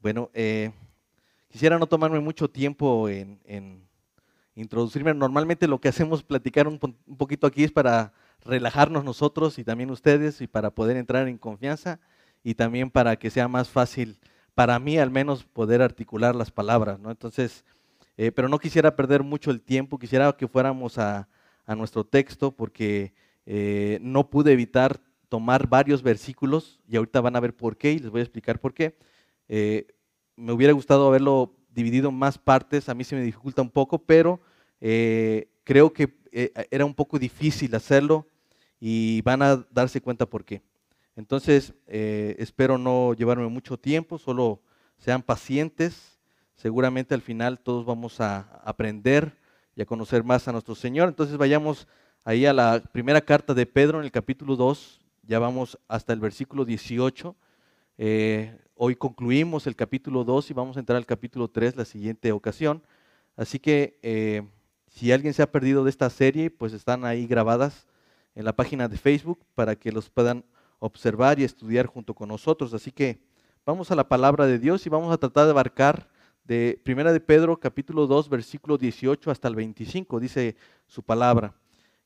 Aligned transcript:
Bueno, 0.00 0.30
eh, 0.32 0.72
quisiera 1.48 1.78
no 1.78 1.86
tomarme 1.86 2.20
mucho 2.20 2.48
tiempo 2.48 3.08
en, 3.10 3.86
introducirme. 4.54 5.12
Normalmente 5.12 5.68
lo 5.68 5.78
que 5.78 5.88
hacemos 5.88 6.22
platicar 6.22 6.66
un, 6.66 6.78
poquito 6.78 7.46
aquí 7.46 7.64
es 7.64 7.70
para 7.70 8.14
relajarnos 8.42 9.04
nosotros 9.04 9.58
y 9.58 9.64
también 9.64 9.90
ustedes 9.90 10.40
y 10.40 10.46
para 10.46 10.70
poder 10.70 10.96
entrar 10.96 11.28
en 11.28 11.36
confianza 11.36 12.00
y 12.42 12.54
también 12.54 12.90
para 12.90 13.16
que 13.16 13.28
sea 13.28 13.46
más 13.46 13.68
fácil 13.68 14.18
para 14.54 14.78
mí 14.78 14.98
al 14.98 15.10
menos 15.10 15.44
poder 15.44 15.82
articular 15.82 16.34
las 16.34 16.50
palabras, 16.50 16.98
¿no? 16.98 17.10
Entonces, 17.10 17.64
eh, 18.16 18.32
pero 18.32 18.48
no 18.48 18.58
quisiera 18.58 18.96
perder 18.96 19.22
mucho 19.22 19.50
el 19.50 19.60
tiempo, 19.60 19.98
quisiera 19.98 20.32
que 20.32 20.48
fuéramos 20.48 20.98
a, 20.98 21.28
nuestro 21.76 22.02
texto 22.02 22.50
porque 22.50 23.12
eh, 23.46 24.00
no 24.02 24.28
pude 24.28 24.52
evitar 24.52 25.00
tomar 25.28 25.68
varios 25.68 26.02
versículos 26.02 26.80
y 26.88 26.96
ahorita 26.96 27.20
van 27.20 27.36
a 27.36 27.40
ver 27.40 27.54
por 27.54 27.76
qué 27.76 27.92
y 27.92 28.00
les 28.00 28.10
voy 28.10 28.18
a 28.18 28.24
explicar 28.24 28.58
por 28.58 28.74
qué. 28.74 28.96
Eh, 29.52 29.88
me 30.36 30.52
hubiera 30.52 30.72
gustado 30.72 31.08
haberlo 31.08 31.52
dividido 31.70 32.10
en 32.10 32.14
más 32.14 32.38
partes, 32.38 32.88
a 32.88 32.94
mí 32.94 33.02
se 33.02 33.16
me 33.16 33.22
dificulta 33.22 33.60
un 33.60 33.68
poco, 33.68 33.98
pero 33.98 34.40
eh, 34.80 35.50
creo 35.64 35.92
que 35.92 36.16
eh, 36.30 36.52
era 36.70 36.84
un 36.84 36.94
poco 36.94 37.18
difícil 37.18 37.74
hacerlo 37.74 38.28
y 38.78 39.22
van 39.22 39.42
a 39.42 39.56
darse 39.72 40.00
cuenta 40.00 40.24
por 40.24 40.44
qué. 40.44 40.62
Entonces, 41.16 41.74
espero 41.86 42.78
no 42.78 43.12
llevarme 43.12 43.46
mucho 43.48 43.76
tiempo, 43.76 44.18
solo 44.18 44.62
sean 44.98 45.20
pacientes. 45.20 46.20
Seguramente 46.54 47.12
al 47.12 47.20
final 47.20 47.58
todos 47.58 47.84
vamos 47.84 48.20
a 48.20 48.62
aprender 48.64 49.36
y 49.74 49.82
a 49.82 49.86
conocer 49.86 50.22
más 50.22 50.46
a 50.46 50.52
nuestro 50.52 50.76
Señor. 50.76 51.08
Entonces 51.08 51.36
vayamos 51.36 51.88
ahí 52.24 52.46
a 52.46 52.52
la 52.52 52.80
primera 52.92 53.20
carta 53.20 53.52
de 53.52 53.66
Pedro 53.66 53.98
en 53.98 54.04
el 54.04 54.12
capítulo 54.12 54.54
2, 54.54 55.00
ya 55.24 55.40
vamos 55.40 55.76
hasta 55.88 56.12
el 56.12 56.20
versículo 56.20 56.64
18. 56.64 57.36
Eh, 58.02 58.56
hoy 58.76 58.96
concluimos 58.96 59.66
el 59.66 59.76
capítulo 59.76 60.24
2 60.24 60.50
y 60.50 60.54
vamos 60.54 60.78
a 60.78 60.80
entrar 60.80 60.96
al 60.96 61.04
capítulo 61.04 61.48
3 61.48 61.76
la 61.76 61.84
siguiente 61.84 62.32
ocasión. 62.32 62.82
Así 63.36 63.58
que 63.58 63.98
eh, 64.00 64.48
si 64.86 65.12
alguien 65.12 65.34
se 65.34 65.42
ha 65.42 65.52
perdido 65.52 65.84
de 65.84 65.90
esta 65.90 66.08
serie, 66.08 66.50
pues 66.50 66.72
están 66.72 67.04
ahí 67.04 67.26
grabadas 67.26 67.86
en 68.34 68.46
la 68.46 68.56
página 68.56 68.88
de 68.88 68.96
Facebook 68.96 69.44
para 69.54 69.76
que 69.76 69.92
los 69.92 70.08
puedan 70.08 70.46
observar 70.78 71.38
y 71.38 71.44
estudiar 71.44 71.84
junto 71.84 72.14
con 72.14 72.30
nosotros. 72.30 72.72
Así 72.72 72.90
que 72.90 73.20
vamos 73.66 73.90
a 73.90 73.94
la 73.96 74.08
palabra 74.08 74.46
de 74.46 74.58
Dios 74.58 74.86
y 74.86 74.88
vamos 74.88 75.12
a 75.12 75.18
tratar 75.18 75.44
de 75.44 75.50
abarcar 75.50 76.08
de 76.44 76.80
Primera 76.82 77.12
de 77.12 77.20
Pedro 77.20 77.60
capítulo 77.60 78.06
2 78.06 78.30
versículo 78.30 78.78
18 78.78 79.30
hasta 79.30 79.46
el 79.46 79.56
25, 79.56 80.18
dice 80.20 80.56
su 80.86 81.02
palabra. 81.02 81.52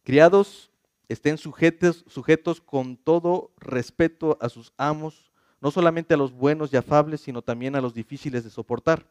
Criados, 0.03 0.73
estén 1.09 1.39
sujetos, 1.39 2.05
sujetos 2.09 2.61
con 2.61 2.97
todo 2.97 3.53
respeto 3.61 4.37
a 4.41 4.49
sus 4.49 4.73
amos 4.77 5.31
no 5.65 5.71
solamente 5.71 6.13
a 6.13 6.19
los 6.19 6.35
buenos 6.35 6.71
y 6.71 6.77
afables, 6.77 7.23
sino 7.23 7.41
también 7.41 7.75
a 7.75 7.81
los 7.81 7.95
difíciles 7.95 8.45
de 8.45 8.51
soportar. 8.51 9.07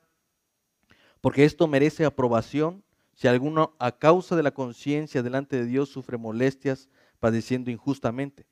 Porque 1.19 1.45
esto 1.45 1.67
merece 1.67 2.05
aprobación 2.05 2.83
si 3.15 3.27
alguno 3.27 3.73
a 3.79 3.91
causa 3.91 4.35
de 4.35 4.43
la 4.43 4.51
conciencia 4.51 5.23
delante 5.23 5.55
de 5.55 5.65
Dios 5.65 5.89
sufre 5.89 6.15
molestias 6.15 6.89
padeciendo 7.19 7.71
injustamente. 7.71 8.45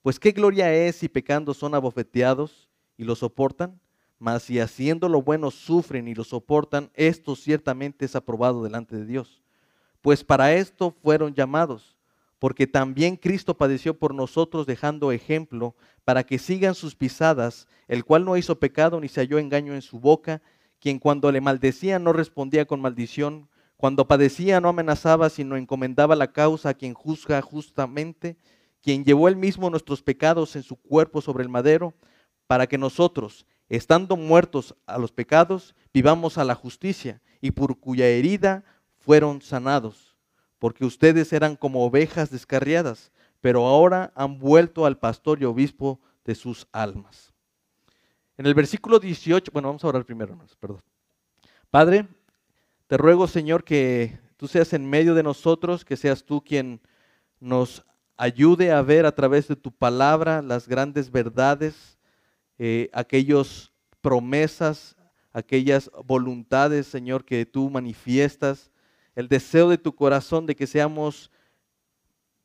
Pues 0.00 0.18
qué 0.18 0.32
gloria 0.32 0.72
es 0.72 0.96
si 0.96 1.10
pecando 1.10 1.52
son 1.52 1.74
abofeteados 1.74 2.70
y 2.96 3.04
lo 3.04 3.14
soportan, 3.16 3.78
mas 4.18 4.44
si 4.44 4.58
haciendo 4.58 5.10
lo 5.10 5.20
bueno 5.20 5.50
sufren 5.50 6.08
y 6.08 6.14
lo 6.14 6.24
soportan, 6.24 6.90
esto 6.94 7.36
ciertamente 7.36 8.06
es 8.06 8.16
aprobado 8.16 8.62
delante 8.62 8.96
de 8.96 9.04
Dios. 9.04 9.42
Pues 10.00 10.24
para 10.24 10.54
esto 10.54 10.90
fueron 11.02 11.34
llamados 11.34 11.98
porque 12.42 12.66
también 12.66 13.14
Cristo 13.14 13.56
padeció 13.56 13.96
por 13.96 14.16
nosotros 14.16 14.66
dejando 14.66 15.12
ejemplo 15.12 15.76
para 16.04 16.24
que 16.24 16.40
sigan 16.40 16.74
sus 16.74 16.96
pisadas, 16.96 17.68
el 17.86 18.04
cual 18.04 18.24
no 18.24 18.36
hizo 18.36 18.58
pecado 18.58 19.00
ni 19.00 19.08
se 19.08 19.20
halló 19.20 19.38
engaño 19.38 19.74
en 19.74 19.80
su 19.80 20.00
boca, 20.00 20.42
quien 20.80 20.98
cuando 20.98 21.30
le 21.30 21.40
maldecía 21.40 22.00
no 22.00 22.12
respondía 22.12 22.64
con 22.64 22.80
maldición, 22.80 23.48
cuando 23.76 24.08
padecía 24.08 24.60
no 24.60 24.68
amenazaba, 24.68 25.30
sino 25.30 25.56
encomendaba 25.56 26.16
la 26.16 26.32
causa 26.32 26.70
a 26.70 26.74
quien 26.74 26.94
juzga 26.94 27.40
justamente, 27.42 28.36
quien 28.80 29.04
llevó 29.04 29.28
él 29.28 29.36
mismo 29.36 29.70
nuestros 29.70 30.02
pecados 30.02 30.56
en 30.56 30.64
su 30.64 30.74
cuerpo 30.74 31.20
sobre 31.20 31.44
el 31.44 31.48
madero, 31.48 31.94
para 32.48 32.66
que 32.66 32.76
nosotros, 32.76 33.46
estando 33.68 34.16
muertos 34.16 34.74
a 34.86 34.98
los 34.98 35.12
pecados, 35.12 35.76
vivamos 35.94 36.38
a 36.38 36.44
la 36.44 36.56
justicia, 36.56 37.22
y 37.40 37.52
por 37.52 37.78
cuya 37.78 38.08
herida 38.08 38.64
fueron 38.98 39.42
sanados 39.42 40.11
porque 40.62 40.84
ustedes 40.84 41.32
eran 41.32 41.56
como 41.56 41.84
ovejas 41.84 42.30
descarriadas, 42.30 43.10
pero 43.40 43.66
ahora 43.66 44.12
han 44.14 44.38
vuelto 44.38 44.86
al 44.86 44.96
pastor 44.96 45.42
y 45.42 45.44
obispo 45.44 45.98
de 46.24 46.36
sus 46.36 46.68
almas. 46.70 47.32
En 48.38 48.46
el 48.46 48.54
versículo 48.54 49.00
18, 49.00 49.50
bueno, 49.52 49.66
vamos 49.70 49.82
a 49.82 49.88
orar 49.88 50.04
primero, 50.04 50.30
hermanos, 50.30 50.54
perdón. 50.54 50.80
Padre, 51.68 52.06
te 52.86 52.96
ruego, 52.96 53.26
Señor, 53.26 53.64
que 53.64 54.20
tú 54.36 54.46
seas 54.46 54.72
en 54.72 54.88
medio 54.88 55.16
de 55.16 55.24
nosotros, 55.24 55.84
que 55.84 55.96
seas 55.96 56.22
tú 56.22 56.44
quien 56.44 56.80
nos 57.40 57.84
ayude 58.16 58.70
a 58.70 58.82
ver 58.82 59.04
a 59.04 59.16
través 59.16 59.48
de 59.48 59.56
tu 59.56 59.72
palabra 59.72 60.42
las 60.42 60.68
grandes 60.68 61.10
verdades, 61.10 61.98
eh, 62.58 62.88
aquellas 62.92 63.72
promesas, 64.00 64.94
aquellas 65.32 65.90
voluntades, 66.04 66.86
Señor, 66.86 67.24
que 67.24 67.46
tú 67.46 67.68
manifiestas 67.68 68.70
el 69.14 69.28
deseo 69.28 69.68
de 69.68 69.78
tu 69.78 69.94
corazón 69.94 70.46
de 70.46 70.56
que 70.56 70.66
seamos 70.66 71.30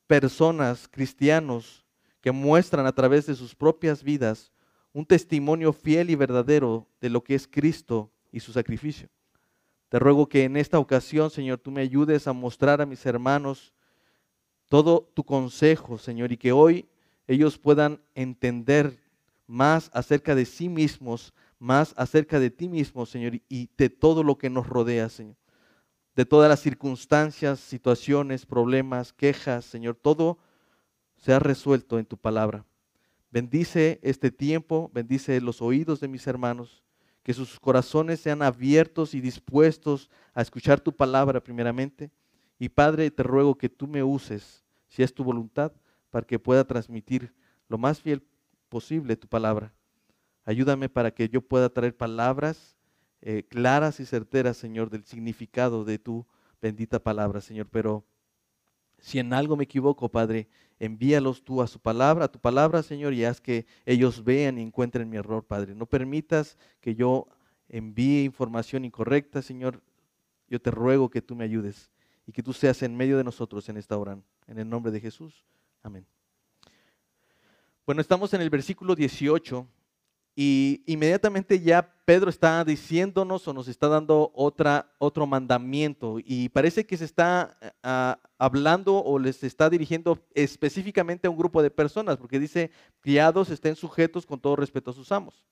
personas, 0.06 0.88
cristianos, 0.88 1.84
que 2.20 2.32
muestran 2.32 2.86
a 2.86 2.92
través 2.92 3.26
de 3.26 3.34
sus 3.34 3.54
propias 3.54 4.02
vidas 4.02 4.52
un 4.92 5.06
testimonio 5.06 5.72
fiel 5.72 6.10
y 6.10 6.14
verdadero 6.14 6.86
de 7.00 7.10
lo 7.10 7.22
que 7.22 7.34
es 7.34 7.46
Cristo 7.46 8.10
y 8.32 8.40
su 8.40 8.52
sacrificio. 8.52 9.08
Te 9.88 9.98
ruego 9.98 10.28
que 10.28 10.44
en 10.44 10.56
esta 10.56 10.78
ocasión, 10.78 11.30
Señor, 11.30 11.58
tú 11.58 11.70
me 11.70 11.82
ayudes 11.82 12.26
a 12.26 12.32
mostrar 12.32 12.80
a 12.80 12.86
mis 12.86 13.04
hermanos 13.06 13.72
todo 14.68 15.10
tu 15.14 15.24
consejo, 15.24 15.98
Señor, 15.98 16.32
y 16.32 16.36
que 16.36 16.52
hoy 16.52 16.88
ellos 17.26 17.58
puedan 17.58 18.02
entender 18.14 18.98
más 19.46 19.90
acerca 19.94 20.34
de 20.34 20.44
sí 20.44 20.68
mismos, 20.68 21.32
más 21.58 21.94
acerca 21.96 22.38
de 22.38 22.50
ti 22.50 22.68
mismo, 22.68 23.06
Señor, 23.06 23.40
y 23.48 23.70
de 23.78 23.88
todo 23.88 24.22
lo 24.22 24.36
que 24.36 24.50
nos 24.50 24.66
rodea, 24.66 25.08
Señor 25.08 25.36
de 26.18 26.26
todas 26.26 26.48
las 26.48 26.58
circunstancias, 26.58 27.60
situaciones, 27.60 28.44
problemas, 28.44 29.12
quejas, 29.12 29.64
Señor, 29.64 29.94
todo 29.94 30.36
se 31.16 31.32
ha 31.32 31.38
resuelto 31.38 31.96
en 31.96 32.06
tu 32.06 32.16
palabra. 32.16 32.66
Bendice 33.30 34.00
este 34.02 34.32
tiempo, 34.32 34.90
bendice 34.92 35.40
los 35.40 35.62
oídos 35.62 36.00
de 36.00 36.08
mis 36.08 36.26
hermanos, 36.26 36.82
que 37.22 37.32
sus 37.32 37.60
corazones 37.60 38.18
sean 38.18 38.42
abiertos 38.42 39.14
y 39.14 39.20
dispuestos 39.20 40.10
a 40.34 40.42
escuchar 40.42 40.80
tu 40.80 40.92
palabra 40.92 41.40
primeramente. 41.40 42.10
Y 42.58 42.68
Padre, 42.68 43.12
te 43.12 43.22
ruego 43.22 43.56
que 43.56 43.68
tú 43.68 43.86
me 43.86 44.02
uses, 44.02 44.64
si 44.88 45.04
es 45.04 45.14
tu 45.14 45.22
voluntad, 45.22 45.70
para 46.10 46.26
que 46.26 46.40
pueda 46.40 46.64
transmitir 46.64 47.32
lo 47.68 47.78
más 47.78 48.00
fiel 48.00 48.24
posible 48.68 49.16
tu 49.16 49.28
palabra. 49.28 49.72
Ayúdame 50.44 50.88
para 50.88 51.12
que 51.12 51.28
yo 51.28 51.42
pueda 51.42 51.68
traer 51.68 51.96
palabras 51.96 52.76
eh, 53.20 53.44
claras 53.48 54.00
y 54.00 54.06
certeras, 54.06 54.56
Señor, 54.56 54.90
del 54.90 55.04
significado 55.04 55.84
de 55.84 55.98
tu 55.98 56.26
bendita 56.60 56.98
palabra, 57.02 57.40
Señor. 57.40 57.68
Pero 57.70 58.04
si 58.98 59.18
en 59.18 59.32
algo 59.32 59.56
me 59.56 59.64
equivoco, 59.64 60.08
Padre, 60.08 60.48
envíalos 60.78 61.42
tú 61.42 61.62
a 61.62 61.66
su 61.66 61.80
palabra, 61.80 62.26
a 62.26 62.32
tu 62.32 62.38
palabra, 62.38 62.82
Señor, 62.82 63.14
y 63.14 63.24
haz 63.24 63.40
que 63.40 63.66
ellos 63.86 64.22
vean 64.24 64.58
y 64.58 64.62
encuentren 64.62 65.08
mi 65.08 65.16
error, 65.16 65.44
Padre. 65.44 65.74
No 65.74 65.86
permitas 65.86 66.56
que 66.80 66.94
yo 66.94 67.26
envíe 67.68 68.24
información 68.24 68.84
incorrecta, 68.84 69.42
Señor. 69.42 69.82
Yo 70.48 70.60
te 70.60 70.70
ruego 70.70 71.10
que 71.10 71.20
tú 71.20 71.34
me 71.36 71.44
ayudes 71.44 71.90
y 72.26 72.32
que 72.32 72.42
tú 72.42 72.52
seas 72.52 72.82
en 72.82 72.96
medio 72.96 73.16
de 73.18 73.24
nosotros 73.24 73.68
en 73.68 73.76
esta 73.76 73.96
hora. 73.96 74.18
En 74.46 74.58
el 74.58 74.68
nombre 74.68 74.92
de 74.92 75.00
Jesús. 75.00 75.44
Amén. 75.82 76.06
Bueno, 77.84 78.00
estamos 78.00 78.32
en 78.34 78.40
el 78.40 78.50
versículo 78.50 78.94
18 78.94 79.66
y 80.40 80.84
inmediatamente 80.86 81.58
ya 81.58 81.82
Pedro 82.04 82.30
está 82.30 82.64
diciéndonos 82.64 83.48
o 83.48 83.52
nos 83.52 83.66
está 83.66 83.88
dando 83.88 84.30
otra, 84.36 84.94
otro 84.98 85.26
mandamiento. 85.26 86.18
Y 86.24 86.48
parece 86.50 86.86
que 86.86 86.96
se 86.96 87.06
está 87.06 87.58
ah, 87.82 88.20
hablando 88.38 89.02
o 89.02 89.18
les 89.18 89.42
está 89.42 89.68
dirigiendo 89.68 90.16
específicamente 90.36 91.26
a 91.26 91.30
un 91.30 91.36
grupo 91.36 91.60
de 91.60 91.72
personas, 91.72 92.18
porque 92.18 92.38
dice, 92.38 92.70
criados 93.00 93.50
estén 93.50 93.74
sujetos 93.74 94.26
con 94.26 94.38
todo 94.38 94.54
respeto 94.54 94.92
a 94.92 94.94
sus 94.94 95.10
amos. 95.10 95.44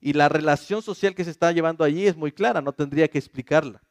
Y 0.00 0.12
la 0.12 0.28
relación 0.28 0.82
social 0.82 1.16
que 1.16 1.24
se 1.24 1.32
está 1.32 1.50
llevando 1.50 1.82
allí 1.82 2.06
es 2.06 2.16
muy 2.16 2.30
clara, 2.30 2.60
no 2.60 2.72
tendría 2.72 3.08
que 3.08 3.18
explicarla. 3.18 3.82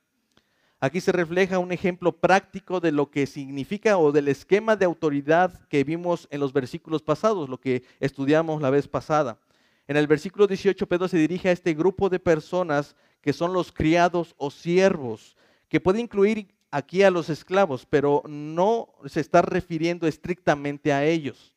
Aquí 0.79 1.01
se 1.01 1.11
refleja 1.11 1.59
un 1.59 1.73
ejemplo 1.73 2.13
práctico 2.13 2.79
de 2.79 2.93
lo 2.93 3.11
que 3.11 3.27
significa 3.27 3.97
o 3.97 4.13
del 4.13 4.29
esquema 4.29 4.77
de 4.77 4.85
autoridad 4.85 5.67
que 5.67 5.83
vimos 5.83 6.29
en 6.31 6.39
los 6.39 6.53
versículos 6.53 7.03
pasados, 7.03 7.49
lo 7.49 7.59
que 7.59 7.83
estudiamos 7.99 8.61
la 8.61 8.69
vez 8.69 8.87
pasada. 8.87 9.39
En 9.87 9.97
el 9.97 10.07
versículo 10.07 10.47
18 10.47 10.87
Pedro 10.87 11.07
se 11.07 11.17
dirige 11.17 11.49
a 11.49 11.51
este 11.51 11.73
grupo 11.73 12.09
de 12.09 12.19
personas 12.19 12.95
que 13.21 13.33
son 13.33 13.53
los 13.53 13.71
criados 13.71 14.35
o 14.37 14.49
siervos, 14.51 15.35
que 15.67 15.79
puede 15.79 15.99
incluir 15.99 16.55
aquí 16.71 17.03
a 17.03 17.11
los 17.11 17.29
esclavos, 17.29 17.85
pero 17.85 18.21
no 18.27 18.89
se 19.05 19.19
está 19.19 19.41
refiriendo 19.41 20.07
estrictamente 20.07 20.91
a 20.91 21.05
ellos. 21.05 21.53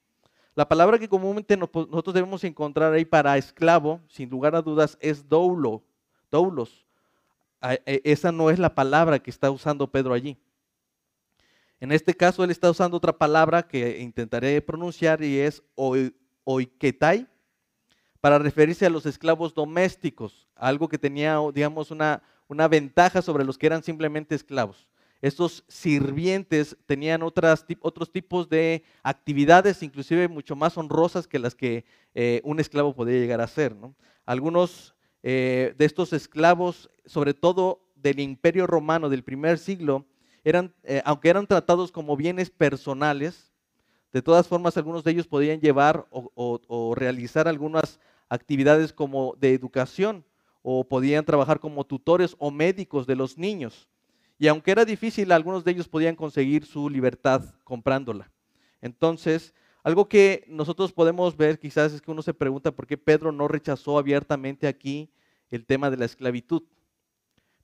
La 0.54 0.68
palabra 0.68 0.98
que 0.98 1.08
comúnmente 1.08 1.56
nosotros 1.56 2.14
debemos 2.14 2.42
encontrar 2.44 2.92
ahí 2.92 3.04
para 3.04 3.36
esclavo, 3.38 4.00
sin 4.08 4.28
lugar 4.28 4.54
a 4.56 4.62
dudas, 4.62 4.98
es 5.00 5.28
doulo, 5.28 5.84
doulos. 6.30 6.84
E, 7.62 8.00
esa 8.04 8.32
no 8.32 8.50
es 8.50 8.58
la 8.58 8.74
palabra 8.74 9.18
que 9.18 9.30
está 9.30 9.50
usando 9.50 9.90
Pedro 9.90 10.14
allí. 10.14 10.36
En 11.80 11.92
este 11.92 12.14
caso, 12.14 12.42
él 12.42 12.50
está 12.50 12.70
usando 12.70 12.96
otra 12.96 13.16
palabra 13.16 13.68
que 13.68 14.00
intentaré 14.00 14.60
pronunciar 14.60 15.22
y 15.22 15.38
es 15.38 15.62
oiketai, 16.44 17.28
para 18.20 18.38
referirse 18.38 18.86
a 18.86 18.90
los 18.90 19.06
esclavos 19.06 19.54
domésticos, 19.54 20.48
algo 20.56 20.88
que 20.88 20.98
tenía, 20.98 21.38
digamos, 21.52 21.90
una, 21.90 22.22
una 22.48 22.68
ventaja 22.68 23.22
sobre 23.22 23.44
los 23.44 23.58
que 23.58 23.66
eran 23.66 23.82
simplemente 23.82 24.34
esclavos. 24.34 24.88
Estos 25.20 25.64
sirvientes 25.66 26.76
tenían 26.86 27.22
otras, 27.22 27.66
otros 27.80 28.12
tipos 28.12 28.48
de 28.48 28.84
actividades, 29.02 29.82
inclusive 29.82 30.28
mucho 30.28 30.54
más 30.54 30.78
honrosas 30.78 31.26
que 31.26 31.40
las 31.40 31.54
que 31.54 31.84
eh, 32.14 32.40
un 32.44 32.60
esclavo 32.60 32.94
podía 32.94 33.18
llegar 33.18 33.40
a 33.40 33.44
hacer. 33.44 33.74
Algunos 34.26 34.94
eh, 35.24 35.74
de 35.76 35.84
estos 35.84 36.12
esclavos, 36.12 36.88
sobre 37.04 37.34
todo 37.34 37.82
del 37.96 38.20
imperio 38.20 38.68
romano 38.68 39.08
del 39.08 39.24
primer 39.24 39.58
siglo, 39.58 40.06
eran, 40.44 40.72
eh, 40.84 41.02
aunque 41.04 41.30
eran 41.30 41.48
tratados 41.48 41.90
como 41.90 42.16
bienes 42.16 42.50
personales, 42.50 43.52
de 44.12 44.22
todas 44.22 44.46
formas 44.46 44.76
algunos 44.76 45.04
de 45.04 45.10
ellos 45.10 45.26
podían 45.26 45.60
llevar 45.60 46.06
o, 46.10 46.94
realizar 46.96 47.46
algunas 47.46 48.00
actividades 48.28 48.92
como 48.92 49.34
de 49.40 49.54
educación 49.54 50.24
o 50.62 50.84
podían 50.86 51.24
trabajar 51.24 51.60
como 51.60 51.84
tutores 51.84 52.36
o 52.38 52.50
médicos 52.50 53.06
de 53.06 53.16
los 53.16 53.38
niños. 53.38 53.88
Y 54.38 54.46
aunque 54.48 54.70
era 54.70 54.84
difícil, 54.84 55.32
algunos 55.32 55.64
de 55.64 55.72
ellos 55.72 55.88
podían 55.88 56.14
conseguir 56.14 56.64
su 56.64 56.88
libertad 56.88 57.44
comprándola. 57.64 58.30
Entonces, 58.80 59.54
algo 59.82 60.08
que 60.08 60.44
nosotros 60.48 60.92
podemos 60.92 61.36
ver 61.36 61.58
quizás 61.58 61.92
es 61.92 62.00
que 62.00 62.10
uno 62.10 62.22
se 62.22 62.34
pregunta 62.34 62.70
por 62.70 62.86
qué 62.86 62.96
Pedro 62.96 63.32
no 63.32 63.48
rechazó 63.48 63.98
abiertamente 63.98 64.66
aquí 64.68 65.10
el 65.50 65.66
tema 65.66 65.90
de 65.90 65.96
la 65.96 66.04
esclavitud. 66.04 66.62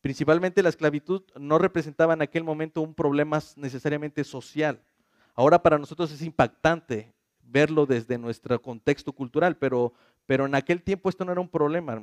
Principalmente 0.01 0.63
la 0.63 0.69
esclavitud 0.69 1.23
no 1.39 1.59
representaba 1.59 2.15
en 2.15 2.23
aquel 2.23 2.45
momento 2.45 2.81
un 2.81 2.95
problema 2.95 3.41
necesariamente 3.57 4.25
social. 4.25 4.83
Ahora 5.35 5.63
para 5.63 5.79
nosotros 5.79 6.13
es 6.13 6.23
impactante 6.23 7.15
verlo 7.43 7.87
desde 7.87 8.19
nuestro 8.19 8.61
contexto 8.61 9.13
cultural, 9.13 9.57
pero, 9.57 9.93
pero 10.27 10.47
en 10.47 10.55
aquel 10.55 10.83
tiempo 10.83 11.09
esto 11.09 11.25
no 11.25 11.33
era 11.33 11.41
un 11.41 11.49
problema, 11.49 12.03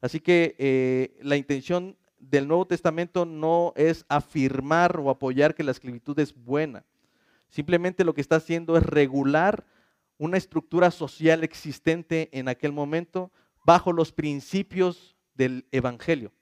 Así 0.00 0.20
que 0.20 0.54
eh, 0.58 1.18
la 1.22 1.36
intención 1.36 1.96
del 2.20 2.46
Nuevo 2.46 2.66
Testamento 2.66 3.24
no 3.24 3.72
es 3.76 4.04
afirmar 4.08 4.98
o 5.00 5.10
apoyar 5.10 5.54
que 5.54 5.64
la 5.64 5.72
esclavitud 5.72 6.18
es 6.20 6.34
buena. 6.34 6.84
Simplemente 7.48 8.04
lo 8.04 8.14
que 8.14 8.20
está 8.20 8.36
haciendo 8.36 8.76
es 8.76 8.84
regular 8.84 9.64
una 10.18 10.36
estructura 10.36 10.90
social 10.90 11.42
existente 11.42 12.28
en 12.32 12.48
aquel 12.48 12.72
momento 12.72 13.32
bajo 13.64 13.92
los 13.92 14.12
principios 14.12 15.16
del 15.34 15.66
Evangelio. 15.72 16.32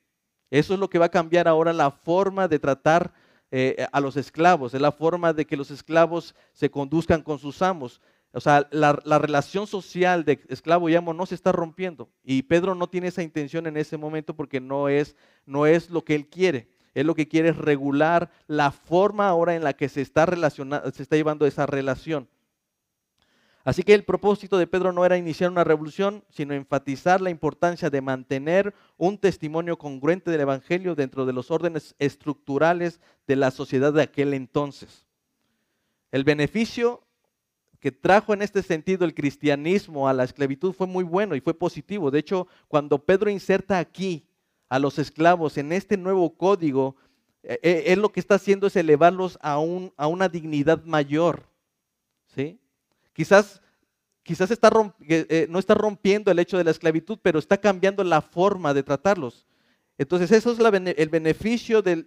Eso 0.50 0.74
es 0.74 0.80
lo 0.80 0.88
que 0.88 0.98
va 0.98 1.06
a 1.06 1.10
cambiar 1.10 1.48
ahora 1.48 1.72
la 1.72 1.90
forma 1.90 2.48
de 2.48 2.58
tratar 2.58 3.12
eh, 3.50 3.86
a 3.92 4.00
los 4.00 4.16
esclavos, 4.16 4.74
es 4.74 4.80
la 4.80 4.92
forma 4.92 5.32
de 5.32 5.46
que 5.46 5.56
los 5.56 5.70
esclavos 5.70 6.34
se 6.52 6.70
conduzcan 6.70 7.22
con 7.22 7.38
sus 7.38 7.62
amos. 7.62 8.00
O 8.36 8.40
sea, 8.40 8.68
la, 8.70 8.92
relación 9.18 9.66
social 9.66 10.26
de 10.26 10.38
esclavo 10.50 10.90
y 10.90 10.94
amo 10.94 11.14
no 11.14 11.24
se 11.24 11.34
está 11.34 11.52
rompiendo. 11.52 12.10
Y 12.22 12.42
Pedro 12.42 12.74
no 12.74 12.86
tiene 12.86 13.06
esa 13.08 13.22
intención 13.22 13.66
en 13.66 13.78
ese 13.78 13.96
momento 13.96 14.36
porque 14.36 14.60
no 14.60 14.90
es, 14.90 15.16
no 15.46 15.64
es 15.64 15.88
lo 15.88 16.04
que 16.04 16.14
él 16.14 16.28
quiere. 16.28 16.68
Él 16.92 17.06
lo 17.06 17.14
que 17.14 17.28
quiere 17.28 17.48
es 17.48 17.56
regular 17.56 18.30
la 18.46 18.72
forma 18.72 19.26
ahora 19.26 19.54
en 19.54 19.64
la 19.64 19.72
que 19.72 19.88
se 19.88 20.02
está, 20.02 20.26
se 20.92 21.02
está 21.02 21.16
llevando 21.16 21.46
esa 21.46 21.64
relación. 21.64 22.28
Así 23.64 23.82
que 23.82 23.94
el 23.94 24.04
propósito 24.04 24.58
de 24.58 24.66
Pedro 24.66 24.92
no 24.92 25.06
era 25.06 25.16
iniciar 25.16 25.50
una 25.50 25.64
revolución, 25.64 26.22
sino 26.28 26.52
enfatizar 26.52 27.22
la 27.22 27.30
importancia 27.30 27.88
de 27.88 28.02
mantener 28.02 28.74
un 28.98 29.16
testimonio 29.16 29.78
congruente 29.78 30.30
del 30.30 30.42
Evangelio 30.42 30.94
dentro 30.94 31.24
de 31.24 31.32
los 31.32 31.50
órdenes 31.50 31.94
estructurales 31.98 33.00
de 33.26 33.36
la 33.36 33.50
sociedad 33.50 33.94
de 33.94 34.02
aquel 34.02 34.34
entonces. 34.34 35.06
El 36.12 36.22
beneficio 36.22 37.05
que 37.80 37.92
trajo 37.92 38.32
en 38.34 38.42
este 38.42 38.62
sentido 38.62 39.04
el 39.04 39.14
cristianismo 39.14 40.08
a 40.08 40.12
la 40.12 40.24
esclavitud 40.24 40.72
fue 40.72 40.86
muy 40.86 41.04
bueno 41.04 41.34
y 41.34 41.40
fue 41.40 41.54
positivo. 41.54 42.10
De 42.10 42.18
hecho, 42.18 42.46
cuando 42.68 43.04
Pedro 43.04 43.30
inserta 43.30 43.78
aquí 43.78 44.26
a 44.68 44.78
los 44.78 44.98
esclavos 44.98 45.56
en 45.58 45.72
este 45.72 45.96
nuevo 45.96 46.36
código, 46.36 46.96
eh, 47.42 47.58
eh, 47.62 47.84
él 47.88 48.00
lo 48.00 48.10
que 48.10 48.20
está 48.20 48.36
haciendo 48.36 48.66
es 48.66 48.76
elevarlos 48.76 49.38
a, 49.40 49.52
a 49.52 50.06
una 50.06 50.28
dignidad 50.28 50.82
mayor. 50.84 51.44
¿Sí? 52.34 52.58
Quizás, 53.12 53.62
quizás 54.22 54.50
está 54.50 54.70
eh, 55.08 55.46
no 55.48 55.58
está 55.58 55.74
rompiendo 55.74 56.30
el 56.30 56.38
hecho 56.38 56.58
de 56.58 56.64
la 56.64 56.70
esclavitud, 56.70 57.18
pero 57.22 57.38
está 57.38 57.56
cambiando 57.56 58.02
la 58.04 58.20
forma 58.20 58.74
de 58.74 58.82
tratarlos. 58.82 59.46
Entonces, 59.98 60.30
eso 60.32 60.52
es 60.52 60.58
el 60.58 61.08
beneficio 61.08 61.80
del, 61.80 62.06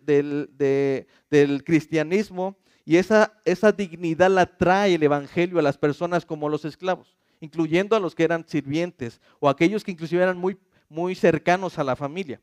cristianismo 1.66 2.58
y 2.90 2.98
esa, 2.98 3.40
esa 3.46 3.72
dignidad 3.72 4.32
la 4.32 4.48
trae 4.48 4.96
el 4.96 5.04
Evangelio 5.04 5.60
a 5.60 5.62
las 5.62 5.78
personas 5.78 6.26
como 6.26 6.50
los 6.50 6.66
esclavos, 6.66 7.16
incluyendo 7.40 7.96
a 7.96 8.00
los 8.00 8.16
que 8.16 8.24
eran 8.24 8.48
sirvientes 8.48 9.22
o 9.40 9.48
aquellos 9.48 9.84
que 9.84 9.92
inclusive 9.92 10.24
eran 10.24 10.40
muy, 10.40 10.58
muy 10.90 11.14
cercanos 11.14 11.78
a 11.78 11.84
la 11.84 11.96
familia. 11.96 12.42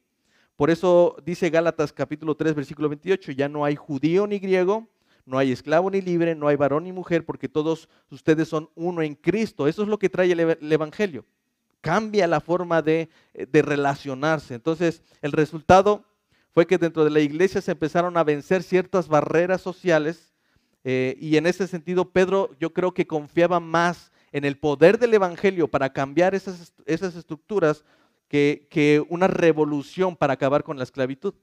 Por 0.54 0.70
eso 0.70 1.16
dice 1.24 1.50
Gálatas 1.50 1.92
capítulo 1.92 2.36
3, 2.36 2.54
versículo 2.54 2.88
28, 2.88 3.32
ya 3.32 3.48
no 3.48 3.64
hay 3.64 3.74
judío 3.74 4.28
ni 4.28 4.38
griego, 4.38 4.86
no 5.24 5.36
hay 5.36 5.50
esclavo 5.50 5.90
ni 5.90 6.00
libre, 6.00 6.36
no 6.36 6.46
hay 6.46 6.54
varón 6.54 6.84
ni 6.84 6.92
mujer, 6.92 7.24
porque 7.24 7.48
todos 7.48 7.88
ustedes 8.12 8.46
son 8.46 8.70
uno 8.76 9.02
en 9.02 9.16
Cristo. 9.16 9.66
Eso 9.66 9.82
es 9.82 9.88
lo 9.88 9.98
que 9.98 10.08
trae 10.08 10.30
el, 10.30 10.72
Evangelio. 10.72 11.24
Cambia 11.80 12.28
la 12.28 12.38
forma 12.38 12.82
de, 12.82 13.08
de 13.34 13.62
relacionarse. 13.62 14.54
Entonces, 14.54 15.02
el 15.22 15.32
resultado 15.32 16.04
fue 16.54 16.68
que 16.68 16.78
dentro 16.78 17.02
de 17.02 17.10
la 17.10 17.18
iglesia 17.18 17.60
se 17.60 17.72
empezaron 17.72 18.16
a 18.16 18.22
vencer 18.22 18.62
ciertas 18.62 19.08
barreras 19.08 19.60
sociales 19.60 20.35
eh, 20.88 21.16
y 21.20 21.36
en 21.36 21.46
ese 21.46 21.66
sentido 21.66 22.12
Pedro 22.12 22.54
yo 22.60 22.72
creo 22.72 22.94
que 22.94 23.08
confiaba 23.08 23.58
más 23.58 24.12
en 24.30 24.44
el 24.44 24.56
poder 24.56 25.00
del 25.00 25.14
Evangelio 25.14 25.66
para 25.66 25.92
cambiar 25.92 26.32
esas, 26.32 26.72
esas 26.84 27.16
estructuras 27.16 27.84
que, 28.28 28.68
que, 28.70 29.04
una 29.08 29.26
revolución 29.26 30.14
para 30.14 30.34
acabar 30.34 30.62
con 30.62 30.78
la 30.78 30.84
esclavitud. 30.84 31.34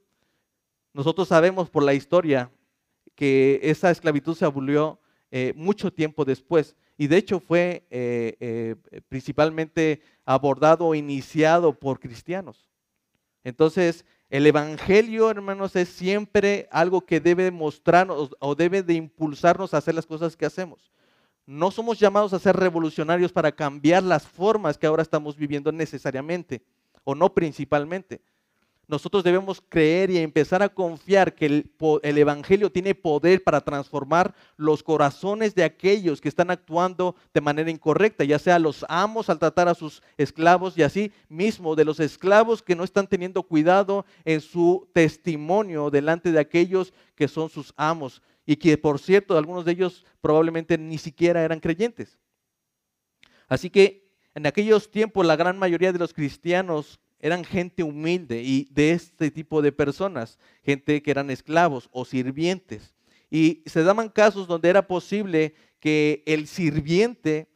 Nosotros 0.93 1.27
sabemos 1.27 1.69
por 1.69 1.83
la 1.83 1.93
historia 1.93 2.51
que 3.15 3.59
esa 3.63 3.91
esclavitud 3.91 4.33
se 4.33 4.45
abolió 4.45 5.01
eh, 5.29 5.51
mucho 5.57 5.91
tiempo 5.91 6.23
después. 6.23 6.77
Y 6.97 7.07
de 7.07 7.17
hecho 7.17 7.41
fue 7.41 7.85
eh, 7.89 8.77
principalmente 9.09 10.01
abordado 10.23 10.85
o 10.85 10.95
iniciado 10.95 11.77
por 11.77 11.99
cristianos. 11.99 12.69
Entonces, 13.43 14.05
el 14.33 14.47
Evangelio, 14.47 15.29
hermanos, 15.29 15.75
es 15.75 15.89
siempre 15.89 16.67
algo 16.71 17.05
que 17.05 17.19
debe 17.19 17.51
mostrarnos 17.51 18.31
o 18.39 18.55
debe 18.55 18.81
de 18.81 18.95
impulsarnos 18.95 19.75
a 19.75 19.77
hacer 19.77 19.93
las 19.93 20.07
cosas 20.07 20.35
que 20.35 20.47
hacemos. 20.47 20.91
No 21.45 21.69
somos 21.69 21.99
llamados 21.99 22.33
a 22.33 22.39
ser 22.39 22.55
revolucionarios 22.55 23.31
para 23.31 23.51
cambiar 23.51 24.01
las 24.01 24.25
formas 24.25 24.75
que 24.75 24.87
ahora 24.87 25.03
estamos 25.03 25.37
viviendo 25.37 25.71
necesariamente, 25.71 26.63
o 27.03 27.13
no 27.13 27.31
principalmente 27.31 28.21
nosotros 28.87 29.23
debemos 29.23 29.63
creer 29.69 30.11
y 30.11 30.17
empezar 30.17 30.61
a 30.61 30.69
confiar 30.69 31.33
que 31.33 31.45
el, 31.45 32.17
Evangelio 32.17 32.71
tiene 32.71 32.93
poder 32.93 33.43
para 33.43 33.61
transformar 33.61 34.35
los 34.57 34.83
corazones 34.83 35.55
de 35.55 35.63
aquellos 35.63 36.19
que 36.19 36.27
están 36.27 36.51
actuando 36.51 37.15
de 37.33 37.41
manera 37.41 37.71
incorrecta, 37.71 38.25
ya 38.25 38.39
sea 38.39 38.59
los 38.59 38.85
amos 38.89 39.29
al 39.29 39.39
tratar 39.39 39.69
a 39.69 39.75
sus 39.75 40.03
esclavos 40.17 40.77
y 40.77 40.83
así 40.83 41.11
mismo 41.29 41.75
de 41.75 41.85
los 41.85 41.99
esclavos 42.01 42.61
que 42.61 42.75
no 42.75 42.83
están 42.83 43.07
teniendo 43.07 43.43
cuidado 43.43 44.05
en 44.25 44.41
su 44.41 44.89
testimonio 44.93 45.89
delante 45.89 46.31
de 46.31 46.39
aquellos 46.39 46.93
que 47.15 47.29
son 47.29 47.49
sus 47.49 47.73
amos 47.77 48.21
y 48.45 48.57
que 48.57 48.77
por 48.77 48.99
cierto 48.99 49.37
algunos 49.37 49.63
de 49.63 49.71
ellos 49.71 50.05
probablemente 50.19 50.77
ni 50.77 50.97
siquiera 50.97 51.41
eran 51.43 51.61
creyentes. 51.61 52.19
Así 53.47 53.69
que 53.69 54.11
en 54.35 54.45
aquellos 54.45 54.91
tiempos 54.91 55.25
la 55.25 55.37
gran 55.37 55.57
mayoría 55.57 55.93
de 55.93 55.99
los 55.99 56.13
cristianos 56.13 56.99
eran 57.23 57.45
gente 57.45 57.83
humilde 57.83 58.43
y 58.43 58.67
de 58.69 58.91
este 58.91 59.31
tipo 59.31 59.61
de 59.61 59.71
personas, 59.71 60.37
gente 60.61 61.01
que 61.01 61.09
eran 61.09 61.29
esclavos 61.29 61.87
o 61.93 62.03
sirvientes. 62.03 62.93
Y 63.31 63.63
se 63.65 63.81
daban 63.81 64.09
casos 64.09 64.45
donde 64.45 64.67
era 64.67 64.85
posible 64.85 65.55
que 65.79 66.21
el 66.25 66.47
sirviente 66.47 67.47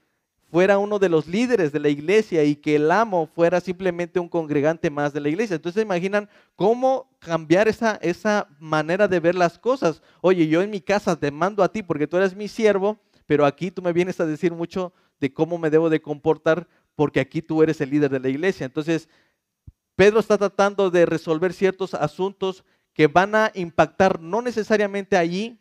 fuera 0.49 0.77
uno 0.77 0.99
de 0.99 1.09
los 1.09 1.27
líderes 1.27 1.73
de 1.73 1.81
la 1.81 1.89
iglesia 1.89 2.45
y 2.45 2.55
que 2.55 2.77
el 2.77 2.89
amo 2.89 3.27
fuera 3.35 3.59
simplemente 3.59 4.21
un 4.21 4.29
congregante 4.29 4.89
más 4.89 5.11
de 5.11 5.19
la 5.19 5.27
iglesia. 5.27 5.57
Entonces 5.57 5.83
imaginan 5.83 6.29
cómo 6.55 7.09
cambiar 7.19 7.67
esa, 7.67 7.99
esa 8.01 8.47
manera 8.59 9.09
de 9.09 9.19
ver 9.19 9.35
las 9.35 9.59
cosas. 9.59 10.01
Oye, 10.21 10.47
yo 10.47 10.61
en 10.61 10.69
mi 10.69 10.79
casa 10.79 11.19
te 11.19 11.29
mando 11.29 11.61
a 11.61 11.73
ti 11.73 11.83
porque 11.83 12.07
tú 12.07 12.15
eres 12.15 12.33
mi 12.33 12.47
siervo, 12.47 13.01
pero 13.25 13.45
aquí 13.45 13.69
tú 13.69 13.81
me 13.81 13.91
vienes 13.91 14.17
a 14.21 14.25
decir 14.25 14.53
mucho 14.53 14.93
de 15.19 15.33
cómo 15.33 15.57
me 15.57 15.69
debo 15.69 15.89
de 15.89 16.01
comportar 16.01 16.69
porque 16.95 17.19
aquí 17.19 17.41
tú 17.41 17.61
eres 17.61 17.81
el 17.81 17.91
líder 17.91 18.09
de 18.09 18.19
la 18.21 18.29
iglesia. 18.29 18.65
Entonces 18.65 19.09
Pedro 19.97 20.19
está 20.19 20.37
tratando 20.37 20.91
de 20.91 21.07
resolver 21.07 21.53
ciertos 21.53 21.95
asuntos 21.95 22.63
que 22.93 23.07
van 23.07 23.33
a 23.33 23.51
impactar 23.55 24.21
no 24.21 24.43
necesariamente 24.43 25.17
allí, 25.17 25.57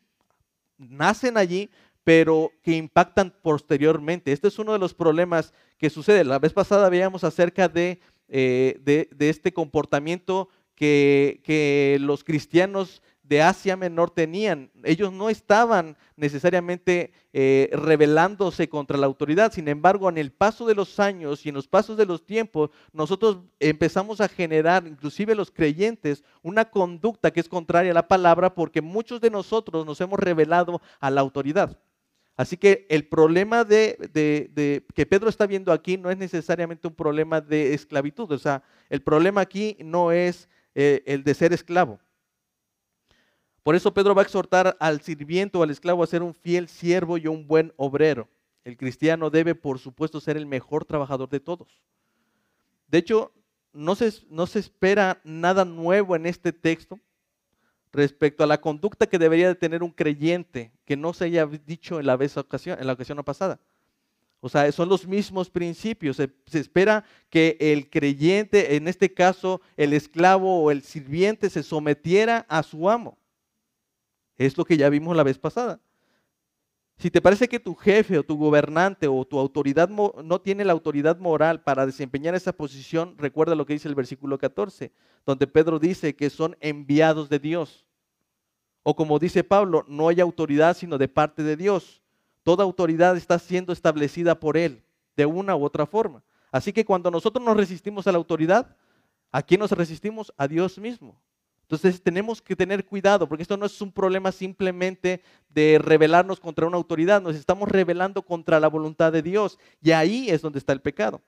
nacen 0.77 1.39
allí, 1.39 1.71
pero 2.05 2.53
que 2.63 2.77
impactan 2.77 3.35
posteriormente. 3.41 4.33
Este 4.33 4.49
es 4.49 4.59
uno 4.59 4.75
de 4.75 4.79
los 4.79 4.93
problemas 4.93 5.55
que 5.79 5.89
sucede. 5.89 6.23
La 6.23 6.39
vez 6.39 6.53
pasada 6.53 6.91
veíamos 6.91 7.25
acerca 7.25 7.67
de, 7.67 7.99
eh, 8.29 8.79
de, 8.85 9.29
este 9.31 9.55
comportamiento 9.55 10.51
que, 10.75 11.41
que 11.43 11.97
los 12.03 12.23
cristianos 12.23 13.03
de 13.29 13.43
Asia 13.43 13.77
Menor 13.77 14.11
tenían. 14.11 14.71
Ellos 14.85 15.13
no 15.13 15.29
estaban 15.29 15.97
necesariamente 16.17 17.13
eh, 17.33 17.71
rebelándose 17.73 18.69
contra 18.69 18.97
la 18.97 19.07
autoridad. 19.07 19.53
Sin 19.53 19.69
embargo, 19.69 20.09
en 20.09 20.19
el 20.19 20.33
paso 20.33 20.67
de 20.67 20.75
los 20.75 21.01
años 21.01 21.45
y 21.45 21.49
en 21.49 21.55
los 21.55 21.67
pasos 21.69 21.97
de 21.97 22.07
los 22.07 22.25
tiempos, 22.25 22.71
nosotros 22.93 23.39
empezamos 23.59 24.21
a 24.21 24.29
generar, 24.29 24.87
inclusive 24.87 25.35
los 25.35 25.51
creyentes, 25.51 26.23
una 26.43 26.67
conducta 26.67 27.31
que 27.31 27.41
es 27.41 27.49
contraria 27.49 27.91
a 27.91 27.95
la 27.95 28.09
palabra 28.09 28.55
porque 28.55 28.81
muchos 28.81 29.21
de 29.21 29.31
nosotros 29.31 29.85
nos 29.85 30.01
hemos 30.01 30.19
rebelado 30.19 30.81
a 31.01 31.11
la 31.11 31.21
autoridad. 31.21 31.79
Así 32.37 32.59
que 32.59 32.87
el 32.91 33.09
problema 33.09 33.65
de, 33.65 33.97
que 34.95 35.07
Pedro 35.07 35.31
está 35.31 35.47
viendo 35.47 35.73
aquí 35.73 35.97
no 35.97 36.11
es 36.11 36.19
necesariamente 36.19 36.87
un 36.87 36.95
problema 36.95 37.41
de 37.41 37.73
esclavitud. 37.73 38.31
O 38.31 38.39
sea, 38.39 38.63
el 38.91 39.01
problema 39.01 39.41
aquí 39.41 39.77
no 39.81 40.13
es 40.13 40.49
eh, 40.75 41.03
el 41.07 41.25
de 41.25 41.33
ser 41.33 41.55
esclavo. 41.55 41.99
Por 43.67 43.75
eso 43.75 43.93
Pedro 43.93 44.15
va 44.15 44.23
a 44.23 44.25
exhortar 44.25 44.77
al 44.79 45.01
sirviente 45.01 45.59
o 45.59 45.63
al 45.65 45.73
esclavo 45.73 46.05
a 46.05 46.07
ser 46.07 46.23
un 46.23 46.35
fiel 46.35 46.69
siervo 46.69 47.19
y 47.19 47.27
un 47.27 47.49
buen 47.49 47.73
obrero. 47.75 48.29
El 48.63 48.77
cristiano 48.77 49.29
debe, 49.29 49.57
por 49.57 49.81
supuesto, 49.81 50.21
ser 50.21 50.37
el 50.37 50.47
mejor 50.47 50.85
trabajador 50.85 51.29
de 51.29 51.41
todos. 51.41 51.83
De 52.87 52.99
hecho, 52.99 53.33
no 53.73 53.97
se, 53.97 54.13
no 54.31 54.47
se 54.47 54.61
espera 54.61 55.21
nada 55.25 55.65
nuevo 55.65 56.15
en 56.15 56.27
este 56.27 56.53
texto 56.53 57.01
respecto 57.91 58.45
a 58.45 58.47
la 58.47 58.61
conducta 58.61 59.09
que 59.09 59.19
debería 59.19 59.49
de 59.49 59.57
tener 59.57 59.83
un 59.83 59.91
creyente 59.91 60.71
que 60.85 60.97
no 60.97 61.13
se 61.13 61.25
haya 61.25 61.45
dicho 61.45 61.99
en 61.99 62.07
la, 62.07 62.15
vez 62.15 62.37
ocasión, 62.37 62.79
en 62.79 62.87
la 62.87 62.93
ocasión 62.93 63.21
pasada. 63.25 63.59
O 64.39 64.49
sea, 64.49 64.71
son 64.71 64.89
los 64.89 65.09
mismos 65.09 65.51
principios. 65.51 66.19
Se, 66.19 66.31
espera 66.53 67.05
que 67.31 67.57
el 67.59 67.91
creyente, 67.91 68.77
en 68.77 68.87
este 68.87 69.13
caso 69.13 69.61
el 69.77 69.93
esclavo 69.93 70.63
o 70.63 70.71
el 70.71 70.83
sirviente, 70.85 71.51
se 71.51 71.65
sometiera 71.65 72.47
a 72.49 72.63
su 72.63 72.89
amo. 72.89 73.19
Es 74.37 74.57
lo 74.57 74.65
que 74.65 74.77
ya 74.77 74.89
vimos 74.89 75.17
la 75.17 75.23
vez 75.23 75.39
pasada. 75.39 75.81
Si 76.99 77.11
te 77.11 77.21
parece 77.21 77.47
que 77.47 77.61
tu 77.61 77.75
jefe 77.75 78.19
o 78.19 78.23
tu 78.23 78.39
gobernante 78.39 79.07
o 79.07 79.25
tu 79.27 79.39
autoridad 79.39 79.89
no 79.89 80.41
tiene 80.41 80.65
la 80.65 80.73
autoridad 80.73 81.19
moral 81.19 81.63
para 81.63 81.85
desempeñar 81.85 82.35
esa 82.35 82.55
posición, 82.55 83.17
recuerda 83.19 83.55
lo 83.55 83.67
que 83.67 83.75
dice 83.75 83.89
el 83.89 83.95
versículo 83.95 84.39
14, 84.39 84.93
donde 85.27 85.47
Pedro 85.47 85.79
dice 85.79 86.17
que 86.17 86.31
son 86.31 86.57
enviados 86.61 87.29
de 87.29 87.39
Dios. 87.39 87.85
O 88.83 88.97
como 88.97 89.19
dice 89.19 89.45
Pablo, 89.45 89.85
no 89.89 90.09
hay 90.09 90.21
autoridad 90.21 90.75
sino 90.75 90.97
de 90.97 91.09
parte 91.09 91.43
de 91.43 91.57
Dios. 91.57 92.03
Toda 92.43 92.65
autoridad 92.65 93.17
está 93.17 93.39
siendo 93.39 93.73
establecida 93.73 94.41
por 94.41 94.57
Él, 94.57 94.83
de 95.17 95.27
una 95.27 95.55
u 95.55 95.65
otra 95.65 95.85
forma. 95.85 96.23
Así 96.51 96.73
que 96.73 96.85
cuando 96.85 97.11
nosotros 97.11 97.45
nos 97.45 97.57
resistimos 97.57 98.07
a 98.07 98.13
la 98.13 98.19
autoridad, 98.19 98.75
¿a 99.31 99.43
quién 99.43 99.61
nos 99.61 99.73
resistimos? 99.73 100.33
A 100.39 100.49
Dios 100.49 100.79
mismo. 100.79 101.21
Entonces 101.69 102.01
tenemos 102.01 102.41
que 102.41 102.55
tener 102.55 102.87
cuidado, 102.87 103.29
porque 103.29 103.43
esto 103.43 103.57
no 103.57 103.67
es 103.67 103.81
un 103.81 103.91
problema 103.91 104.31
simplemente 104.31 105.21
de 105.49 105.81
rebelarnos 105.83 106.39
contra 106.39 106.67
una 106.67 106.77
autoridad, 106.77 107.21
nos 107.21 107.35
estamos 107.35 107.69
rebelando 107.69 108.23
contra 108.23 108.61
la 108.61 108.69
voluntad 108.69 109.13
de 109.13 109.21
Dios 109.21 109.59
y 109.83 109.91
ahí 109.91 110.31
es 110.31 110.43
donde 110.43 110.61
está 110.61 110.73
el 110.73 110.81
pecado. 110.81 111.21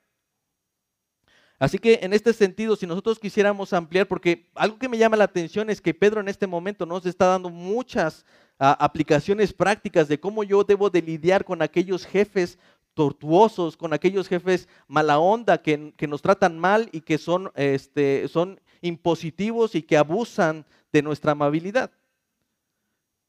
Así 1.59 1.77
que 1.77 1.99
en 2.01 2.13
este 2.13 2.31
sentido, 2.31 2.77
si 2.77 2.87
nosotros 2.87 3.19
quisiéramos 3.19 3.73
ampliar, 3.73 4.07
porque 4.07 4.49
algo 4.55 4.79
que 4.79 4.87
me 4.87 4.97
llama 4.97 5.17
la 5.17 5.25
atención 5.25 5.69
es 5.69 5.81
que 5.81 5.93
Pedro 5.93 6.21
en 6.21 6.29
este 6.29 6.47
momento 6.47 6.85
nos 6.85 7.05
está 7.05 7.25
dando 7.25 7.49
muchas 7.49 8.25
aplicaciones 8.57 9.51
prácticas 9.51 10.07
de 10.07 10.21
cómo 10.21 10.45
yo 10.45 10.63
debo 10.63 10.89
de 10.89 11.01
lidiar 11.01 11.43
con 11.43 11.61
aquellos 11.61 12.05
jefes 12.05 12.57
tortuosos, 12.93 13.75
con 13.75 13.93
aquellos 13.93 14.29
jefes 14.29 14.69
mala 14.87 15.19
onda 15.19 15.61
que, 15.61 15.93
que 15.97 16.07
nos 16.07 16.21
tratan 16.21 16.57
mal 16.57 16.87
y 16.93 17.01
que 17.01 17.17
son, 17.17 17.51
este, 17.55 18.29
son 18.29 18.61
impositivos 18.81 19.75
y 19.75 19.81
que 19.81 19.97
abusan 19.97 20.65
de 20.91 21.01
nuestra 21.01 21.31
amabilidad. 21.33 21.91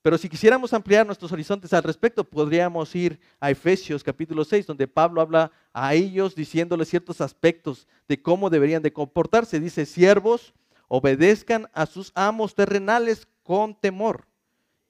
Pero 0.03 0.17
si 0.17 0.31
quisiéramos 0.31 0.73
ampliar 0.73 1.05
nuestros 1.05 1.31
horizontes 1.31 1.75
al 1.75 1.83
respecto, 1.83 2.25
podríamos 2.25 2.95
ir 2.95 3.21
a 3.39 3.51
Efesios 3.51 4.03
capítulo 4.03 4.45
6, 4.45 4.67
donde 4.67 4.89
Pablo 4.89 5.21
habla 5.21 5.53
a 5.75 5.95
ellos 5.95 6.35
diciéndoles 6.35 6.89
ciertos 6.89 7.21
aspectos 7.21 7.87
de 8.09 8.21
cómo 8.21 8.49
deberían 8.49 8.83
de 8.83 8.95
comportarse. 8.95 9.61
Dice, 9.61 9.85
siervos, 9.85 10.55
obedezcan 10.89 11.69
a 11.75 11.85
sus 11.85 12.13
amos 12.15 12.55
terrenales 12.55 13.29
con 13.43 13.75
temor 13.79 14.27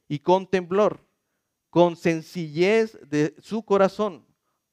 y 0.06 0.20
con 0.20 0.46
temblor, 0.46 1.00
con 1.70 1.96
sencillez 1.96 2.96
de 3.08 3.34
su 3.40 3.64
corazón, 3.64 4.24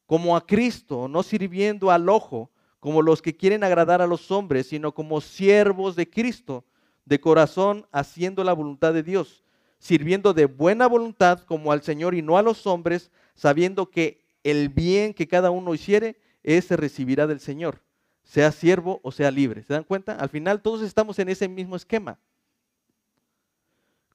como 0.05 0.37
a 0.37 0.45
Cristo, 0.45 1.07
no 1.07 1.23
sirviendo 1.23 1.89
al 1.89 2.09
ojo, 2.09 2.51
como 2.79 3.01
los 3.01 3.21
que 3.21 3.35
quieren 3.35 3.63
agradar 3.63 4.01
a 4.01 4.07
los 4.07 4.31
hombres, 4.31 4.67
sino 4.67 4.93
como 4.93 5.21
siervos 5.21 5.95
de 5.95 6.09
Cristo, 6.09 6.65
de 7.05 7.19
corazón, 7.19 7.87
haciendo 7.91 8.43
la 8.43 8.53
voluntad 8.53 8.93
de 8.93 9.03
Dios, 9.03 9.43
sirviendo 9.79 10.33
de 10.33 10.45
buena 10.45 10.87
voluntad 10.87 11.39
como 11.41 11.71
al 11.71 11.81
Señor 11.81 12.15
y 12.15 12.21
no 12.21 12.37
a 12.37 12.41
los 12.41 12.67
hombres, 12.67 13.11
sabiendo 13.35 13.89
que 13.89 14.25
el 14.43 14.69
bien 14.69 15.13
que 15.13 15.27
cada 15.27 15.51
uno 15.51 15.73
hiciere, 15.73 16.19
ese 16.43 16.77
recibirá 16.77 17.27
del 17.27 17.39
Señor, 17.39 17.81
sea 18.23 18.51
siervo 18.51 18.99
o 19.03 19.11
sea 19.11 19.31
libre. 19.31 19.63
¿Se 19.63 19.73
dan 19.73 19.83
cuenta? 19.83 20.13
Al 20.13 20.29
final 20.29 20.61
todos 20.61 20.81
estamos 20.81 21.19
en 21.19 21.29
ese 21.29 21.47
mismo 21.47 21.75
esquema. 21.75 22.19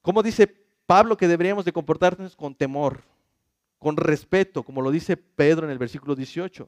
¿Cómo 0.01 0.21
dice 0.23 0.47
Pablo 0.85 1.15
que 1.15 1.27
deberíamos 1.27 1.65
de 1.65 1.73
comportarnos 1.73 2.35
con 2.35 2.55
temor, 2.55 3.03
con 3.79 3.97
respeto, 3.97 4.63
como 4.63 4.81
lo 4.81 4.91
dice 4.91 5.17
Pedro 5.17 5.65
en 5.65 5.71
el 5.71 5.77
versículo 5.77 6.15
18? 6.15 6.67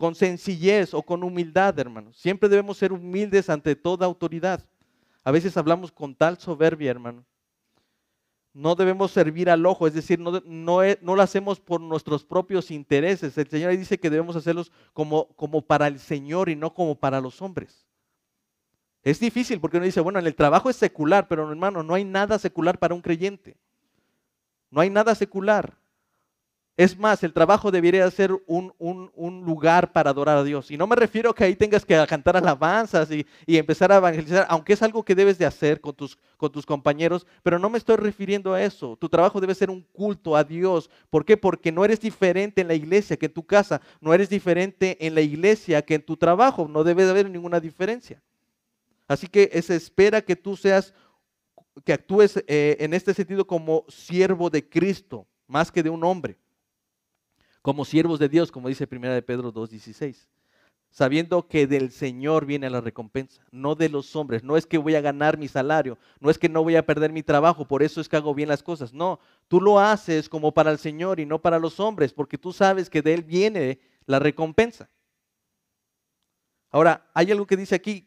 Con 0.00 0.14
sencillez 0.14 0.94
o 0.94 1.02
con 1.02 1.22
humildad, 1.22 1.78
hermanos. 1.78 2.16
Siempre 2.16 2.48
debemos 2.48 2.78
ser 2.78 2.90
humildes 2.90 3.50
ante 3.50 3.76
toda 3.76 4.06
autoridad. 4.06 4.64
A 5.22 5.30
veces 5.30 5.54
hablamos 5.58 5.92
con 5.92 6.14
tal 6.14 6.38
soberbia, 6.38 6.90
hermano. 6.90 7.22
No 8.54 8.74
debemos 8.76 9.10
servir 9.10 9.50
al 9.50 9.66
ojo, 9.66 9.86
es 9.86 9.92
decir, 9.92 10.18
no, 10.18 10.32
lo 10.40 11.22
hacemos 11.22 11.60
por 11.60 11.82
nuestros 11.82 12.24
propios 12.24 12.70
intereses. 12.70 13.36
El 13.36 13.48
Señor 13.48 13.76
dice 13.76 14.00
que 14.00 14.08
debemos 14.08 14.36
hacerlos 14.36 14.72
como, 14.94 15.28
como 15.36 15.60
para 15.60 15.86
el 15.86 15.98
Señor 15.98 16.48
y 16.48 16.56
no 16.56 16.72
como 16.72 16.94
para 16.94 17.20
los 17.20 17.42
hombres. 17.42 17.86
Es 19.02 19.20
difícil 19.20 19.60
porque 19.60 19.76
uno 19.76 19.84
dice, 19.84 20.00
bueno, 20.00 20.18
en 20.18 20.26
el 20.26 20.34
trabajo 20.34 20.70
es 20.70 20.76
secular, 20.76 21.28
pero 21.28 21.46
hermano, 21.50 21.82
no 21.82 21.92
hay 21.92 22.06
nada 22.06 22.38
secular 22.38 22.78
para 22.78 22.94
un 22.94 23.02
creyente. 23.02 23.58
No 24.70 24.80
hay 24.80 24.88
nada 24.88 25.14
secular. 25.14 25.76
Es 26.80 26.98
más, 26.98 27.22
el 27.22 27.34
trabajo 27.34 27.70
debería 27.70 28.10
ser 28.10 28.32
un, 28.46 28.72
lugar 29.44 29.92
para 29.92 30.08
adorar 30.08 30.38
a 30.38 30.44
Dios. 30.44 30.70
Y 30.70 30.78
no 30.78 30.86
me 30.86 30.96
refiero 30.96 31.28
a 31.28 31.34
que 31.34 31.44
ahí 31.44 31.54
tengas 31.54 31.84
que 31.84 31.94
cantar 32.08 32.38
alabanzas 32.38 33.10
y, 33.10 33.26
empezar 33.46 33.92
a 33.92 33.98
evangelizar, 33.98 34.46
aunque 34.48 34.72
es 34.72 34.82
algo 34.82 35.04
que 35.04 35.14
debes 35.14 35.36
de 35.36 35.44
hacer 35.44 35.82
con 35.82 35.94
tus, 35.94 36.16
con 36.38 36.50
tus 36.50 36.64
compañeros, 36.64 37.26
pero 37.42 37.58
no 37.58 37.68
me 37.68 37.76
estoy 37.76 37.96
refiriendo 37.96 38.54
a 38.54 38.62
eso. 38.62 38.96
Tu 38.96 39.10
trabajo 39.10 39.42
debe 39.42 39.54
ser 39.54 39.68
un 39.68 39.82
culto 39.92 40.34
a 40.34 40.42
Dios. 40.42 40.88
¿Por 41.10 41.26
qué? 41.26 41.36
Porque 41.36 41.70
no 41.70 41.84
eres 41.84 42.00
diferente 42.00 42.62
en 42.62 42.68
la 42.68 42.72
iglesia 42.72 43.18
que 43.18 43.26
en 43.26 43.34
tu 43.34 43.44
casa, 43.44 43.82
no 44.00 44.14
eres 44.14 44.30
diferente 44.30 44.96
en 45.06 45.14
la 45.14 45.20
iglesia 45.20 45.82
que 45.82 45.96
en 45.96 46.02
tu 46.02 46.16
trabajo, 46.16 46.66
no 46.66 46.82
debe 46.82 47.04
de 47.04 47.10
haber 47.10 47.28
ninguna 47.28 47.60
diferencia. 47.60 48.22
Así 49.06 49.26
que 49.26 49.50
se 49.60 49.76
espera 49.76 50.22
que 50.22 50.34
tú 50.34 50.56
seas, 50.56 50.94
que 51.84 51.92
actúes 51.92 52.42
eh, 52.46 52.78
en 52.80 52.94
este 52.94 53.12
sentido 53.12 53.46
como 53.46 53.84
siervo 53.88 54.48
de 54.48 54.66
Cristo, 54.66 55.26
más 55.46 55.70
que 55.70 55.82
de 55.82 55.90
un 55.90 56.02
hombre 56.04 56.38
como 57.62 57.84
siervos 57.84 58.18
de 58.18 58.28
Dios, 58.28 58.50
como 58.50 58.68
dice 58.68 58.88
1 58.90 59.10
de 59.12 59.22
Pedro 59.22 59.52
2.16, 59.52 60.28
sabiendo 60.90 61.46
que 61.46 61.66
del 61.66 61.92
Señor 61.92 62.46
viene 62.46 62.68
la 62.68 62.80
recompensa, 62.80 63.42
no 63.50 63.74
de 63.74 63.88
los 63.88 64.16
hombres. 64.16 64.42
No 64.42 64.56
es 64.56 64.66
que 64.66 64.78
voy 64.78 64.94
a 64.94 65.00
ganar 65.00 65.38
mi 65.38 65.48
salario, 65.48 65.98
no 66.18 66.30
es 66.30 66.38
que 66.38 66.48
no 66.48 66.62
voy 66.62 66.76
a 66.76 66.86
perder 66.86 67.12
mi 67.12 67.22
trabajo, 67.22 67.66
por 67.66 67.82
eso 67.82 68.00
es 68.00 68.08
que 68.08 68.16
hago 68.16 68.34
bien 68.34 68.48
las 68.48 68.62
cosas. 68.62 68.92
No, 68.92 69.20
tú 69.48 69.60
lo 69.60 69.78
haces 69.78 70.28
como 70.28 70.52
para 70.52 70.70
el 70.70 70.78
Señor 70.78 71.20
y 71.20 71.26
no 71.26 71.40
para 71.40 71.58
los 71.58 71.78
hombres, 71.80 72.12
porque 72.12 72.38
tú 72.38 72.52
sabes 72.52 72.90
que 72.90 73.02
de 73.02 73.14
Él 73.14 73.22
viene 73.22 73.78
la 74.06 74.18
recompensa. 74.18 74.90
Ahora, 76.70 77.08
hay 77.14 77.30
algo 77.30 77.46
que 77.46 77.56
dice 77.56 77.74
aquí 77.74 78.06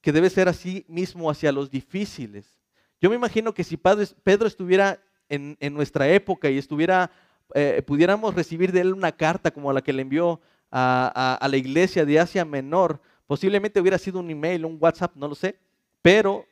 que 0.00 0.12
debe 0.12 0.30
ser 0.30 0.48
así 0.48 0.84
mismo 0.88 1.28
hacia 1.28 1.50
los 1.50 1.68
difíciles. 1.68 2.60
Yo 3.00 3.10
me 3.10 3.16
imagino 3.16 3.52
que 3.52 3.64
si 3.64 3.76
Pedro 3.76 4.46
estuviera 4.46 5.02
en, 5.28 5.56
en 5.58 5.74
nuestra 5.74 6.08
época 6.08 6.48
y 6.48 6.58
estuviera 6.58 7.10
eh, 7.54 7.82
pudiéramos 7.86 8.34
recibir 8.34 8.72
de 8.72 8.80
él 8.80 8.92
una 8.92 9.12
carta 9.12 9.50
como 9.50 9.72
la 9.72 9.82
que 9.82 9.92
le 9.92 10.02
envió 10.02 10.40
a, 10.70 11.46
la 11.48 11.56
iglesia 11.56 12.04
de 12.04 12.20
Asia 12.20 12.44
Menor, 12.44 13.00
posiblemente 13.26 13.80
hubiera 13.80 13.98
sido 13.98 14.20
un 14.20 14.30
email, 14.30 14.64
un 14.64 14.78
WhatsApp, 14.80 15.14
no 15.16 15.28
lo 15.28 15.34
sé, 15.34 15.58
pero 16.02 16.44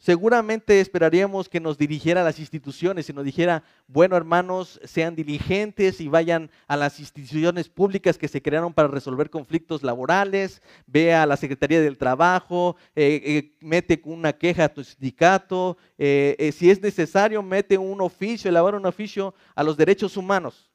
Seguramente 0.00 0.80
esperaríamos 0.80 1.50
que 1.50 1.60
nos 1.60 1.76
dirigiera 1.76 2.22
a 2.22 2.24
las 2.24 2.38
instituciones 2.38 3.10
y 3.10 3.12
nos 3.12 3.22
dijera, 3.22 3.64
bueno 3.86 4.16
hermanos, 4.16 4.80
sean 4.82 5.14
diligentes 5.14 6.00
y 6.00 6.08
vayan 6.08 6.50
a 6.66 6.78
las 6.78 6.98
instituciones 7.00 7.68
públicas 7.68 8.16
que 8.16 8.26
se 8.26 8.40
crearon 8.40 8.72
para 8.72 8.88
resolver 8.88 9.28
conflictos 9.28 9.82
laborales, 9.82 10.62
ve 10.86 11.12
a 11.12 11.26
la 11.26 11.36
Secretaría 11.36 11.82
del 11.82 11.98
Trabajo, 11.98 12.76
eh, 12.96 13.20
eh, 13.22 13.56
mete 13.60 14.00
una 14.06 14.32
queja 14.32 14.64
a 14.64 14.68
tu 14.72 14.82
sindicato, 14.82 15.76
eh, 15.98 16.50
si 16.56 16.70
es 16.70 16.80
necesario, 16.80 17.42
mete 17.42 17.76
un 17.76 18.00
oficio, 18.00 18.48
elabora 18.48 18.78
un 18.78 18.86
oficio 18.86 19.34
a 19.54 19.62
los 19.62 19.76
derechos 19.76 20.16
humanos. 20.16 20.72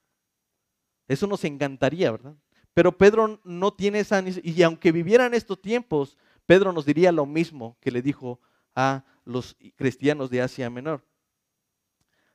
Eso 1.07 1.25
nos 1.25 1.43
encantaría, 1.45 2.11
¿verdad? 2.11 2.35
Pero 2.75 2.95
Pedro 2.95 3.41
no 3.43 3.73
tiene 3.73 4.01
esa, 4.01 4.23
y 4.43 4.61
aunque 4.61 4.91
vivieran 4.91 5.33
estos 5.33 5.59
tiempos, 5.59 6.15
Pedro 6.45 6.71
nos 6.71 6.85
diría 6.85 7.11
lo 7.11 7.25
mismo 7.25 7.75
que 7.81 7.89
le 7.89 8.03
dijo 8.03 8.39
a 8.75 9.03
los 9.25 9.57
cristianos 9.75 10.29
de 10.29 10.41
Asia 10.41 10.69
Menor. 10.69 11.03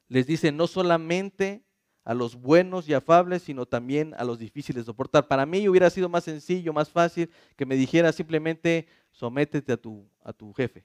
Les 0.09 0.27
dice 0.27 0.53
no 0.53 0.67
solamente 0.67 1.65
a 2.05 2.15
los 2.15 2.35
buenos 2.35 2.89
y 2.89 2.95
afables, 2.95 3.43
sino 3.43 3.67
también 3.67 4.15
a 4.15 4.25
los 4.25 4.39
difíciles 4.39 4.85
de 4.85 4.87
soportar. 4.87 5.29
Para 5.29 5.47
mí 5.47 5.69
hubiera 5.69 5.89
sido 5.91 6.09
más 6.09 6.25
sencillo, 6.25 6.73
más 6.73 6.91
fácil 6.91 7.31
que 7.57 7.67
me 7.67 7.77
dijera 7.77 8.13
simplemente 8.13 8.89
sométete 9.13 9.73
a 9.73 9.77
tu, 9.77 10.09
a 10.23 10.33
tu 10.33 10.53
jefe. 10.53 10.85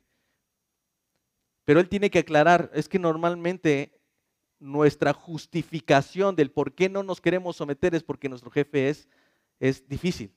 Pero 1.64 1.80
él 1.80 1.90
tiene 1.90 2.12
que 2.12 2.20
aclarar, 2.20 2.70
es 2.74 2.88
que 2.88 3.00
normalmente 3.00 4.00
nuestra 4.60 5.14
justificación 5.14 6.36
del 6.36 6.52
por 6.52 6.74
qué 6.74 6.90
no 6.90 7.02
nos 7.02 7.20
queremos 7.20 7.56
someter 7.56 7.96
es 7.96 8.04
porque 8.04 8.30
nuestro 8.30 8.52
jefe 8.52 8.90
es, 8.90 9.08
es 9.60 9.88
difícil. 9.88 10.32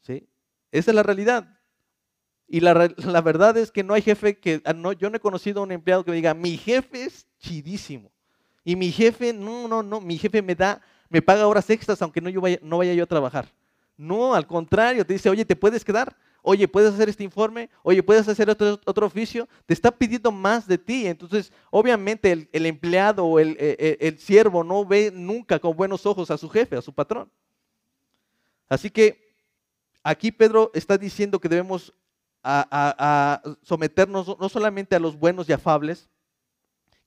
¿sí? 0.00 0.26
Esa 0.72 0.90
es 0.90 0.94
la 0.94 1.02
realidad. 1.02 1.59
Y 2.52 2.58
la, 2.58 2.74
verdad 2.74 3.56
es 3.58 3.70
que 3.70 3.84
no 3.84 3.94
hay 3.94 4.02
jefe 4.02 4.36
que, 4.36 4.60
ah, 4.64 4.74
yo 4.98 5.08
no 5.08 5.16
he 5.16 5.20
conocido 5.20 5.60
a 5.60 5.62
un 5.62 5.70
empleado 5.70 6.02
que 6.02 6.10
me 6.10 6.16
diga, 6.16 6.34
mi 6.34 6.56
jefe 6.56 7.04
es 7.04 7.24
chidísimo. 7.38 8.10
Y 8.64 8.74
mi 8.74 8.90
jefe, 8.90 9.32
no, 9.32 9.68
no, 9.68 9.84
no, 9.84 10.00
mi 10.00 10.18
jefe 10.18 10.42
me 10.42 10.56
da, 10.56 10.82
me 11.08 11.22
paga 11.22 11.46
horas 11.46 11.70
extras 11.70 12.02
aunque 12.02 12.20
no, 12.20 12.28
yo 12.28 12.40
vaya, 12.40 12.58
no 12.60 12.78
vaya 12.78 12.92
yo 12.92 13.04
a 13.04 13.06
trabajar. 13.06 13.46
No, 13.96 14.34
al 14.34 14.48
contrario, 14.48 15.06
te 15.06 15.12
dice, 15.12 15.30
oye, 15.30 15.44
¿te 15.44 15.54
puedes 15.54 15.84
quedar? 15.84 16.16
Oye, 16.42 16.66
¿puedes 16.66 16.92
hacer 16.92 17.08
este 17.08 17.22
informe? 17.22 17.70
Oye, 17.84 18.02
¿puedes 18.02 18.26
hacer 18.26 18.50
otro, 18.50 18.80
otro 18.84 19.06
oficio? 19.06 19.48
Te 19.64 19.72
está 19.72 19.92
pidiendo 19.92 20.32
más 20.32 20.66
de 20.66 20.76
ti. 20.76 21.06
Entonces, 21.06 21.52
obviamente 21.70 22.48
el, 22.50 22.66
empleado 22.66 23.26
o 23.26 23.38
el, 23.38 23.50
el, 23.60 23.76
e, 23.78 23.98
el 24.00 24.18
siervo 24.18 24.64
no 24.64 24.84
ve 24.84 25.12
nunca 25.14 25.60
con 25.60 25.76
buenos 25.76 26.04
ojos 26.04 26.32
a 26.32 26.36
su 26.36 26.48
jefe, 26.48 26.76
a 26.76 26.82
su 26.82 26.92
patrón. 26.92 27.30
Así 28.68 28.90
que 28.90 29.36
aquí 30.02 30.32
Pedro 30.32 30.72
está 30.74 30.98
diciendo 30.98 31.38
que 31.38 31.48
debemos 31.48 31.94
a, 32.42 33.42
someternos 33.62 34.38
no 34.38 34.48
solamente 34.48 34.96
a 34.96 35.00
los 35.00 35.18
buenos 35.18 35.48
y 35.48 35.52
afables, 35.52 36.08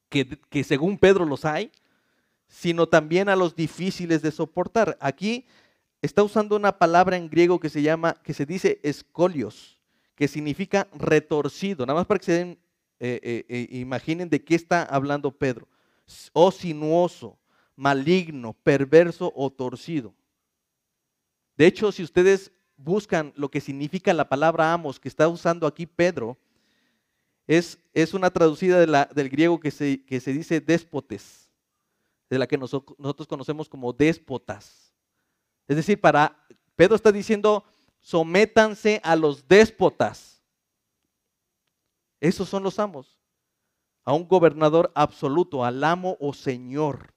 que, 0.10 0.40
que 0.50 0.64
según 0.64 0.98
Pedro 0.98 1.26
los 1.26 1.46
hay, 1.46 1.72
sino 2.48 2.88
también 2.88 3.30
a 3.30 3.36
los 3.36 3.56
difíciles 3.56 4.22
de 4.22 4.32
soportar. 4.32 4.96
Aquí 5.02 5.46
está 6.04 6.22
usando 6.22 6.56
una 6.56 6.78
palabra 6.78 7.18
en 7.18 7.30
griego 7.30 7.60
que 7.60 7.70
se 7.70 7.82
llama, 7.82 8.14
que 8.24 8.34
se 8.34 8.46
dice 8.46 8.80
escolios, 8.84 9.80
que 10.16 10.28
significa 10.28 10.88
retorcido. 10.94 11.86
Nada 11.86 12.00
más 12.00 12.06
para 12.06 12.20
que 12.20 12.26
se 12.26 12.32
den, 12.34 12.60
eh, 13.00 13.20
eh, 13.24 13.46
eh, 13.50 13.68
imaginen 13.72 14.30
de 14.30 14.44
qué 14.44 14.54
está 14.54 14.84
hablando 14.84 15.32
Pedro. 15.32 15.68
O 16.34 16.52
sinuoso, 16.52 17.40
maligno, 17.76 18.54
perverso 18.54 19.32
o 19.36 19.50
torcido. 19.50 20.14
De 21.58 21.66
hecho, 21.66 21.92
si 21.92 22.04
ustedes 22.04 22.52
buscan 22.84 23.34
lo 23.36 23.50
que 23.50 23.62
significa 23.62 24.14
la 24.14 24.28
palabra 24.28 24.74
amos 24.74 25.00
que 25.00 25.08
está 25.08 25.28
usando 25.28 25.66
aquí 25.66 25.86
Pedro, 25.86 26.38
es, 27.48 27.80
es 27.94 28.14
una 28.14 28.30
traducida 28.30 29.06
del 29.06 29.30
griego 29.30 29.60
que 29.60 29.72
se, 29.72 30.04
que 30.06 30.20
se 30.20 30.34
dice 30.34 30.62
déspotes, 30.62 31.50
de 32.30 32.38
la 32.38 32.48
que 32.48 32.58
nosotros, 32.58 32.98
nosotros 33.00 33.28
conocemos 33.28 33.70
como 33.70 33.94
déspotas. 33.94 34.94
Es 35.68 35.76
decir, 35.76 36.00
para 36.00 36.46
Pedro 36.76 36.96
está 36.96 37.12
diciendo, 37.12 37.64
sométanse 38.00 39.00
a 39.04 39.16
los 39.16 39.48
déspotas. 39.48 40.42
Esos 42.20 42.48
son 42.50 42.64
los 42.64 42.80
amos. 42.80 43.20
A 44.06 44.14
un 44.14 44.28
gobernador 44.28 44.92
absoluto, 44.96 45.64
al 45.64 45.84
amo 45.84 46.18
o 46.20 46.34
señor. 46.34 47.14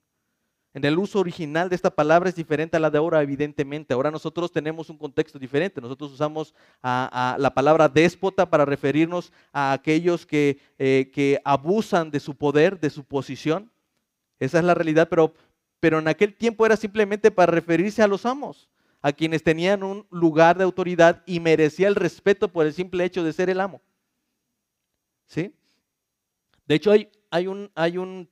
En 0.76 0.84
el 0.84 0.98
uso 0.98 1.20
original 1.20 1.70
de 1.70 1.74
esta 1.74 1.88
palabra 1.88 2.28
es 2.28 2.34
diferente 2.34 2.76
a 2.76 2.80
la 2.80 2.90
de 2.90 2.98
ahora, 2.98 3.22
evidentemente. 3.22 3.94
Ahora 3.94 4.10
nosotros 4.10 4.52
tenemos 4.52 4.90
un 4.90 4.98
contexto 4.98 5.38
diferente. 5.38 5.80
Nosotros 5.80 6.12
usamos 6.12 6.54
la 6.82 7.50
palabra 7.54 7.88
déspota 7.88 8.50
para 8.50 8.66
referirnos 8.66 9.32
a 9.54 9.72
aquellos 9.72 10.26
que, 10.26 10.58
eh, 10.78 11.10
que, 11.14 11.40
abusan 11.46 12.10
de 12.10 12.20
su 12.20 12.34
poder, 12.34 12.78
de 12.78 12.90
su 12.90 13.04
posición. 13.04 13.70
Esa 14.38 14.58
es 14.58 14.64
la 14.66 14.74
realidad, 14.74 15.08
pero, 15.08 15.32
pero 15.80 15.98
en 15.98 16.08
aquel 16.08 16.34
tiempo 16.34 16.66
era 16.66 16.76
simplemente 16.76 17.30
para 17.30 17.52
referirse 17.52 18.02
a 18.02 18.06
los 18.06 18.26
amos, 18.26 18.68
a 19.00 19.14
quienes 19.14 19.42
tenían 19.42 19.82
un 19.82 20.06
lugar 20.10 20.58
de 20.58 20.64
autoridad 20.64 21.22
y 21.24 21.40
merecía 21.40 21.88
el 21.88 21.94
respeto 21.94 22.48
por 22.48 22.66
el 22.66 22.74
simple 22.74 23.02
hecho 23.02 23.24
de 23.24 23.32
ser 23.32 23.48
el 23.48 23.60
amo. 23.60 23.80
¿Sí? 25.26 25.54
De 26.66 26.74
hecho, 26.74 26.90
hay, 26.90 27.46
un, 27.46 27.70
hay 27.76 27.96
un, 27.96 28.28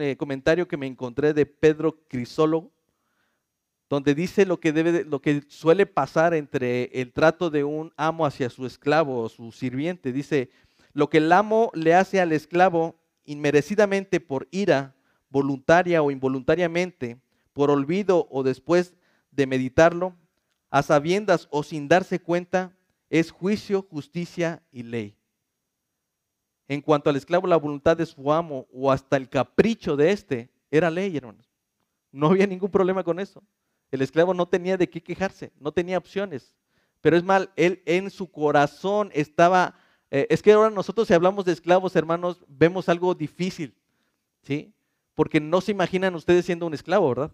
eh, 0.00 0.16
comentario 0.16 0.66
que 0.66 0.76
me 0.76 0.88
encontré 0.88 1.32
de 1.32 1.46
Pedro 1.46 2.00
Crisólogo, 2.08 2.72
donde 3.88 4.14
dice 4.14 4.44
lo 4.44 4.58
que, 4.58 4.72
debe, 4.72 5.04
lo 5.04 5.20
que 5.20 5.44
suele 5.48 5.86
pasar 5.86 6.34
entre 6.34 6.84
el 7.00 7.12
trato 7.12 7.48
de 7.48 7.62
un 7.62 7.92
amo 7.96 8.26
hacia 8.26 8.50
su 8.50 8.66
esclavo 8.66 9.22
o 9.22 9.28
su 9.28 9.52
sirviente. 9.52 10.12
Dice, 10.12 10.50
lo 10.92 11.08
que 11.08 11.18
el 11.18 11.30
amo 11.30 11.70
le 11.74 11.94
hace 11.94 12.20
al 12.20 12.32
esclavo 12.32 12.96
inmerecidamente 13.24 14.18
por 14.18 14.48
ira, 14.50 14.96
voluntaria 15.28 16.02
o 16.02 16.10
involuntariamente, 16.10 17.20
por 17.52 17.70
olvido 17.70 18.26
o 18.30 18.42
después 18.42 18.94
de 19.30 19.46
meditarlo, 19.46 20.16
a 20.70 20.82
sabiendas 20.82 21.46
o 21.50 21.62
sin 21.62 21.86
darse 21.86 22.20
cuenta, 22.20 22.76
es 23.10 23.30
juicio, 23.30 23.86
justicia 23.88 24.62
y 24.72 24.84
ley 24.84 25.19
en 26.70 26.82
cuanto 26.82 27.10
al 27.10 27.16
esclavo, 27.16 27.48
la 27.48 27.56
voluntad 27.56 27.96
de 27.96 28.06
su 28.06 28.32
amo 28.32 28.68
o 28.72 28.92
hasta 28.92 29.16
el 29.16 29.28
capricho 29.28 29.96
de 29.96 30.12
éste 30.12 30.50
era 30.70 30.88
ley, 30.88 31.16
hermanos. 31.16 31.50
No 32.12 32.28
había 32.28 32.46
ningún 32.46 32.70
problema 32.70 33.02
con 33.02 33.18
eso. 33.18 33.42
El 33.90 34.02
esclavo 34.02 34.34
no 34.34 34.46
tenía 34.46 34.76
de 34.76 34.88
qué 34.88 35.02
quejarse, 35.02 35.50
no 35.58 35.72
tenía 35.72 35.98
opciones. 35.98 36.54
Pero 37.00 37.16
es 37.16 37.24
mal, 37.24 37.50
él 37.56 37.82
en 37.86 38.08
su 38.08 38.30
corazón 38.30 39.10
estaba, 39.12 39.74
eh, 40.12 40.28
es 40.30 40.42
que 40.42 40.52
ahora 40.52 40.70
nosotros 40.70 41.08
si 41.08 41.14
hablamos 41.14 41.44
de 41.44 41.50
esclavos, 41.50 41.96
hermanos, 41.96 42.44
vemos 42.46 42.88
algo 42.88 43.16
difícil, 43.16 43.74
¿sí? 44.44 44.72
Porque 45.16 45.40
no 45.40 45.60
se 45.60 45.72
imaginan 45.72 46.14
ustedes 46.14 46.44
siendo 46.44 46.68
un 46.68 46.74
esclavo, 46.74 47.08
¿verdad? 47.08 47.32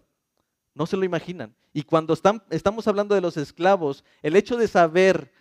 No 0.73 0.87
se 0.87 0.97
lo 0.97 1.05
imaginan. 1.05 1.53
Y 1.73 1.83
cuando 1.83 2.15
están, 2.15 2.41
estamos 2.49 2.87
hablando 2.87 3.13
de 3.13 3.21
los 3.21 3.37
esclavos, 3.37 4.03
el 4.23 4.35
hecho 4.35 4.57
de 4.57 4.67
saber 4.67 5.31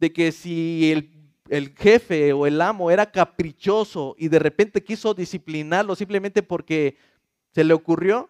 de 0.00 0.12
que 0.12 0.32
si 0.32 0.90
el 0.90 1.15
el 1.48 1.74
jefe 1.76 2.32
o 2.32 2.46
el 2.46 2.60
amo 2.60 2.90
era 2.90 3.10
caprichoso 3.10 4.14
y 4.18 4.28
de 4.28 4.38
repente 4.38 4.82
quiso 4.82 5.14
disciplinarlo 5.14 5.94
simplemente 5.94 6.42
porque 6.42 6.96
se 7.52 7.64
le 7.64 7.74
ocurrió, 7.74 8.28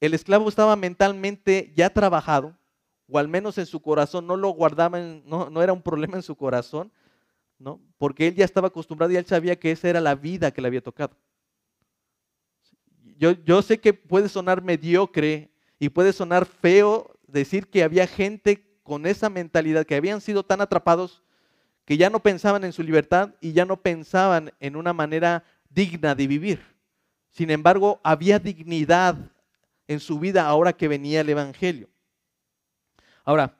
el 0.00 0.14
esclavo 0.14 0.48
estaba 0.48 0.76
mentalmente 0.76 1.72
ya 1.74 1.90
trabajado, 1.90 2.56
o 3.08 3.18
al 3.18 3.28
menos 3.28 3.56
en 3.58 3.66
su 3.66 3.80
corazón, 3.80 4.26
no 4.26 4.36
lo 4.36 4.50
guardaba, 4.50 5.00
no, 5.00 5.48
no, 5.48 5.62
era 5.62 5.72
un 5.72 5.80
problema 5.80 6.16
en 6.16 6.22
su 6.22 6.36
corazón, 6.36 6.92
¿no? 7.58 7.80
porque 7.96 8.28
él 8.28 8.34
ya 8.34 8.44
estaba 8.44 8.68
acostumbrado 8.68 9.12
y 9.12 9.16
él 9.16 9.24
sabía 9.24 9.58
que 9.58 9.70
esa 9.70 9.88
era 9.88 10.00
la 10.00 10.14
vida 10.14 10.50
que 10.50 10.60
le 10.60 10.68
había 10.68 10.82
tocado. 10.82 11.16
Yo, 13.16 13.32
yo 13.32 13.62
sé 13.62 13.80
que 13.80 13.94
puede 13.94 14.28
sonar 14.28 14.60
mediocre 14.60 15.50
y 15.78 15.88
puede 15.88 16.12
sonar 16.12 16.44
feo 16.44 17.18
decir 17.26 17.68
que 17.68 17.82
había 17.82 18.06
gente 18.06 18.78
con 18.82 19.06
esa 19.06 19.30
mentalidad, 19.30 19.86
que 19.86 19.94
habían 19.94 20.20
sido 20.20 20.42
tan 20.42 20.60
atrapados 20.60 21.22
que 21.86 21.96
ya 21.96 22.10
no 22.10 22.20
pensaban 22.20 22.64
en 22.64 22.72
su 22.72 22.82
libertad 22.82 23.30
y 23.40 23.52
ya 23.52 23.64
no 23.64 23.80
pensaban 23.80 24.52
en 24.60 24.76
una 24.76 24.92
manera 24.92 25.44
digna 25.70 26.14
de 26.14 26.26
vivir. 26.26 26.60
Sin 27.30 27.50
embargo, 27.50 28.00
había 28.02 28.38
dignidad 28.38 29.16
en 29.86 30.00
su 30.00 30.18
vida 30.18 30.46
ahora 30.46 30.72
que 30.72 30.88
venía 30.88 31.20
el 31.20 31.28
Evangelio. 31.28 31.88
Ahora, 33.24 33.56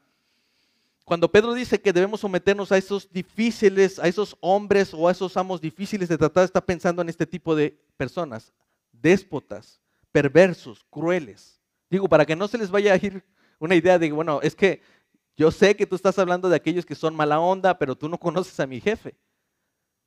cuando 1.04 1.30
Pedro 1.30 1.54
dice 1.54 1.80
que 1.80 1.92
debemos 1.92 2.20
someternos 2.20 2.72
a 2.72 2.76
esos 2.76 3.08
difíciles, 3.12 4.00
a 4.00 4.08
esos 4.08 4.36
hombres 4.40 4.92
o 4.92 5.06
a 5.06 5.12
esos 5.12 5.36
amos 5.36 5.60
difíciles 5.60 6.08
de 6.08 6.18
tratar, 6.18 6.44
está 6.44 6.60
pensando 6.60 7.00
en 7.02 7.08
este 7.08 7.26
tipo 7.26 7.54
de 7.54 7.78
personas, 7.96 8.52
déspotas, 8.90 9.80
perversos, 10.10 10.84
crueles. 10.90 11.60
Digo, 11.88 12.08
para 12.08 12.26
que 12.26 12.34
no 12.34 12.48
se 12.48 12.58
les 12.58 12.72
vaya 12.72 12.92
a 12.92 12.96
ir 12.96 13.22
una 13.60 13.76
idea 13.76 14.00
de, 14.00 14.10
bueno, 14.10 14.40
es 14.42 14.56
que 14.56 14.82
yo 15.36 15.50
sé 15.50 15.76
que 15.76 15.86
tú 15.86 15.96
estás 15.96 16.18
hablando 16.18 16.48
de 16.48 16.56
aquellos 16.56 16.86
que 16.86 16.94
son 16.94 17.14
mala 17.14 17.38
onda, 17.40 17.78
pero 17.78 17.96
tú 17.96 18.08
no 18.08 18.18
conoces 18.18 18.58
a 18.60 18.66
mi 18.66 18.80
jefe. 18.80 19.16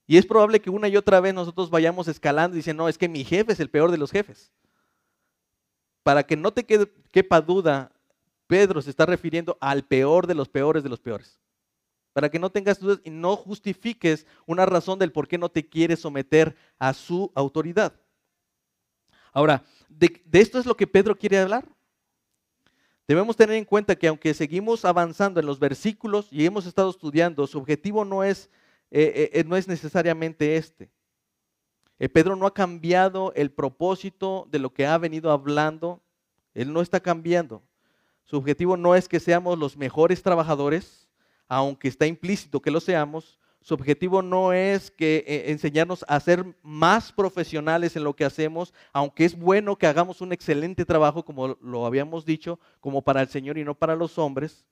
Y 0.07 0.17
es 0.17 0.25
probable 0.25 0.59
que 0.59 0.71
una 0.71 0.87
y 0.87 0.97
otra 0.97 1.19
vez 1.19 1.35
nosotros 1.35 1.69
vayamos 1.69 2.07
escalando 2.07 2.55
y 2.55 2.59
diciendo, 2.59 2.83
no, 2.83 2.89
es 2.89 2.97
que 2.97 3.07
mi 3.07 3.23
jefe 3.23 3.53
es 3.53 3.59
el 3.59 3.69
peor 3.69 3.91
de 3.91 3.99
los 3.99 4.11
jefes. 4.11 4.51
Para 6.01 6.23
que 6.23 6.35
no 6.35 6.51
te 6.51 6.65
quepa 6.65 7.41
duda, 7.41 7.91
Pedro 8.47 8.81
se 8.81 8.89
está 8.89 9.05
refiriendo 9.05 9.57
al 9.61 9.83
peor 9.85 10.25
de 10.25 10.33
los 10.33 10.49
peores 10.49 10.81
de 10.81 10.89
los 10.89 10.99
peores. 10.99 11.39
para 12.11 12.29
que 12.29 12.39
no 12.39 12.49
tengas 12.49 12.79
dudas 12.79 12.99
y 13.03 13.11
no 13.11 13.35
justifiques 13.35 14.25
una 14.47 14.65
razón 14.65 14.97
del 14.97 15.11
por 15.11 15.27
qué 15.27 15.37
no 15.37 15.47
te 15.47 15.69
quieres 15.69 15.99
someter 15.99 16.57
a 16.79 16.93
su 16.93 17.31
autoridad. 17.35 17.93
Ahora, 19.31 19.63
de, 19.87 20.21
esto 20.33 20.57
es 20.57 20.65
lo 20.65 20.75
que 20.75 20.87
Pedro 20.87 21.15
quiere 21.15 21.37
hablar. 21.37 21.65
Debemos 23.10 23.36
tener 23.36 23.56
en 23.56 23.65
cuenta 23.65 23.95
que 23.95 24.08
aunque 24.08 24.36
seguimos 24.36 24.86
avanzando 24.86 25.39
en 25.39 25.48
los 25.48 25.58
versículos 25.58 26.28
y 26.30 26.45
hemos 26.45 26.67
estado 26.67 26.91
estudiando, 26.91 27.48
su 27.48 27.58
objetivo 27.58 28.06
no 28.06 28.24
es, 28.24 28.52
eh, 28.91 29.32
eh, 29.34 29.43
no 29.48 29.58
es 29.58 29.67
necesariamente 29.67 30.58
este. 30.58 30.91
Eh, 31.98 32.08
Pedro 32.08 32.36
no 32.36 32.45
ha 32.45 32.54
cambiado 32.54 33.34
el 33.36 33.50
propósito 33.50 34.48
de 34.52 34.60
lo 34.60 34.72
que 34.72 34.86
ha 34.86 34.95
venido 35.00 35.32
hablando. 35.32 36.04
Él 36.54 36.72
no 36.72 36.82
está 36.82 37.00
cambiando. 37.00 37.63
Su 38.26 38.38
objetivo 38.38 38.78
no 38.78 38.93
es 38.93 39.10
que 39.10 39.19
seamos 39.19 39.58
los 39.58 39.76
mejores 39.76 40.22
trabajadores, 40.22 41.10
aunque 41.48 41.88
está 41.88 42.06
implícito 42.06 42.62
que 42.62 42.69
lo 42.69 42.80
seamos. 42.80 43.39
Su 43.62 43.74
objetivo 43.74 44.22
no 44.22 44.54
es 44.54 44.89
que 44.89 45.24
eh, 45.28 45.52
enseñarnos 45.52 46.06
a 46.08 46.19
ser 46.19 46.45
más 46.63 47.12
profesionales 47.12 47.95
en 47.95 48.04
lo 48.04 48.15
que 48.15 48.26
hacemos, 48.26 48.74
aunque 48.93 49.26
es 49.26 49.38
bueno 49.38 49.76
que 49.76 49.88
hagamos 49.88 50.22
un 50.22 50.32
excelente 50.32 50.86
trabajo, 50.86 51.24
como 51.24 51.58
lo 51.62 51.86
habíamos 51.86 52.26
dicho, 52.26 52.60
como 52.80 53.02
para 53.02 53.22
el 53.22 53.28
Señor 53.28 53.58
y 53.58 53.65
no 53.65 53.76
para 53.76 53.95
los 53.95 54.17
hombres. 54.17 54.65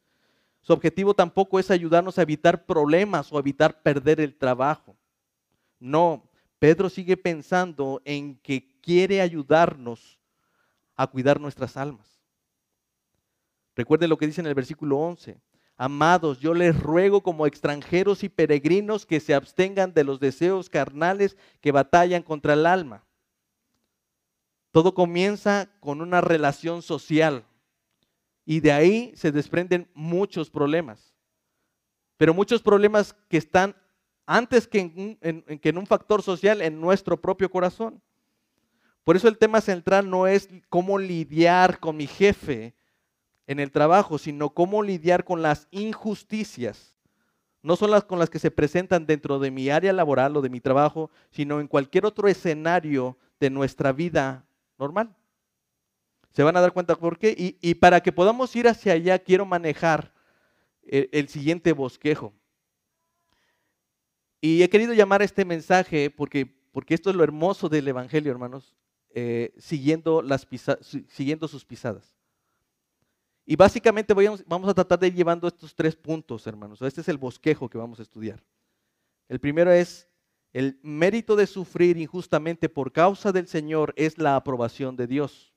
Su 0.61 0.73
objetivo 0.73 1.13
tampoco 1.13 1.59
es 1.59 1.69
ayudarnos 1.69 2.17
a 2.17 2.21
evitar 2.21 2.65
problemas 2.65 3.31
o 3.31 3.39
evitar 3.39 3.81
perder 3.81 4.19
el 4.19 4.35
trabajo. 4.35 4.95
No, 5.79 6.29
Pedro 6.59 6.89
sigue 6.89 7.17
pensando 7.17 8.01
en 8.05 8.35
que 8.37 8.79
quiere 8.81 9.21
ayudarnos 9.21 10.17
a 10.95 11.07
cuidar 11.07 11.39
nuestras 11.39 11.77
almas. 11.77 12.19
Recuerde 13.75 14.07
lo 14.07 14.17
que 14.17 14.25
dice 14.25 14.41
en 14.41 14.47
el 14.47 14.55
versículo 14.55 14.97
11. 14.97 15.39
Amados, 15.77 16.39
yo 16.39 16.55
les 16.55 16.79
ruego 16.79 17.21
como 17.21 17.45
extranjeros 17.45 18.23
y 18.23 18.29
peregrinos 18.29 19.05
que 19.05 19.19
se 19.19 19.35
abstengan 19.35 19.93
de 19.93 20.03
los 20.03 20.19
deseos 20.19 20.69
carnales 20.69 21.37
que 21.61 21.71
batallan 21.71 22.23
contra 22.23 22.53
el 22.53 22.65
alma. 22.65 23.05
Todo 24.71 24.95
comienza 24.95 25.69
con 25.79 26.01
una 26.01 26.19
relación 26.19 26.81
social 26.81 27.45
y 28.43 28.59
de 28.59 28.71
ahí 28.71 29.13
se 29.15 29.31
desprenden 29.31 29.87
muchos 29.93 30.49
problemas. 30.49 31.13
Pero 32.17 32.33
muchos 32.33 32.63
problemas 32.63 33.15
que 33.29 33.37
están 33.37 33.75
antes 34.25 34.67
que 34.67 34.79
en, 35.21 35.59
que 35.59 35.69
en 35.69 35.77
un 35.77 35.85
factor 35.85 36.23
social 36.23 36.61
en 36.61 36.81
nuestro 36.81 37.21
propio 37.21 37.51
corazón. 37.51 38.01
Por 39.03 39.15
eso 39.15 39.27
el 39.27 39.37
tema 39.37 39.61
central 39.61 40.09
no 40.09 40.27
es 40.27 40.49
cómo 40.69 40.97
lidiar 40.97 41.79
con 41.79 41.97
mi 41.97 42.07
jefe, 42.07 42.73
en 43.47 43.59
el 43.59 43.71
trabajo, 43.71 44.17
sino 44.17 44.49
cómo 44.49 44.83
lidiar 44.83 45.23
con 45.23 45.41
las 45.41 45.67
injusticias. 45.71 46.97
No 47.63 47.75
son 47.75 47.91
las 47.91 48.03
con 48.03 48.19
las 48.19 48.29
que 48.29 48.39
se 48.39 48.51
presentan 48.51 49.05
dentro 49.05 49.39
de 49.39 49.51
mi 49.51 49.69
área 49.69 49.93
laboral 49.93 50.37
o 50.37 50.41
de 50.41 50.49
mi 50.49 50.59
trabajo, 50.59 51.09
sino 51.31 51.59
en 51.59 51.67
cualquier 51.67 52.05
otro 52.05 52.27
escenario 52.27 53.17
de 53.39 53.49
nuestra 53.49 53.91
vida 53.93 54.45
normal. 54.77 55.15
Se 56.33 56.43
van 56.43 56.55
a 56.55 56.61
dar 56.61 56.73
cuenta 56.73 56.95
por 56.95 57.17
qué. 57.17 57.33
Y, 57.37 57.75
para 57.75 58.01
que 58.01 58.11
podamos 58.11 58.55
ir 58.55 58.67
hacia 58.67 58.93
allá, 58.93 59.17
quiero 59.17 59.45
manejar 59.45 60.13
el, 60.83 61.27
siguiente 61.29 61.71
bosquejo. 61.71 62.33
Y 64.39 64.61
he 64.61 64.69
querido 64.69 64.93
llamar 64.93 65.23
este 65.23 65.45
mensaje 65.45 66.11
porque, 66.11 66.45
porque 66.71 66.93
esto 66.93 67.09
es 67.09 67.15
lo 67.15 67.23
hermoso 67.23 67.69
del 67.69 67.87
Evangelio, 67.87 68.31
hermanos, 68.31 68.75
eh, 69.09 69.51
siguiendo, 69.57 70.21
las 70.21 70.47
siguiendo 71.07 71.47
sus 71.47 71.65
pisadas. 71.65 72.16
Y 73.49 73.55
básicamente 73.55 74.13
vamos 74.45 74.69
a 74.69 74.73
tratar 74.73 74.99
de 74.99 75.07
ir 75.07 75.13
llevando 75.13 75.47
estos 75.47 75.73
tres 75.73 75.95
puntos, 75.95 76.45
hermanos. 76.45 76.81
Este 76.81 76.99
es 76.99 77.07
el 77.07 77.17
bosquejo 77.17 77.69
que 77.69 77.77
vamos 77.77 77.97
a 77.97 78.01
estudiar. 78.01 78.43
El 79.29 79.39
primero 79.39 79.71
es, 79.71 80.09
el 80.51 80.77
mérito 80.83 81.33
de 81.37 81.47
sufrir 81.47 81.97
injustamente 81.97 82.67
por 82.67 82.91
causa 82.91 83.31
del 83.31 83.47
Señor 83.47 83.93
es 83.95 84.17
la 84.17 84.35
aprobación 84.35 84.97
de 84.97 85.07
Dios. 85.07 85.53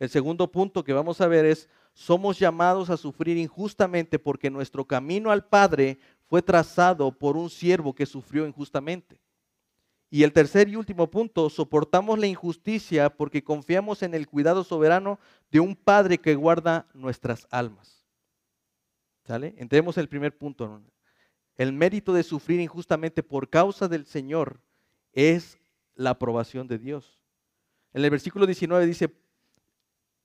El 0.00 0.10
segundo 0.10 0.50
punto 0.50 0.82
que 0.82 0.92
vamos 0.92 1.20
a 1.20 1.28
ver 1.28 1.44
es, 1.44 1.68
somos 1.92 2.36
llamados 2.40 2.90
a 2.90 2.96
sufrir 2.96 3.36
injustamente 3.36 4.18
porque 4.18 4.50
nuestro 4.50 4.84
camino 4.84 5.30
al 5.30 5.46
Padre 5.46 6.00
fue 6.26 6.42
trazado 6.42 7.16
por 7.16 7.36
un 7.36 7.48
siervo 7.48 7.94
que 7.94 8.06
sufrió 8.06 8.44
injustamente. 8.44 9.20
Y 10.14 10.22
el 10.22 10.32
tercer 10.32 10.68
y 10.68 10.76
último 10.76 11.10
punto, 11.10 11.50
soportamos 11.50 12.20
la 12.20 12.28
injusticia 12.28 13.10
porque 13.10 13.42
confiamos 13.42 14.00
en 14.04 14.14
el 14.14 14.28
cuidado 14.28 14.62
soberano 14.62 15.18
de 15.50 15.58
un 15.58 15.74
Padre 15.74 16.18
que 16.18 16.36
guarda 16.36 16.86
nuestras 16.94 17.48
almas. 17.50 18.06
¿Sale? 19.24 19.56
Entremos 19.58 19.98
el 19.98 20.08
primer 20.08 20.38
punto. 20.38 20.80
El 21.56 21.72
mérito 21.72 22.12
de 22.12 22.22
sufrir 22.22 22.60
injustamente 22.60 23.24
por 23.24 23.50
causa 23.50 23.88
del 23.88 24.06
Señor 24.06 24.60
es 25.12 25.58
la 25.96 26.10
aprobación 26.10 26.68
de 26.68 26.78
Dios. 26.78 27.20
En 27.92 28.04
el 28.04 28.10
versículo 28.10 28.46
19 28.46 28.86
dice, 28.86 29.12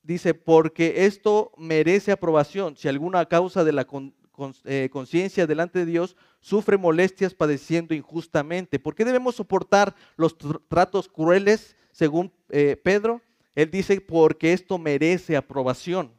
dice, 0.03 0.35
porque 0.35 1.07
esto 1.07 1.51
merece 1.57 2.11
aprobación 2.11 2.77
si 2.77 2.87
alguna 2.87 3.25
causa 3.25 3.63
de 3.63 3.71
la 3.71 3.87
eh, 4.65 4.89
conciencia 4.91 5.47
delante 5.47 5.79
de 5.79 5.85
Dios, 5.87 6.15
sufre 6.39 6.77
molestias 6.77 7.33
padeciendo 7.33 7.93
injustamente. 7.93 8.79
¿Por 8.79 8.95
qué 8.95 9.05
debemos 9.05 9.35
soportar 9.35 9.95
los 10.15 10.35
tratos 10.67 11.07
crueles, 11.07 11.75
según 11.91 12.31
eh, 12.49 12.79
Pedro? 12.81 13.21
Él 13.55 13.71
dice, 13.71 13.99
porque 13.99 14.53
esto 14.53 14.77
merece 14.77 15.35
aprobación. 15.35 16.11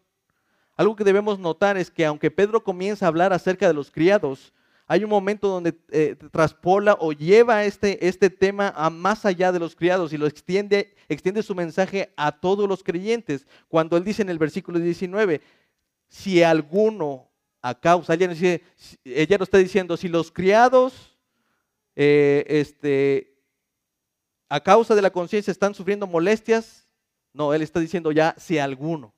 Algo 0.76 0.96
que 0.96 1.04
debemos 1.04 1.38
notar 1.38 1.76
es 1.76 1.90
que 1.90 2.04
aunque 2.06 2.30
Pedro 2.30 2.64
comienza 2.64 3.04
a 3.04 3.08
hablar 3.08 3.32
acerca 3.32 3.66
de 3.66 3.74
los 3.74 3.90
criados, 3.90 4.52
hay 4.86 5.04
un 5.04 5.10
momento 5.10 5.46
donde 5.46 5.78
eh, 5.90 6.16
traspola 6.32 6.96
o 6.98 7.12
lleva 7.12 7.64
este, 7.64 8.08
este 8.08 8.28
tema 8.28 8.72
a 8.74 8.90
más 8.90 9.24
allá 9.24 9.52
de 9.52 9.60
los 9.60 9.76
criados 9.76 10.12
y 10.12 10.18
lo 10.18 10.26
extiende, 10.26 10.96
extiende 11.08 11.44
su 11.44 11.54
mensaje 11.54 12.12
a 12.16 12.32
todos 12.32 12.68
los 12.68 12.82
creyentes. 12.82 13.46
Cuando 13.68 13.96
él 13.96 14.02
dice 14.02 14.22
en 14.22 14.30
el 14.30 14.38
versículo 14.38 14.80
19, 14.80 15.40
si 16.08 16.42
alguno 16.42 17.29
a 17.62 17.74
causa, 17.74 18.14
ella, 18.14 18.28
nos 19.38 19.48
está 19.48 19.58
diciendo, 19.58 19.96
si 19.96 20.08
los 20.08 20.30
criados 20.32 21.16
eh, 21.94 22.44
este, 22.48 23.36
a 24.48 24.60
causa 24.60 24.94
de 24.94 25.02
la 25.02 25.10
conciencia 25.10 25.50
están 25.50 25.74
sufriendo 25.74 26.06
molestias, 26.06 26.88
no, 27.32 27.52
él 27.54 27.62
está 27.62 27.80
diciendo 27.80 28.12
ya 28.12 28.34
si 28.38 28.58
alguno. 28.58 29.14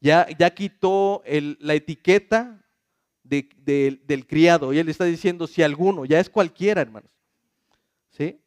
Ya, 0.00 0.26
ya 0.38 0.50
quitó 0.50 1.22
la 1.26 1.74
etiqueta 1.74 2.64
del 3.22 4.26
criado 4.26 4.72
y 4.72 4.78
él 4.78 4.88
está 4.88 5.04
diciendo 5.04 5.46
si 5.46 5.62
alguno, 5.62 6.04
ya 6.04 6.20
es 6.20 6.30
cualquiera, 6.30 6.80
hermanos. 6.80 7.10
¿Sí? 8.10 8.40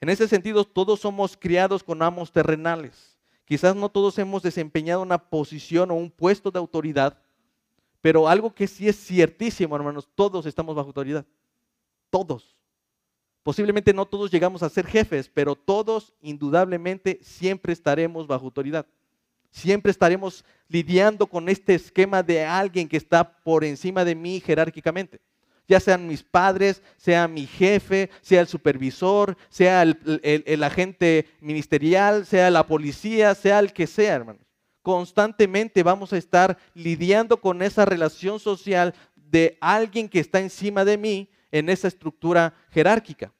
En 0.00 0.08
ese 0.08 0.28
sentido, 0.28 0.64
todos 0.64 1.00
somos 1.00 1.36
criados 1.36 1.82
con 1.82 2.02
amos 2.02 2.32
terrenales. 2.32 3.16
Quizás 3.44 3.76
no 3.76 3.88
todos 3.88 4.18
hemos 4.18 4.42
desempeñado 4.42 5.02
una 5.02 5.18
posición 5.18 5.90
o 5.90 5.94
un 5.94 6.10
puesto 6.10 6.50
de 6.50 6.58
autoridad, 6.58 7.18
pero 8.04 8.28
algo 8.28 8.54
que 8.54 8.66
sí 8.66 8.86
es 8.86 9.02
ciertísimo, 9.02 9.74
hermanos, 9.74 10.06
todos 10.14 10.44
estamos 10.44 10.76
bajo 10.76 10.88
autoridad. 10.88 11.24
Todos. 12.10 12.54
Posiblemente 13.42 13.94
no 13.94 14.04
todos 14.04 14.30
llegamos 14.30 14.62
a 14.62 14.68
ser 14.68 14.86
jefes, 14.86 15.30
pero 15.32 15.56
todos 15.56 16.12
indudablemente 16.20 17.18
siempre 17.22 17.72
estaremos 17.72 18.26
bajo 18.26 18.44
autoridad. 18.44 18.84
Siempre 19.50 19.90
estaremos 19.90 20.44
lidiando 20.68 21.26
con 21.26 21.48
este 21.48 21.74
esquema 21.74 22.22
de 22.22 22.44
alguien 22.44 22.90
que 22.90 22.98
está 22.98 23.38
por 23.42 23.64
encima 23.64 24.04
de 24.04 24.14
mí 24.14 24.38
jerárquicamente. 24.38 25.18
Ya 25.66 25.80
sean 25.80 26.06
mis 26.06 26.22
padres, 26.22 26.82
sea 26.98 27.26
mi 27.26 27.46
jefe, 27.46 28.10
sea 28.20 28.42
el 28.42 28.48
supervisor, 28.48 29.34
sea 29.48 29.80
el, 29.80 30.20
el 30.22 30.62
agente 30.62 31.26
ministerial, 31.40 32.26
sea 32.26 32.50
la 32.50 32.66
policía, 32.66 33.34
sea 33.34 33.60
el 33.60 33.72
que 33.72 33.86
sea, 33.86 34.16
hermanos 34.16 34.44
constantemente 34.84 35.82
vamos 35.82 36.12
a 36.12 36.18
estar 36.18 36.58
lidiando 36.74 37.40
con 37.40 37.62
esa 37.62 37.86
relación 37.86 38.38
social 38.38 38.94
de 39.14 39.56
alguien 39.62 40.10
que 40.10 40.20
está 40.20 40.40
encima 40.40 40.84
de 40.84 40.98
mí 40.98 41.30
en 41.50 41.70
esa 41.70 41.88
estructura 41.88 42.52
jerárquica. 42.70 43.32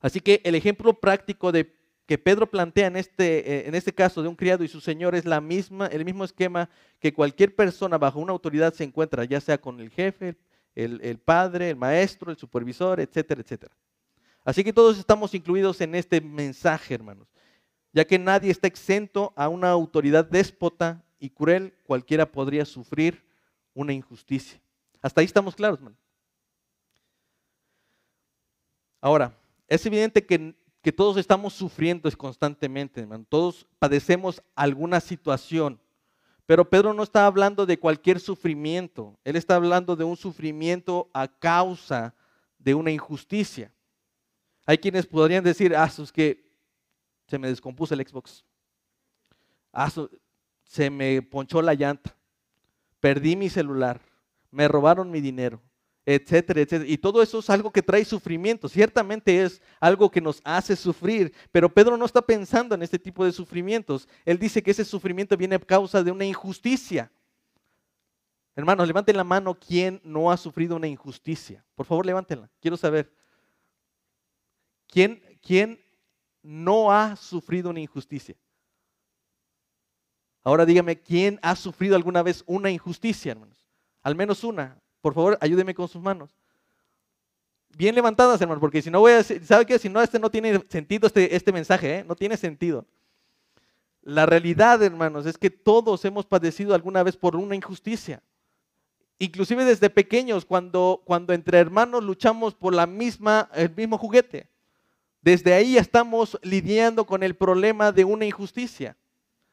Así 0.00 0.20
que 0.20 0.40
el 0.42 0.54
ejemplo 0.54 0.94
práctico 0.94 1.52
de 1.52 1.76
que 2.06 2.16
Pedro 2.16 2.50
plantea 2.50 2.86
en 2.86 2.96
este, 2.96 3.40
eh, 3.40 3.68
en 3.68 3.74
este 3.74 3.92
caso 3.92 4.22
de 4.22 4.28
un 4.28 4.36
criado 4.36 4.64
y 4.64 4.68
su 4.68 4.80
señor 4.80 5.14
es 5.14 5.26
la 5.26 5.42
misma, 5.42 5.86
el 5.88 6.06
mismo 6.06 6.24
esquema 6.24 6.70
que 6.98 7.12
cualquier 7.12 7.54
persona 7.54 7.98
bajo 7.98 8.20
una 8.20 8.32
autoridad 8.32 8.72
se 8.72 8.84
encuentra, 8.84 9.24
ya 9.24 9.38
sea 9.38 9.60
con 9.60 9.80
el 9.80 9.90
jefe, 9.90 10.34
el, 10.74 10.98
el 11.02 11.18
padre, 11.18 11.68
el 11.68 11.76
maestro, 11.76 12.30
el 12.30 12.38
supervisor, 12.38 13.00
etcétera, 13.00 13.42
etcétera. 13.42 13.76
Así 14.46 14.64
que 14.64 14.72
todos 14.72 14.98
estamos 14.98 15.34
incluidos 15.34 15.78
en 15.82 15.94
este 15.94 16.22
mensaje, 16.22 16.94
hermanos 16.94 17.28
ya 17.92 18.04
que 18.04 18.18
nadie 18.18 18.50
está 18.50 18.66
exento 18.66 19.32
a 19.36 19.48
una 19.48 19.70
autoridad 19.70 20.24
déspota 20.24 21.04
y 21.18 21.30
cruel, 21.30 21.74
cualquiera 21.84 22.30
podría 22.30 22.64
sufrir 22.64 23.22
una 23.74 23.92
injusticia. 23.92 24.60
Hasta 25.02 25.20
ahí 25.20 25.26
estamos 25.26 25.54
claros, 25.54 25.78
hermano. 25.78 25.96
Ahora, 29.00 29.34
es 29.66 29.84
evidente 29.86 30.24
que, 30.24 30.54
todos 30.92 31.16
estamos 31.16 31.52
sufriendo 31.54 32.10
constantemente. 32.16 33.06
Todos 33.28 33.66
padecemos 33.78 34.42
alguna 34.54 35.00
situación, 35.00 35.80
Pero 36.46 36.68
Pedro 36.68 36.92
no 36.92 37.04
está 37.04 37.26
hablando 37.26 37.64
de 37.64 37.78
cualquier 37.78 38.18
sufrimiento, 38.18 39.16
él 39.22 39.36
está 39.36 39.54
hablando 39.54 39.94
de 39.94 40.02
un 40.02 40.16
sufrimiento 40.16 41.08
a 41.12 41.28
causa 41.28 42.12
de 42.58 42.74
una 42.74 42.90
injusticia. 42.90 43.72
Hay 44.66 44.78
quienes 44.78 45.06
podrían 45.06 45.44
decir, 45.44 45.76
ah, 45.76 45.88
es 45.96 46.10
que 46.10 46.49
se 47.30 47.38
me 47.38 47.48
descompuso 47.48 47.94
el 47.94 48.06
Xbox, 48.06 48.44
ah, 49.72 49.88
se 50.64 50.90
me 50.90 51.22
ponchó 51.22 51.62
la 51.62 51.74
llanta, 51.74 52.16
perdí 52.98 53.36
mi 53.36 53.48
celular, 53.48 54.00
me 54.50 54.66
robaron 54.66 55.12
mi 55.12 55.20
dinero, 55.20 55.62
etcétera, 56.04 56.60
etcétera. 56.60 56.90
Y 56.90 56.98
todo 56.98 57.22
eso 57.22 57.38
es 57.38 57.48
algo 57.48 57.70
que 57.70 57.82
trae 57.82 58.04
sufrimiento. 58.04 58.68
Ciertamente 58.68 59.44
es 59.44 59.62
algo 59.78 60.10
que 60.10 60.20
nos 60.20 60.40
hace 60.42 60.74
sufrir, 60.74 61.32
pero 61.52 61.72
Pedro 61.72 61.96
no 61.96 62.04
está 62.04 62.20
pensando 62.20 62.74
en 62.74 62.82
este 62.82 62.98
tipo 62.98 63.24
de 63.24 63.30
sufrimientos. 63.30 64.08
Él 64.24 64.36
dice 64.36 64.60
que 64.60 64.72
ese 64.72 64.84
sufrimiento 64.84 65.36
viene 65.36 65.54
a 65.54 65.60
causa 65.60 66.02
de 66.02 66.10
una 66.10 66.24
injusticia. 66.24 67.12
Hermanos, 68.56 68.88
levanten 68.88 69.16
la 69.16 69.24
mano 69.24 69.54
quien 69.54 70.00
no 70.02 70.32
ha 70.32 70.36
sufrido 70.36 70.74
una 70.74 70.88
injusticia. 70.88 71.64
Por 71.76 71.86
favor, 71.86 72.04
levántenla. 72.04 72.50
Quiero 72.60 72.76
saber. 72.76 73.14
¿Quién, 74.88 75.22
quién 75.40 75.78
no 76.42 76.92
ha 76.92 77.16
sufrido 77.16 77.70
una 77.70 77.80
injusticia? 77.80 78.36
Ahora 80.42 80.64
dígame, 80.64 80.98
¿quién 80.98 81.38
ha 81.42 81.54
sufrido 81.54 81.96
alguna 81.96 82.22
vez 82.22 82.42
una 82.46 82.70
injusticia, 82.70 83.32
hermanos? 83.32 83.66
Al 84.02 84.14
menos 84.14 84.42
una. 84.42 84.80
Por 85.00 85.14
favor, 85.14 85.38
ayúdeme 85.40 85.74
con 85.74 85.88
sus 85.88 86.00
manos. 86.00 86.34
Bien 87.76 87.94
levantadas, 87.94 88.40
hermanos, 88.40 88.60
porque 88.60 88.82
si 88.82 88.90
no 88.90 89.00
voy 89.00 89.12
a 89.12 89.16
decir, 89.18 89.44
¿sabe 89.46 89.64
qué? 89.64 89.78
Si 89.78 89.88
no, 89.88 90.02
este 90.02 90.18
no 90.18 90.30
tiene 90.30 90.60
sentido, 90.68 91.06
este, 91.06 91.34
este 91.34 91.52
mensaje, 91.52 91.98
¿eh? 91.98 92.04
no 92.04 92.16
tiene 92.16 92.36
sentido. 92.36 92.84
La 94.02 94.26
realidad, 94.26 94.82
hermanos, 94.82 95.26
es 95.26 95.38
que 95.38 95.50
todos 95.50 96.04
hemos 96.04 96.26
padecido 96.26 96.74
alguna 96.74 97.02
vez 97.02 97.16
por 97.16 97.36
una 97.36 97.54
injusticia. 97.54 98.22
Inclusive 99.18 99.64
desde 99.64 99.90
pequeños, 99.90 100.44
cuando, 100.46 101.02
cuando 101.04 101.32
entre 101.32 101.58
hermanos 101.58 102.02
luchamos 102.02 102.54
por 102.54 102.74
la 102.74 102.86
misma, 102.86 103.50
el 103.54 103.72
mismo 103.74 103.98
juguete. 103.98 104.49
Desde 105.22 105.52
ahí 105.52 105.76
estamos 105.76 106.38
lidiando 106.42 107.04
con 107.04 107.22
el 107.22 107.36
problema 107.36 107.92
de 107.92 108.04
una 108.04 108.24
injusticia. 108.24 108.96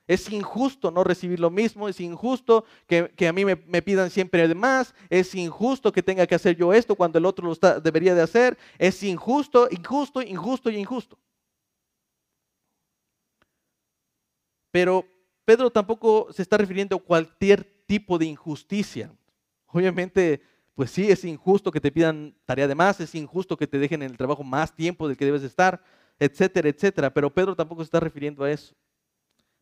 Es 0.07 0.31
injusto 0.31 0.89
no 0.89 1.03
recibir 1.03 1.39
lo 1.39 1.49
mismo, 1.49 1.89
es 1.89 1.99
injusto 1.99 2.63
que, 2.87 3.27
a 3.27 3.33
mí 3.33 3.43
me, 3.43 3.81
pidan 3.81 4.09
siempre 4.09 4.55
más, 4.55 4.95
es 5.09 5.35
injusto 5.35 5.91
que 5.91 6.01
tenga 6.01 6.25
que 6.25 6.35
hacer 6.35 6.55
yo 6.55 6.71
esto 6.71 6.95
cuando 6.95 7.17
el 7.17 7.25
otro 7.25 7.45
lo 7.45 7.81
debería 7.81 8.15
de 8.15 8.21
hacer, 8.21 8.57
es 8.77 9.03
injusto, 9.03 9.67
injusto, 9.69 10.21
injusto 10.21 10.69
y 10.69 10.77
injusto. 10.77 11.19
Pero 14.71 15.05
Pedro 15.43 15.69
tampoco 15.69 16.31
se 16.31 16.41
está 16.41 16.57
refiriendo 16.57 16.95
a 16.95 16.99
cualquier 16.99 17.65
tipo 17.85 18.17
de 18.17 18.27
injusticia. 18.27 19.13
Obviamente, 19.67 20.41
pues 20.77 20.91
sí, 20.91 21.09
es 21.09 21.25
injusto 21.25 21.71
que 21.71 21.81
te 21.81 21.91
pidan 21.91 22.35
tarea 22.45 22.67
de 22.67 22.75
más, 22.75 22.99
es 22.99 23.15
injusto 23.15 23.57
que 23.57 23.65
te 23.65 23.79
dejen 23.79 24.03
en 24.03 24.11
el 24.11 24.15
trabajo 24.15 24.43
más 24.43 24.75
tiempo 24.75 25.07
del 25.07 25.17
que 25.17 25.25
debes 25.25 25.41
estar, 25.41 25.81
etcétera, 26.19 26.69
etcétera. 26.69 27.11
Pero 27.11 27.33
Pedro 27.33 27.55
tampoco 27.55 27.81
se 27.81 27.85
está 27.85 27.99
refiriendo 27.99 28.43
a 28.43 28.51
eso. 28.51 28.75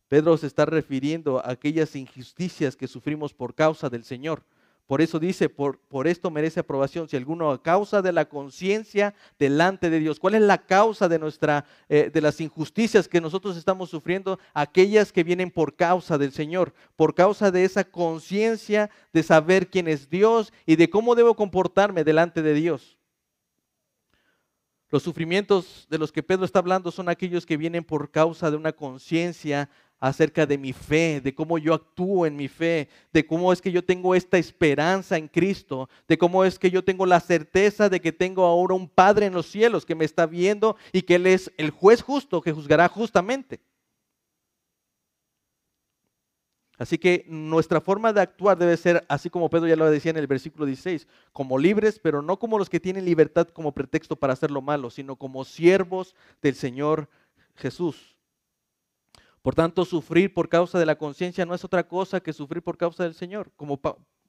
Pedro 0.09 0.35
se 0.35 0.45
está 0.45 0.65
refiriendo 0.65 1.39
a 1.39 1.51
aquellas 1.51 1.95
injusticias 1.95 2.75
que 2.75 2.85
sufrimos 2.85 3.33
por 3.33 3.55
causa 3.55 3.89
del 3.89 4.03
Señor. 4.03 4.43
Por 4.87 5.01
eso 5.01 5.19
dice, 5.19 5.49
por, 5.49 5.79
por 5.79 6.07
esto 6.07 6.29
merece 6.29 6.59
aprobación. 6.59 7.09
Si 7.09 7.17
alguno 7.17 7.49
a 7.49 7.61
causa 7.61 8.03
de 8.03 8.11
la 8.11 8.25
conciencia 8.25 9.15
delante 9.39 9.89
de 9.89 9.99
Dios, 9.99 10.19
¿cuál 10.19 10.35
es 10.35 10.41
la 10.41 10.59
causa 10.59 11.07
de 11.09 11.17
nuestra, 11.17 11.65
eh, 11.89 12.11
de 12.13 12.21
las 12.21 12.39
injusticias 12.39 13.07
que 13.07 13.19
nosotros 13.19 13.57
estamos 13.57 13.89
sufriendo? 13.89 14.39
Aquellas 14.53 15.11
que 15.11 15.23
vienen 15.23 15.49
por 15.49 15.75
causa 15.75 16.19
del 16.19 16.31
Señor, 16.31 16.73
por 16.95 17.15
causa 17.15 17.49
de 17.49 17.65
esa 17.65 17.83
conciencia 17.83 18.91
de 19.11 19.23
saber 19.23 19.69
quién 19.71 19.87
es 19.87 20.07
Dios 20.07 20.53
y 20.67 20.75
de 20.75 20.89
cómo 20.89 21.15
debo 21.15 21.35
comportarme 21.35 22.03
delante 22.03 22.43
de 22.43 22.53
Dios. 22.53 22.95
Los 24.91 25.01
sufrimientos 25.01 25.87
de 25.89 25.97
los 25.97 26.11
que 26.11 26.21
Pedro 26.21 26.45
está 26.45 26.59
hablando 26.59 26.91
son 26.91 27.09
aquellos 27.09 27.45
que 27.45 27.57
vienen 27.57 27.83
por 27.83 28.11
causa 28.11 28.51
de 28.51 28.57
una 28.57 28.71
conciencia 28.71 29.67
acerca 30.07 30.45
de 30.45 30.59
mi 30.59 30.71
fe, 30.71 31.19
de 31.19 31.33
cómo 31.33 31.57
yo 31.57 31.73
actúo 31.73 32.27
en 32.27 32.35
mi 32.35 32.47
fe, 32.47 32.87
de 33.11 33.25
cómo 33.25 33.51
es 33.51 33.59
que 33.59 33.71
yo 33.71 33.83
tengo 33.83 34.13
esta 34.13 34.37
esperanza 34.37 35.17
en 35.17 35.27
Cristo, 35.27 35.89
de 36.07 36.15
cómo 36.15 36.45
es 36.45 36.59
que 36.59 36.69
yo 36.69 36.83
tengo 36.83 37.07
la 37.07 37.19
certeza 37.19 37.89
de 37.89 37.99
que 37.99 38.11
tengo 38.11 38.45
ahora 38.45 38.75
un 38.75 38.87
Padre 38.87 39.25
en 39.25 39.33
los 39.33 39.47
cielos 39.47 39.83
que 39.83 39.95
me 39.95 40.05
está 40.05 40.27
viendo 40.27 40.75
y 40.91 41.01
que 41.01 41.15
Él 41.15 41.25
es 41.25 41.51
el 41.57 41.71
juez 41.71 42.03
justo 42.03 42.39
que 42.39 42.51
juzgará 42.51 42.87
justamente. 42.87 43.59
Así 46.77 46.99
que 46.99 47.25
nuestra 47.27 47.81
forma 47.81 48.13
de 48.13 48.21
actuar 48.21 48.59
debe 48.59 48.77
ser, 48.77 49.03
así 49.07 49.31
como 49.31 49.49
Pedro 49.49 49.65
ya 49.65 49.75
lo 49.75 49.89
decía 49.89 50.11
en 50.11 50.17
el 50.17 50.27
versículo 50.27 50.67
16, 50.67 51.07
como 51.33 51.57
libres, 51.57 51.97
pero 51.97 52.21
no 52.21 52.37
como 52.37 52.59
los 52.59 52.69
que 52.69 52.79
tienen 52.79 53.05
libertad 53.05 53.47
como 53.47 53.71
pretexto 53.71 54.15
para 54.17 54.33
hacer 54.33 54.51
lo 54.51 54.61
malo, 54.61 54.91
sino 54.91 55.15
como 55.15 55.45
siervos 55.45 56.13
del 56.43 56.53
Señor 56.53 57.09
Jesús. 57.55 58.14
Por 59.45 59.53
tanto, 59.53 59.85
sufrir 59.85 60.33
por 60.33 60.49
causa 60.49 60.79
de 60.79 60.87
la 60.87 60.97
conciencia 60.97 61.45
no 61.45 61.53
es 61.53 61.63
otra 61.63 61.87
cosa 61.87 62.19
que 62.19 62.33
sufrir 62.33 62.63
por 62.63 62.79
causa 62.79 63.03
del 63.03 63.13
Señor, 63.13 63.51
como 63.55 63.79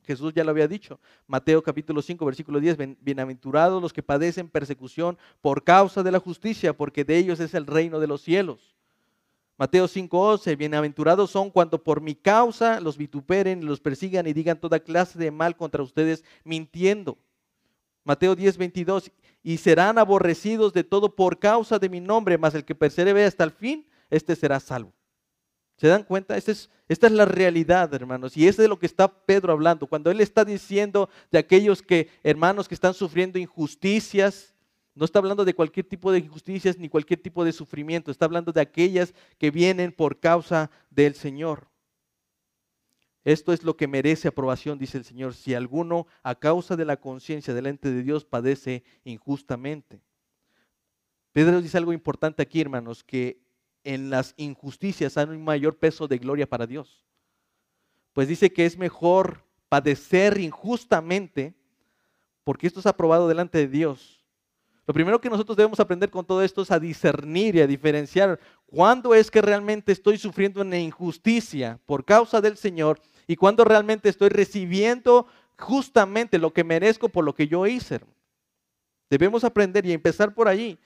Jesús 0.03 0.35
ya 0.35 0.45
lo 0.45 0.51
había 0.51 0.69
dicho. 0.69 1.01
Mateo 1.27 1.63
capítulo 1.63 2.03
5, 2.03 2.27
versículo 2.27 2.61
10, 2.61 2.77
bienaventurados 3.01 3.81
los 3.81 3.95
que 3.95 4.03
padecen 4.03 4.51
persecución 4.51 5.17
por 5.41 5.65
causa 5.65 6.03
de 6.03 6.13
la 6.13 6.21
justicia, 6.21 6.77
porque 6.77 7.03
de 7.03 7.17
ellos 7.17 7.41
es 7.41 7.55
el 7.55 7.67
reino 7.67 7.99
de 7.99 8.09
los 8.09 8.21
cielos. 8.21 8.77
Mateo 9.57 9.89
5:11, 9.89 10.55
bienaventurados 10.55 11.31
son 11.31 11.51
cuando 11.51 11.83
por 11.83 12.03
mi 12.03 12.15
causa 12.15 12.79
los 12.79 12.99
vituperen, 12.99 13.65
los 13.65 13.81
persigan 13.81 14.27
y 14.27 14.35
digan 14.35 14.61
toda 14.61 14.81
clase 14.81 15.19
de 15.19 15.31
mal 15.31 15.57
contra 15.57 15.83
ustedes 15.83 16.25
mintiendo. 16.45 17.17
Mateo 18.05 18.37
10:22, 18.37 19.11
y 19.43 19.57
serán 19.57 19.97
aborrecidos 19.97 20.75
de 20.75 20.85
todo 20.85 21.17
por 21.17 21.39
causa 21.39 21.79
de 21.79 21.89
mi 21.89 22.01
nombre, 22.01 22.37
mas 22.37 22.55
el 22.55 22.67
que 22.67 22.75
persevere 22.75 23.25
hasta 23.25 23.45
el 23.45 23.51
fin, 23.51 23.87
este 24.11 24.37
será 24.37 24.61
salvo. 24.61 24.93
¿Se 25.77 25.89
dan 25.89 26.05
cuenta? 26.05 26.37
Esta 26.37 26.53
es, 26.53 27.13
la 27.13 27.27
realidad, 27.27 27.93
hermanos. 27.93 28.37
Y 28.37 28.49
es 28.49 28.57
de 28.57 28.69
lo 28.69 28.79
que 28.79 28.87
está 28.87 29.09
Pedro 29.09 29.53
hablando. 29.53 29.87
Cuando 29.87 30.11
él 30.11 30.21
está 30.21 30.45
diciendo 30.45 31.11
de 31.31 31.39
aquellos 31.39 31.83
que, 31.83 32.09
hermanos, 32.23 32.67
que 32.67 32.75
están 32.75 32.95
sufriendo 32.95 33.39
injusticias, 33.39 34.55
no 34.95 35.05
está 35.05 35.19
hablando 35.19 35.45
de 35.45 35.55
cualquier 35.55 35.87
tipo 35.87 36.11
de 36.11 36.21
injusticias 36.21 36.79
ni 36.79 36.89
cualquier 36.89 37.21
tipo 37.21 37.45
de 37.45 37.53
sufrimiento. 37.53 38.11
Está 38.11 38.25
hablando 38.25 38.53
de 38.53 38.63
aquellas 38.63 39.13
que 39.39 39.51
vienen 39.51 39.93
por 39.93 40.19
causa 40.19 40.71
del 40.91 41.15
Señor. 41.15 41.69
Esto 43.23 43.53
es 43.53 43.63
lo 43.63 43.77
que 43.77 43.89
merece 43.89 44.29
aprobación, 44.29 44.79
dice 44.79 44.97
el 44.97 45.05
Señor, 45.05 45.35
si 45.35 45.53
alguno 45.53 46.07
a 46.23 46.37
causa 46.37 46.77
de 46.77 46.85
la 46.85 46.97
conciencia 46.97 47.53
delante 47.53 47.91
de 47.91 48.03
Dios 48.03 48.25
padece 48.25 48.85
injustamente. 49.05 50.01
Pedro 51.33 51.61
dice 51.61 51.77
algo 51.77 51.93
importante 51.93 52.41
aquí, 52.41 52.61
hermanos, 52.61 53.05
que 53.05 53.46
en 53.87 54.11
las 54.11 54.35
injusticias 54.37 55.17
hay 55.17 55.29
un 55.29 55.45
mayor 55.45 55.77
peso 55.77 56.09
de 56.09 56.19
gloria 56.19 56.49
para 56.49 56.67
Dios. 56.67 57.05
Pues 58.13 58.27
dice 58.27 58.53
que 58.53 58.67
es 58.67 58.77
mejor 58.77 59.45
padecer 59.69 60.39
injustamente, 60.39 61.55
porque 62.43 62.67
esto 62.67 62.81
es 62.81 62.87
aprobado 62.87 63.29
delante 63.29 63.59
de 63.59 63.69
Dios. 63.69 64.25
Lo 64.87 64.95
primero 64.95 65.21
que 65.21 65.31
nosotros 65.31 65.57
debemos 65.57 65.79
aprender 65.79 66.11
con 66.11 66.25
todo 66.25 66.43
esto 66.43 66.63
es 66.63 66.71
a 66.71 66.81
discernir 66.81 67.57
y 67.57 67.61
a 67.61 67.67
diferenciar 67.67 68.41
cuándo 68.67 69.15
es 69.15 69.31
que 69.31 69.41
realmente 69.41 69.93
estoy 69.93 70.19
sufriendo 70.19 70.63
una 70.63 70.79
injusticia 70.79 71.79
por 71.87 72.05
causa 72.05 72.41
del 72.41 72.57
Señor 72.57 73.01
y 73.27 73.37
cuándo 73.37 73.65
realmente 73.65 74.09
estoy 74.09 74.31
recibiendo 74.31 75.27
justamente 75.59 76.39
lo 76.39 76.53
que 76.53 76.65
merezco 76.65 77.09
por 77.09 77.25
lo 77.25 77.35
que 77.35 77.47
yo 77.47 77.67
hice. 77.67 78.01
Debemos 79.11 79.45
aprender 79.45 79.87
y 79.87 79.93
empezar 79.93 80.35
por 80.35 80.49
allí. 80.49 80.79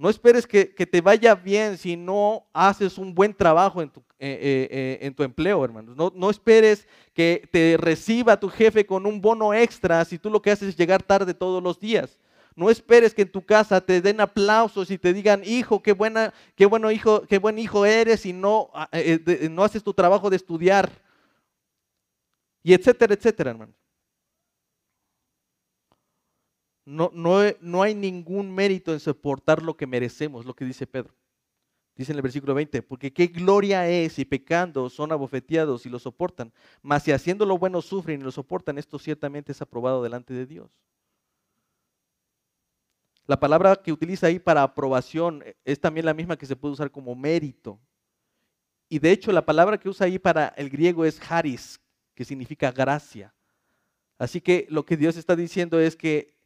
No 0.00 0.08
esperes 0.08 0.46
que, 0.46 0.64
te 0.64 1.02
vaya 1.02 1.34
bien 1.34 1.76
si 1.76 1.94
no 1.94 2.46
haces 2.54 2.96
un 2.96 3.14
buen 3.14 3.34
trabajo 3.34 3.82
en 3.82 3.90
tu, 3.90 4.00
eh, 4.18 4.38
eh, 4.40 4.68
eh, 4.70 4.98
en 5.02 5.12
tu 5.12 5.22
empleo, 5.22 5.62
hermanos. 5.62 5.94
No, 5.94 6.10
no, 6.16 6.30
esperes 6.30 6.88
que 7.12 7.46
te 7.52 7.76
reciba 7.76 8.40
tu 8.40 8.48
jefe 8.48 8.86
con 8.86 9.04
un 9.04 9.20
bono 9.20 9.52
extra 9.52 10.02
si 10.06 10.18
tú 10.18 10.30
lo 10.30 10.40
que 10.40 10.52
haces 10.52 10.70
es 10.70 10.76
llegar 10.78 11.02
tarde 11.02 11.34
todos 11.34 11.62
los 11.62 11.78
días. 11.78 12.18
No 12.56 12.70
esperes 12.70 13.12
que 13.12 13.20
en 13.20 13.30
tu 13.30 13.44
casa 13.44 13.78
te 13.82 14.00
den 14.00 14.22
aplausos 14.22 14.90
y 14.90 14.96
te 14.96 15.12
digan, 15.12 15.42
hijo, 15.44 15.82
qué 15.82 15.92
buena, 15.92 16.32
qué 16.56 16.64
bueno 16.64 16.90
hijo, 16.90 17.26
qué 17.26 17.36
buen 17.36 17.58
hijo 17.58 17.84
eres 17.84 18.24
y 18.24 18.32
no, 18.32 18.70
ah, 18.72 18.88
no 19.50 19.64
haces 19.64 19.82
tu 19.82 19.92
trabajo 19.92 20.30
de 20.30 20.36
estudiar. 20.36 20.90
Y 22.62 22.72
etcétera, 22.72 23.12
etcétera, 23.12 23.50
hermano 23.50 23.74
no, 26.90 27.10
no, 27.60 27.82
hay 27.82 27.94
ningún 27.94 28.52
mérito 28.52 28.92
en 28.92 28.98
soportar 28.98 29.62
lo 29.62 29.76
que 29.76 29.86
merecemos, 29.86 30.44
lo 30.44 30.54
que 30.54 30.64
dice 30.64 30.88
Pedro. 30.88 31.14
Dice 31.94 32.10
en 32.12 32.16
el 32.16 32.22
versículo 32.22 32.54
20, 32.54 32.82
porque 32.82 33.12
qué 33.12 33.28
gloria 33.28 33.88
es 33.88 34.14
si 34.14 34.24
pecando 34.24 34.88
son 34.90 35.12
abofeteados 35.12 35.86
y 35.86 35.88
lo 35.88 35.98
soportan, 35.98 36.52
mas 36.82 37.04
si 37.04 37.12
haciendo 37.12 37.46
lo 37.46 37.58
bueno 37.58 37.80
sufren 37.80 38.20
y 38.20 38.24
lo 38.24 38.32
soportan, 38.32 38.76
esto 38.78 38.98
ciertamente 38.98 39.52
es 39.52 39.62
aprobado 39.62 40.02
delante 40.02 40.34
de 40.34 40.46
Dios. 40.46 40.70
La 43.26 43.38
palabra 43.38 43.76
que 43.76 43.92
utiliza 43.92 44.26
ahí 44.26 44.40
para 44.40 44.64
aprobación 44.64 45.44
es 45.64 45.78
también 45.78 46.06
la 46.06 46.14
misma 46.14 46.36
que 46.36 46.46
se 46.46 46.56
puede 46.56 46.72
usar 46.72 46.90
como 46.90 47.14
mérito. 47.14 47.78
Y 48.88 48.98
de 48.98 49.12
hecho 49.12 49.30
la 49.30 49.46
palabra 49.46 49.78
que 49.78 49.88
usa 49.88 50.06
ahí 50.06 50.18
para 50.18 50.48
el 50.56 50.68
griego 50.68 51.04
es 51.04 51.20
haris, 51.30 51.80
que 52.14 52.24
significa 52.24 52.72
gracia. 52.72 53.32
Así 54.18 54.40
que 54.40 54.66
lo 54.70 54.84
que 54.84 54.96
Dios 54.96 55.16
está 55.16 55.36
diciendo 55.36 55.78
es 55.78 55.94
que 55.94 56.39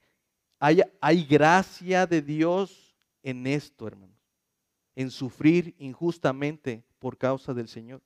hay, 1.00 1.24
gracia 1.24 2.06
de 2.06 2.22
Dios 2.22 2.96
en 3.22 3.46
esto, 3.46 3.86
hermanos, 3.86 4.16
en 4.96 5.10
sufrir 5.10 5.74
injustamente 5.78 6.82
por 6.98 7.18
causa 7.18 7.52
del 7.52 7.68
Señor. 7.68 8.00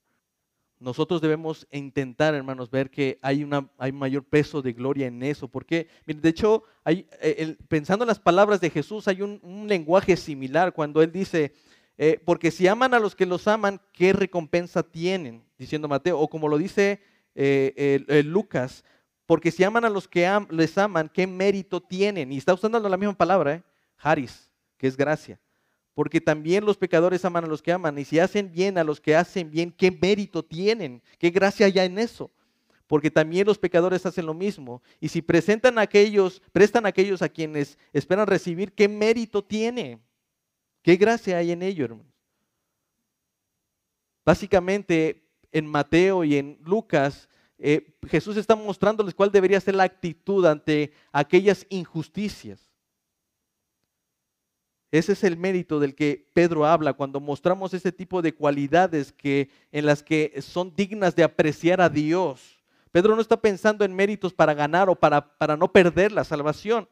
Nosotros 0.81 1.21
debemos 1.21 1.66
intentar, 1.71 2.35
hermanos, 2.35 2.71
ver 2.71 2.90
que 2.90 3.18
hay, 3.23 3.44
una, 3.44 3.68
mayor 3.92 4.25
peso 4.25 4.62
de 4.62 4.73
gloria 4.73 5.07
en 5.07 5.23
eso. 5.23 5.49
Porque, 5.49 5.88
de 6.07 6.29
hecho, 6.29 6.64
eh, 6.87 7.57
pensando 7.68 8.05
en 8.05 8.09
las 8.09 8.21
palabras 8.21 8.61
de 8.61 8.71
Jesús, 8.71 9.09
hay 9.09 9.23
un, 9.23 9.66
lenguaje 9.68 10.16
similar 10.16 10.73
cuando 10.73 11.03
Él 11.03 11.12
dice, 11.12 11.53
eh, 11.97 12.21
porque 12.25 12.51
si 12.51 12.66
aman 12.66 12.94
a 12.94 13.01
los 13.01 13.14
que 13.14 13.27
los 13.27 13.47
aman, 13.49 13.81
¿qué 13.92 14.12
recompensa 14.12 14.83
tienen? 14.83 15.44
Diciendo 15.59 15.88
Mateo, 15.88 16.18
o 16.18 16.29
como 16.29 16.49
lo 16.49 16.59
dice 16.59 17.01
eh, 17.35 18.23
Lucas, 18.25 18.85
porque 19.29 19.53
si 19.53 19.62
aman 19.62 19.85
a 19.85 19.91
los 19.91 20.09
que 20.09 20.29
les 20.51 20.77
aman, 20.77 21.09
¿qué 21.09 21.29
mérito 21.29 21.81
tienen? 21.81 22.33
Y 22.33 22.38
está 22.38 22.53
usando 22.53 22.81
la 22.81 22.97
misma 22.97 23.17
palabra, 23.17 23.55
¿eh? 23.55 23.62
Haris, 23.97 24.51
que 24.77 24.88
es 24.88 24.97
gracia 24.97 25.38
porque 25.99 26.21
también 26.21 26.64
los 26.64 26.77
pecadores 26.77 27.25
aman 27.25 27.43
a 27.43 27.49
los 27.49 27.61
que 27.61 27.73
aman, 27.73 27.99
y 27.99 28.05
si 28.05 28.21
hacen 28.21 28.53
bien 28.53 28.79
a 28.79 28.85
los 28.85 29.01
que 29.01 29.17
hacen 29.17 29.51
bien, 29.51 29.73
¿qué 29.73 29.91
mérito 29.91 30.45
tienen? 30.45 31.03
¿Qué 31.19 31.31
gracia 31.31 31.67
hay 31.67 31.77
en 31.81 31.99
eso? 31.99 32.31
Porque 32.87 33.11
también 33.11 33.45
los 33.45 33.59
pecadores 33.59 34.07
hacen 34.07 34.25
lo 34.25 34.33
mismo. 34.33 34.81
Y 35.01 35.09
si 35.09 35.23
presentan 35.23 35.77
a 35.77 35.81
aquellos, 35.81 36.41
prestan 36.53 36.87
a 36.87 36.91
aquellos 36.91 37.21
a 37.21 37.29
quienes 37.29 37.77
esperan 37.93 38.29
recibir, 38.29 38.73
¿qué 38.75 38.87
mérito 38.87 39.43
tiene? 39.43 39.99
¿Qué 40.83 40.95
gracia 40.95 41.38
hay 41.38 41.51
en 41.51 41.64
ello, 41.64 41.87
hermanos? 41.87 42.14
Básicamente, 44.25 45.25
en 45.51 45.67
Mateo 45.67 46.23
y 46.23 46.37
en 46.37 46.61
Lucas, 46.64 47.29
eh, 47.59 47.97
Jesús 48.07 48.37
está 48.37 48.55
mostrándoles 48.55 49.14
cuál 49.14 49.33
debería 49.33 49.61
ser 49.61 49.75
la 49.75 49.83
actitud 49.85 50.47
ante 50.47 50.92
aquellas 51.12 51.66
injusticias. 51.68 52.68
Ese 54.90 55.12
es 55.12 55.25
el 55.25 55.37
mérito 55.37 55.81
del 55.81 55.94
que 55.94 56.31
Pedro 56.33 56.64
habla 56.64 56.94
cuando 56.94 57.21
mostramos 57.21 57.75
ese 57.75 57.92
tipo 57.92 58.23
de 58.23 58.35
cualidades 58.35 59.12
que, 59.12 59.51
en 59.71 59.85
las 59.85 60.03
que 60.03 60.40
son 60.40 60.75
dignas 60.75 61.14
de 61.14 61.25
apreciar 61.25 61.81
a 61.81 61.90
Dios. 61.90 62.59
Pedro 62.90 63.14
no 63.14 63.21
está 63.21 63.38
pensando 63.38 63.85
en 63.85 63.94
méritos 63.94 64.33
para 64.33 64.55
ganar 64.55 64.88
o 64.88 64.94
para, 64.94 65.37
para 65.37 65.57
no 65.57 65.71
perder 65.71 66.12
la 66.12 66.25
salvación. 66.25 66.88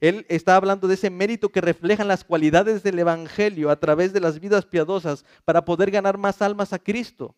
Él 0.00 0.26
está 0.28 0.56
hablando 0.56 0.88
de 0.88 0.94
ese 0.94 1.08
mérito 1.08 1.50
que 1.50 1.60
reflejan 1.60 2.08
las 2.08 2.24
cualidades 2.24 2.82
del 2.82 2.98
Evangelio 2.98 3.70
a 3.70 3.76
través 3.78 4.12
de 4.12 4.20
las 4.20 4.40
vidas 4.40 4.66
piadosas 4.66 5.24
para 5.44 5.64
poder 5.64 5.90
ganar 5.90 6.18
más 6.18 6.42
almas 6.42 6.72
a 6.72 6.78
Cristo. 6.78 7.36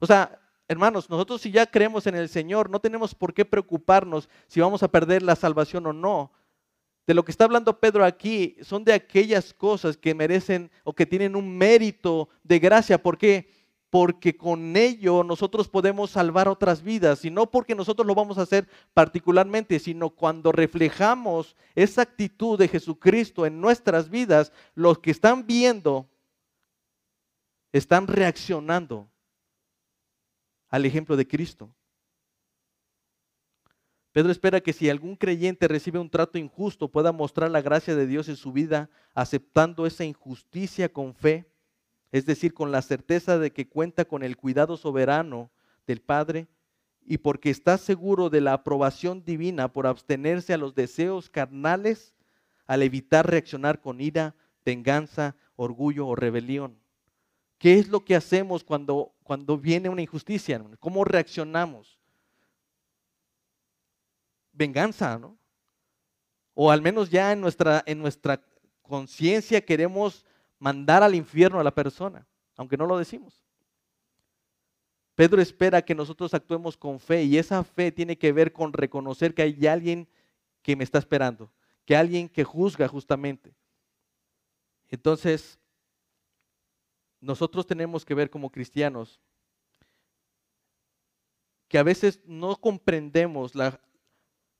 O 0.00 0.06
sea, 0.06 0.40
hermanos, 0.70 1.10
nosotros 1.10 1.40
si 1.40 1.50
ya 1.50 1.66
creemos 1.66 2.06
en 2.06 2.14
el 2.14 2.28
Señor, 2.28 2.70
no 2.70 2.80
tenemos 2.80 3.14
por 3.14 3.34
qué 3.34 3.44
preocuparnos 3.44 4.28
si 4.46 4.60
vamos 4.60 4.82
a 4.82 4.88
perder 4.88 5.22
la 5.22 5.34
salvación 5.34 5.86
o 5.86 5.92
no 5.92 6.30
de 7.10 7.14
lo 7.14 7.24
que 7.24 7.32
está 7.32 7.42
hablando 7.42 7.80
Pedro 7.80 8.04
aquí 8.04 8.56
son 8.62 8.84
de 8.84 8.92
aquellas 8.92 9.52
cosas 9.52 9.96
que 9.96 10.14
merecen 10.14 10.70
o 10.84 10.94
que 10.94 11.06
tienen 11.06 11.34
un 11.34 11.58
mérito 11.58 12.28
de 12.44 12.60
gracia. 12.60 13.02
¿Por 13.02 13.18
qué? 13.18 13.50
Porque 13.90 14.36
con 14.36 14.76
ello 14.76 15.24
nosotros 15.24 15.68
podemos 15.68 16.12
salvar 16.12 16.46
otras 16.46 16.84
vidas, 16.84 17.24
y 17.24 17.30
no 17.32 17.50
porque 17.50 17.74
nosotros 17.74 18.06
lo 18.06 18.14
vamos 18.14 18.38
a 18.38 18.42
hacer 18.42 18.68
particularmente, 18.94 19.80
sino 19.80 20.10
cuando 20.10 20.52
reflejamos 20.52 21.56
esa 21.74 22.02
actitud 22.02 22.56
de 22.56 22.68
Jesucristo 22.68 23.44
en 23.44 23.60
nuestras 23.60 24.08
vidas, 24.08 24.52
los 24.76 25.00
que 25.00 25.10
están 25.10 25.48
viendo 25.48 26.08
están 27.72 28.06
reaccionando 28.06 29.09
al 30.70 30.86
ejemplo 30.86 31.16
de 31.16 31.26
Cristo. 31.26 31.74
Pedro 34.12 34.32
espera 34.32 34.60
que 34.60 34.72
si 34.72 34.90
algún 34.90 35.14
creyente 35.14 35.68
recibe 35.68 35.98
un 35.98 36.10
trato 36.10 36.38
injusto 36.38 36.88
pueda 36.88 37.12
mostrar 37.12 37.50
la 37.50 37.62
gracia 37.62 37.94
de 37.94 38.06
Dios 38.06 38.28
en 38.28 38.36
su 38.36 38.52
vida, 38.52 38.90
aceptando 39.14 39.86
esa 39.86 40.04
injusticia 40.04 40.92
con 40.92 41.14
fe, 41.14 41.46
es 42.10 42.26
decir, 42.26 42.52
con 42.52 42.72
la 42.72 42.82
certeza 42.82 43.38
de 43.38 43.52
que 43.52 43.68
cuenta 43.68 44.04
con 44.04 44.24
el 44.24 44.36
cuidado 44.36 44.76
soberano 44.76 45.52
del 45.86 46.00
Padre 46.00 46.48
y 47.02 47.18
porque 47.18 47.50
está 47.50 47.78
seguro 47.78 48.30
de 48.30 48.40
la 48.40 48.52
aprobación 48.52 49.24
divina 49.24 49.72
por 49.72 49.86
abstenerse 49.86 50.52
a 50.52 50.58
los 50.58 50.74
deseos 50.74 51.30
carnales 51.30 52.14
al 52.66 52.82
evitar 52.82 53.28
reaccionar 53.28 53.80
con 53.80 54.00
ira, 54.00 54.34
venganza, 54.64 55.36
orgullo 55.54 56.06
o 56.06 56.16
rebelión. 56.16 56.79
¿Qué 57.60 57.78
es 57.78 57.86
lo 57.86 58.04
que 58.04 58.16
hacemos 58.16 58.64
cuando, 58.64 59.12
cuando 59.22 59.56
viene 59.56 59.88
una 59.88 60.02
injusticia? 60.02 60.60
¿Cómo 60.80 61.04
reaccionamos? 61.04 62.00
venganza, 64.60 65.18
¿no? 65.18 65.38
O 66.54 66.70
al 66.70 66.82
menos 66.82 67.08
ya 67.08 67.32
en 67.32 67.40
nuestra, 67.40 67.82
en 67.86 67.98
nuestra 67.98 68.42
conciencia 68.82 69.64
queremos 69.64 70.26
mandar 70.58 71.02
al 71.02 71.14
infierno 71.14 71.58
a 71.58 71.64
la 71.64 71.74
persona, 71.74 72.26
aunque 72.56 72.76
no 72.76 72.84
lo 72.84 72.98
decimos. 72.98 73.42
Pedro 75.14 75.40
espera 75.40 75.82
que 75.82 75.94
nosotros 75.94 76.34
actuemos 76.34 76.76
con 76.76 77.00
fe 77.00 77.22
y 77.24 77.38
esa 77.38 77.64
fe 77.64 77.90
tiene 77.90 78.18
que 78.18 78.32
ver 78.32 78.52
con 78.52 78.72
reconocer 78.72 79.34
que 79.34 79.42
hay 79.42 79.66
alguien 79.66 80.06
que 80.62 80.76
me 80.76 80.84
está 80.84 80.98
esperando, 80.98 81.50
que 81.86 81.96
alguien 81.96 82.28
que 82.28 82.44
juzga 82.44 82.86
justamente. 82.86 83.54
Entonces, 84.88 85.58
nosotros 87.20 87.66
tenemos 87.66 88.04
que 88.04 88.14
ver 88.14 88.30
como 88.30 88.50
cristianos 88.50 89.20
que 91.68 91.78
a 91.78 91.82
veces 91.84 92.20
no 92.26 92.56
comprendemos 92.56 93.54
la, 93.54 93.80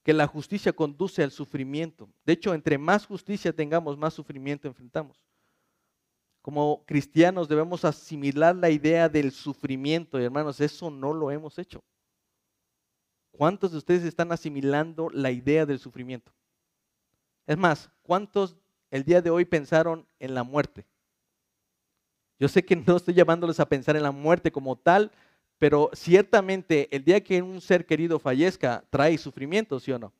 que 0.04 0.12
la 0.12 0.28
justicia 0.28 0.72
conduce 0.72 1.24
al 1.24 1.32
sufrimiento. 1.32 2.08
De 2.24 2.34
hecho, 2.34 2.54
entre 2.54 2.78
más 2.78 3.04
justicia 3.04 3.52
tengamos, 3.52 3.98
más 3.98 4.14
sufrimiento 4.14 4.68
enfrentamos. 4.68 5.20
Como 6.40 6.84
cristianos 6.86 7.48
debemos 7.48 7.84
asimilar 7.84 8.54
la 8.54 8.70
idea 8.70 9.08
del 9.08 9.32
sufrimiento, 9.32 10.20
y 10.20 10.24
hermanos, 10.24 10.60
eso 10.60 10.90
no 10.90 11.12
lo 11.12 11.30
hemos 11.30 11.58
hecho. 11.58 11.82
¿Cuántos 13.32 13.72
de 13.72 13.78
ustedes 13.78 14.04
están 14.04 14.32
asimilando 14.32 15.10
la 15.10 15.30
idea 15.30 15.66
del 15.66 15.78
sufrimiento? 15.78 16.32
Es 17.46 17.58
más, 17.58 17.90
¿cuántos 18.02 18.56
el 18.90 19.02
día 19.04 19.20
de 19.20 19.30
hoy 19.30 19.44
pensaron 19.44 20.06
en 20.18 20.34
la 20.34 20.44
muerte? 20.44 20.86
Yo 22.40 22.48
sé 22.48 22.64
que 22.64 22.74
no 22.86 22.96
estoy 22.96 23.14
llamándoles 23.14 23.60
a 23.60 23.68
pensar 23.68 23.94
en 23.94 24.02
la 24.02 24.10
muerte 24.10 24.50
como 24.50 24.74
tal, 24.74 25.12
pero 25.58 25.90
ciertamente 25.92 26.88
el 26.90 27.04
día 27.04 27.22
que 27.22 27.42
un 27.42 27.60
ser 27.60 27.84
querido 27.84 28.18
fallezca 28.18 28.82
trae 28.90 29.18
sufrimiento, 29.18 29.78
¿sí 29.78 29.92
o 29.92 29.98
no? 29.98 30.12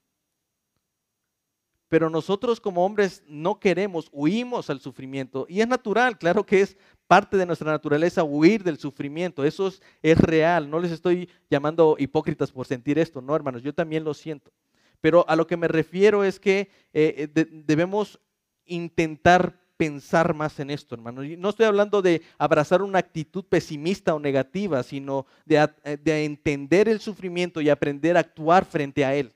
Pero 1.88 2.08
nosotros 2.08 2.60
como 2.60 2.84
hombres 2.84 3.24
no 3.26 3.58
queremos, 3.58 4.08
huimos 4.12 4.70
al 4.70 4.78
sufrimiento. 4.78 5.46
Y 5.48 5.60
es 5.60 5.66
natural, 5.66 6.18
claro 6.18 6.46
que 6.46 6.60
es 6.60 6.76
parte 7.08 7.36
de 7.36 7.46
nuestra 7.46 7.72
naturaleza 7.72 8.22
huir 8.22 8.62
del 8.62 8.78
sufrimiento. 8.78 9.44
Eso 9.44 9.72
es, 10.00 10.18
real. 10.18 10.70
No 10.70 10.78
les 10.78 10.92
estoy 10.92 11.28
llamando 11.50 11.96
hipócritas 11.98 12.52
por 12.52 12.64
sentir 12.64 12.96
esto, 13.00 13.20
no, 13.20 13.34
hermanos, 13.34 13.62
yo 13.62 13.74
también 13.74 14.04
lo 14.04 14.14
siento. 14.14 14.52
Pero 15.00 15.28
a 15.28 15.34
lo 15.34 15.48
que 15.48 15.56
me 15.56 15.66
refiero 15.66 16.22
es 16.22 16.38
que 16.38 16.70
eh, 16.92 17.28
eh, 17.34 17.46
debemos 17.66 18.20
intentar 18.66 19.59
pensar 19.80 20.34
más 20.34 20.60
en 20.60 20.68
esto, 20.68 20.94
hermano. 20.94 21.22
no 21.22 21.48
estoy 21.48 21.64
hablando 21.64 22.02
de 22.02 22.20
abrazar 22.36 22.82
una 22.82 22.98
actitud 22.98 23.42
pesimista 23.42 24.14
o 24.14 24.20
negativa, 24.20 24.82
sino 24.82 25.24
de, 25.46 25.56
eh, 25.84 25.96
de 25.96 26.26
entender 26.26 26.86
el 26.86 27.00
sufrimiento 27.00 27.62
y 27.62 27.70
aprender 27.70 28.14
a 28.18 28.20
actuar 28.20 28.66
frente 28.66 29.06
a 29.06 29.14
él. 29.14 29.32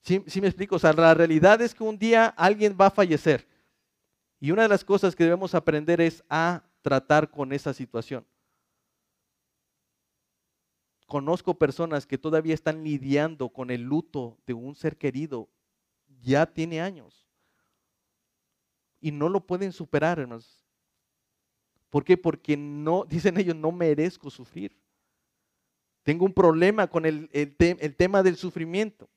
¿Sí, 0.00 0.40
me 0.40 0.46
explico? 0.46 0.76
O 0.76 0.78
sea, 0.78 0.92
la 0.92 1.12
realidad 1.12 1.60
es 1.60 1.74
que 1.74 1.82
un 1.82 1.98
día 1.98 2.26
alguien 2.36 2.76
va 2.80 2.86
a 2.86 2.90
fallecer. 2.92 3.48
Y 4.38 4.52
una 4.52 4.62
de 4.62 4.68
las 4.68 4.84
cosas 4.84 5.16
que 5.16 5.24
debemos 5.24 5.56
aprender 5.56 6.00
es 6.00 6.22
a 6.28 6.62
tratar 6.80 7.28
con 7.28 7.52
esa 7.52 7.74
situación. 7.74 8.24
Conozco 11.08 11.58
personas 11.58 12.06
que 12.06 12.16
todavía 12.16 12.54
están 12.54 12.84
lidiando 12.84 13.48
con 13.48 13.72
el 13.72 13.82
luto 13.82 14.38
de 14.46 14.54
un 14.54 14.76
ser 14.76 14.96
querido. 14.96 15.48
Ya 16.22 16.46
tiene 16.46 16.80
años 16.80 17.25
y 19.06 19.12
no 19.12 19.28
lo 19.28 19.38
pueden 19.46 19.70
superar, 19.70 20.18
hermanos. 20.18 20.64
¿Por 21.90 22.02
qué? 22.02 22.16
Porque 22.16 22.56
no, 22.56 23.04
dicen 23.08 23.38
ellos, 23.38 23.54
no 23.54 23.70
merezco 23.70 24.28
sufrir. 24.30 24.76
Tengo 26.02 26.24
un 26.24 26.32
problema 26.32 26.88
con 26.88 27.06
el, 27.06 27.30
tema 27.96 28.24
del 28.24 28.36
sufrimiento. 28.36 29.08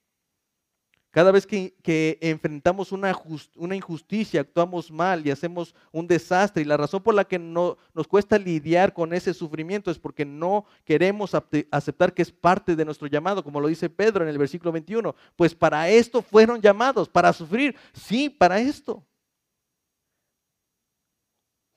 Cada 1.09 1.31
vez 1.31 1.47
que, 1.47 1.73
enfrentamos 2.21 2.91
una, 2.91 3.17
una, 3.55 3.75
injusticia, 3.75 4.41
actuamos 4.41 4.91
mal 4.91 5.25
y 5.25 5.31
hacemos 5.31 5.73
un 5.91 6.05
desastre. 6.05 6.61
Y 6.61 6.65
la 6.65 6.77
razón 6.77 7.01
por 7.01 7.15
la 7.15 7.25
que 7.25 7.39
no, 7.39 7.75
nos 7.95 8.07
cuesta 8.07 8.37
lidiar 8.37 8.93
con 8.93 9.11
ese 9.11 9.33
sufrimiento 9.33 9.89
es 9.89 9.97
porque 9.97 10.23
no 10.23 10.65
queremos 10.85 11.31
aceptar 11.71 12.13
que 12.13 12.21
es 12.21 12.31
parte 12.31 12.75
de 12.75 12.85
nuestro 12.85 13.07
llamado, 13.07 13.43
como 13.43 13.59
lo 13.59 13.67
dice 13.67 13.89
Pedro 13.89 14.23
en 14.23 14.29
el 14.29 14.37
versículo 14.37 14.71
21. 14.71 15.15
Pues 15.35 15.55
para 15.55 15.89
esto 15.89 16.21
fueron 16.21 16.61
llamados, 16.61 17.09
para 17.09 17.33
sufrir. 17.33 17.75
Sí, 17.91 18.29
para 18.29 18.59
esto. 18.59 19.03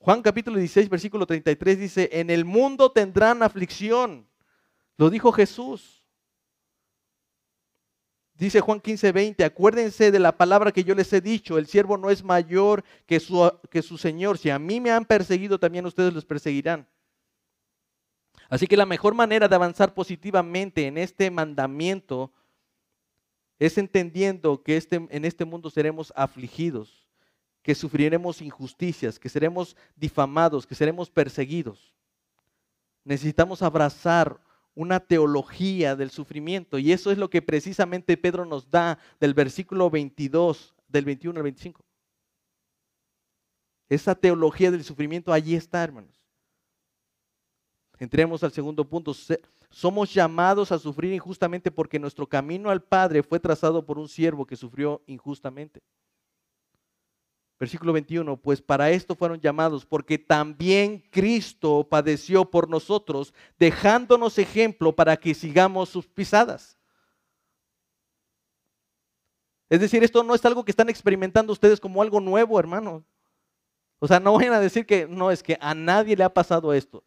Juan 0.03 0.21
capítulo 0.21 0.57
16, 0.57 0.89
versículo 0.89 1.25
33 1.25 1.79
dice, 1.79 2.09
en 2.11 2.29
el 2.29 2.43
mundo 2.43 2.91
tendrán 2.91 3.41
aflicción. 3.41 4.27
Lo 4.97 5.09
dijo 5.09 5.31
Jesús. 5.31 6.03
Dice 8.33 8.59
Juan 8.59 8.81
15, 8.81 9.13
20, 9.13 9.45
acuérdense 9.45 10.11
de 10.11 10.19
la 10.19 10.35
palabra 10.35 10.73
que 10.73 10.83
yo 10.83 10.93
les 10.93 11.13
he 11.13 11.21
dicho, 11.21 11.57
el 11.57 11.67
siervo 11.67 11.97
no 11.97 12.09
es 12.09 12.21
mayor 12.21 12.83
que 13.05 13.21
su, 13.21 13.49
que 13.71 13.81
su 13.81 13.97
Señor. 13.97 14.37
Si 14.37 14.49
a 14.49 14.59
mí 14.59 14.81
me 14.81 14.91
han 14.91 15.05
perseguido, 15.05 15.57
también 15.57 15.85
ustedes 15.85 16.13
los 16.13 16.25
perseguirán. 16.25 16.85
Así 18.49 18.67
que 18.67 18.75
la 18.75 18.85
mejor 18.85 19.13
manera 19.13 19.47
de 19.47 19.55
avanzar 19.55 19.93
positivamente 19.93 20.85
en 20.85 20.97
este 20.97 21.31
mandamiento 21.31 22.33
es 23.57 23.77
entendiendo 23.77 24.63
que 24.63 24.75
este, 24.75 24.97
en 24.97 25.23
este 25.23 25.45
mundo 25.45 25.69
seremos 25.69 26.11
afligidos, 26.13 27.02
que 27.63 27.73
sufriremos 27.73 28.41
injusticias, 28.41 29.17
que 29.17 29.29
seremos 29.29 29.75
difamados, 29.95 30.67
que 30.67 30.75
seremos 30.75 31.09
perseguidos. 31.09 31.95
Necesitamos 33.05 33.61
abrazar 33.61 34.39
una 34.75 34.99
teología 34.99 35.95
del 35.95 36.11
sufrimiento 36.11 36.77
y 36.77 36.91
eso 36.91 37.11
es 37.11 37.17
lo 37.17 37.29
que 37.29 37.41
precisamente 37.41 38.17
Pedro 38.17 38.45
nos 38.45 38.69
da 38.69 38.99
del 39.19 39.33
versículo 39.33 39.89
22, 39.89 40.75
del 40.87 41.05
21 41.05 41.37
al 41.37 41.43
25. 41.43 41.85
Esa 43.89 44.15
teología 44.15 44.71
del 44.71 44.83
sufrimiento 44.83 45.31
allí 45.31 45.55
está, 45.55 45.83
hermanos. 45.83 46.21
Entremos 47.99 48.43
al 48.43 48.51
segundo 48.51 48.83
punto. 48.83 49.13
Somos 49.69 50.13
llamados 50.13 50.71
a 50.71 50.79
sufrir 50.79 51.13
injustamente 51.13 51.71
porque 51.71 51.99
nuestro 51.99 52.27
camino 52.27 52.69
al 52.69 52.83
Padre 52.83 53.23
fue 53.23 53.39
trazado 53.39 53.85
por 53.85 53.97
un 53.97 54.09
siervo 54.09 54.45
que 54.45 54.55
sufrió 54.55 55.01
injustamente. 55.05 55.81
Versículo 57.63 57.93
21, 57.93 58.35
pues 58.35 58.61
para 58.61 58.91
esto 58.91 59.15
fueron 59.15 59.39
llamados, 59.39 59.85
porque 59.85 60.17
también 60.17 61.01
Cristo 61.09 61.87
padeció 61.89 62.43
por 62.43 62.67
nosotros, 62.67 63.33
dejándonos 63.57 64.37
ejemplo 64.37 64.93
para 64.93 65.15
que 65.15 65.33
sigamos 65.33 65.87
sus 65.87 66.05
pisadas. 66.05 66.77
Es 69.69 69.79
decir, 69.79 70.03
esto 70.03 70.23
no 70.23 70.35
es 70.35 70.43
algo 70.43 70.65
que 70.65 70.71
están 70.71 70.89
experimentando 70.89 71.53
ustedes 71.53 71.79
como 71.79 72.01
algo 72.01 72.19
nuevo, 72.19 72.59
hermano. 72.59 73.05
O 73.99 74.09
sea, 74.09 74.19
no 74.19 74.33
vayan 74.33 74.51
a 74.51 74.59
decir 74.59 74.85
que 74.85 75.07
no, 75.07 75.31
es 75.31 75.41
que 75.41 75.57
a 75.61 75.73
nadie 75.73 76.17
le 76.17 76.25
ha 76.25 76.33
pasado 76.33 76.73
esto. 76.73 77.01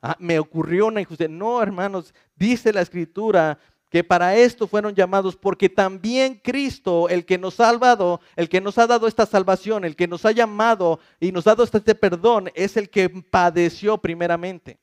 Ah, 0.00 0.16
me 0.18 0.38
ocurrió 0.38 0.86
una 0.86 1.02
injusticia. 1.02 1.28
No, 1.28 1.62
hermanos, 1.62 2.14
dice 2.34 2.72
la 2.72 2.80
escritura 2.80 3.58
que 3.92 4.02
para 4.02 4.34
esto 4.34 4.66
fueron 4.66 4.94
llamados, 4.94 5.36
porque 5.36 5.68
también 5.68 6.40
Cristo, 6.42 7.10
el 7.10 7.26
que 7.26 7.36
nos 7.36 7.60
ha 7.60 7.66
salvado, 7.66 8.22
el 8.36 8.48
que 8.48 8.58
nos 8.58 8.78
ha 8.78 8.86
dado 8.86 9.06
esta 9.06 9.26
salvación, 9.26 9.84
el 9.84 9.96
que 9.96 10.08
nos 10.08 10.24
ha 10.24 10.32
llamado 10.32 10.98
y 11.20 11.30
nos 11.30 11.46
ha 11.46 11.50
dado 11.50 11.64
este 11.64 11.94
perdón, 11.94 12.50
es 12.54 12.78
el 12.78 12.88
que 12.88 13.10
padeció 13.10 13.98
primeramente. 13.98 14.78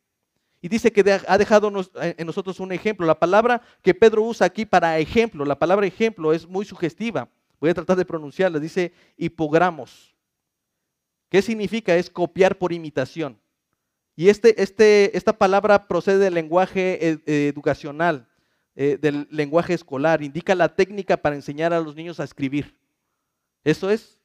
Y 0.62 0.68
dice 0.68 0.92
que 0.92 1.20
ha 1.28 1.38
dejado 1.40 1.72
eh, 2.04 2.14
en 2.20 2.28
nosotros 2.28 2.60
un 2.60 2.72
ejemplo. 2.72 3.08
La 3.08 3.18
palabra 3.18 3.64
que 3.82 3.96
Pedro 3.96 4.22
usa 4.22 4.46
aquí 4.46 4.64
para 4.64 5.00
ejemplo, 5.00 5.44
la 5.44 5.58
palabra 5.58 5.88
ejemplo 5.88 6.32
es 6.32 6.48
muy 6.48 6.64
sugestiva. 6.64 7.28
Voy 7.60 7.72
a 7.72 7.74
tratar 7.74 7.98
de 7.98 8.06
pronunciarla. 8.06 8.60
Dice 8.60 8.94
hipogramos. 9.18 10.14
¿Qué 11.30 11.42
significa? 11.42 11.96
Es 11.96 12.12
copiar 12.12 12.60
por 12.60 12.74
imitación. 12.74 13.40
Y 14.16 14.30
este, 14.30 14.62
este, 14.62 15.18
esta 15.18 15.34
palabra 15.34 15.88
procede 15.88 16.20
del 16.20 16.36
lenguaje 16.36 17.00
eh, 17.02 17.48
educacional, 17.48 18.29
eh, 18.82 18.98
del 18.98 19.28
lenguaje 19.30 19.74
escolar, 19.74 20.24
indica 20.24 20.56
la 20.56 20.74
técnica 20.74 21.18
para 21.18 21.36
enseñar 21.36 21.74
a 21.74 21.82
los 21.82 21.98
niños 21.98 22.18
a 22.22 22.24
escribir. 22.24 22.78
Eso 23.62 23.90
es. 23.90 24.18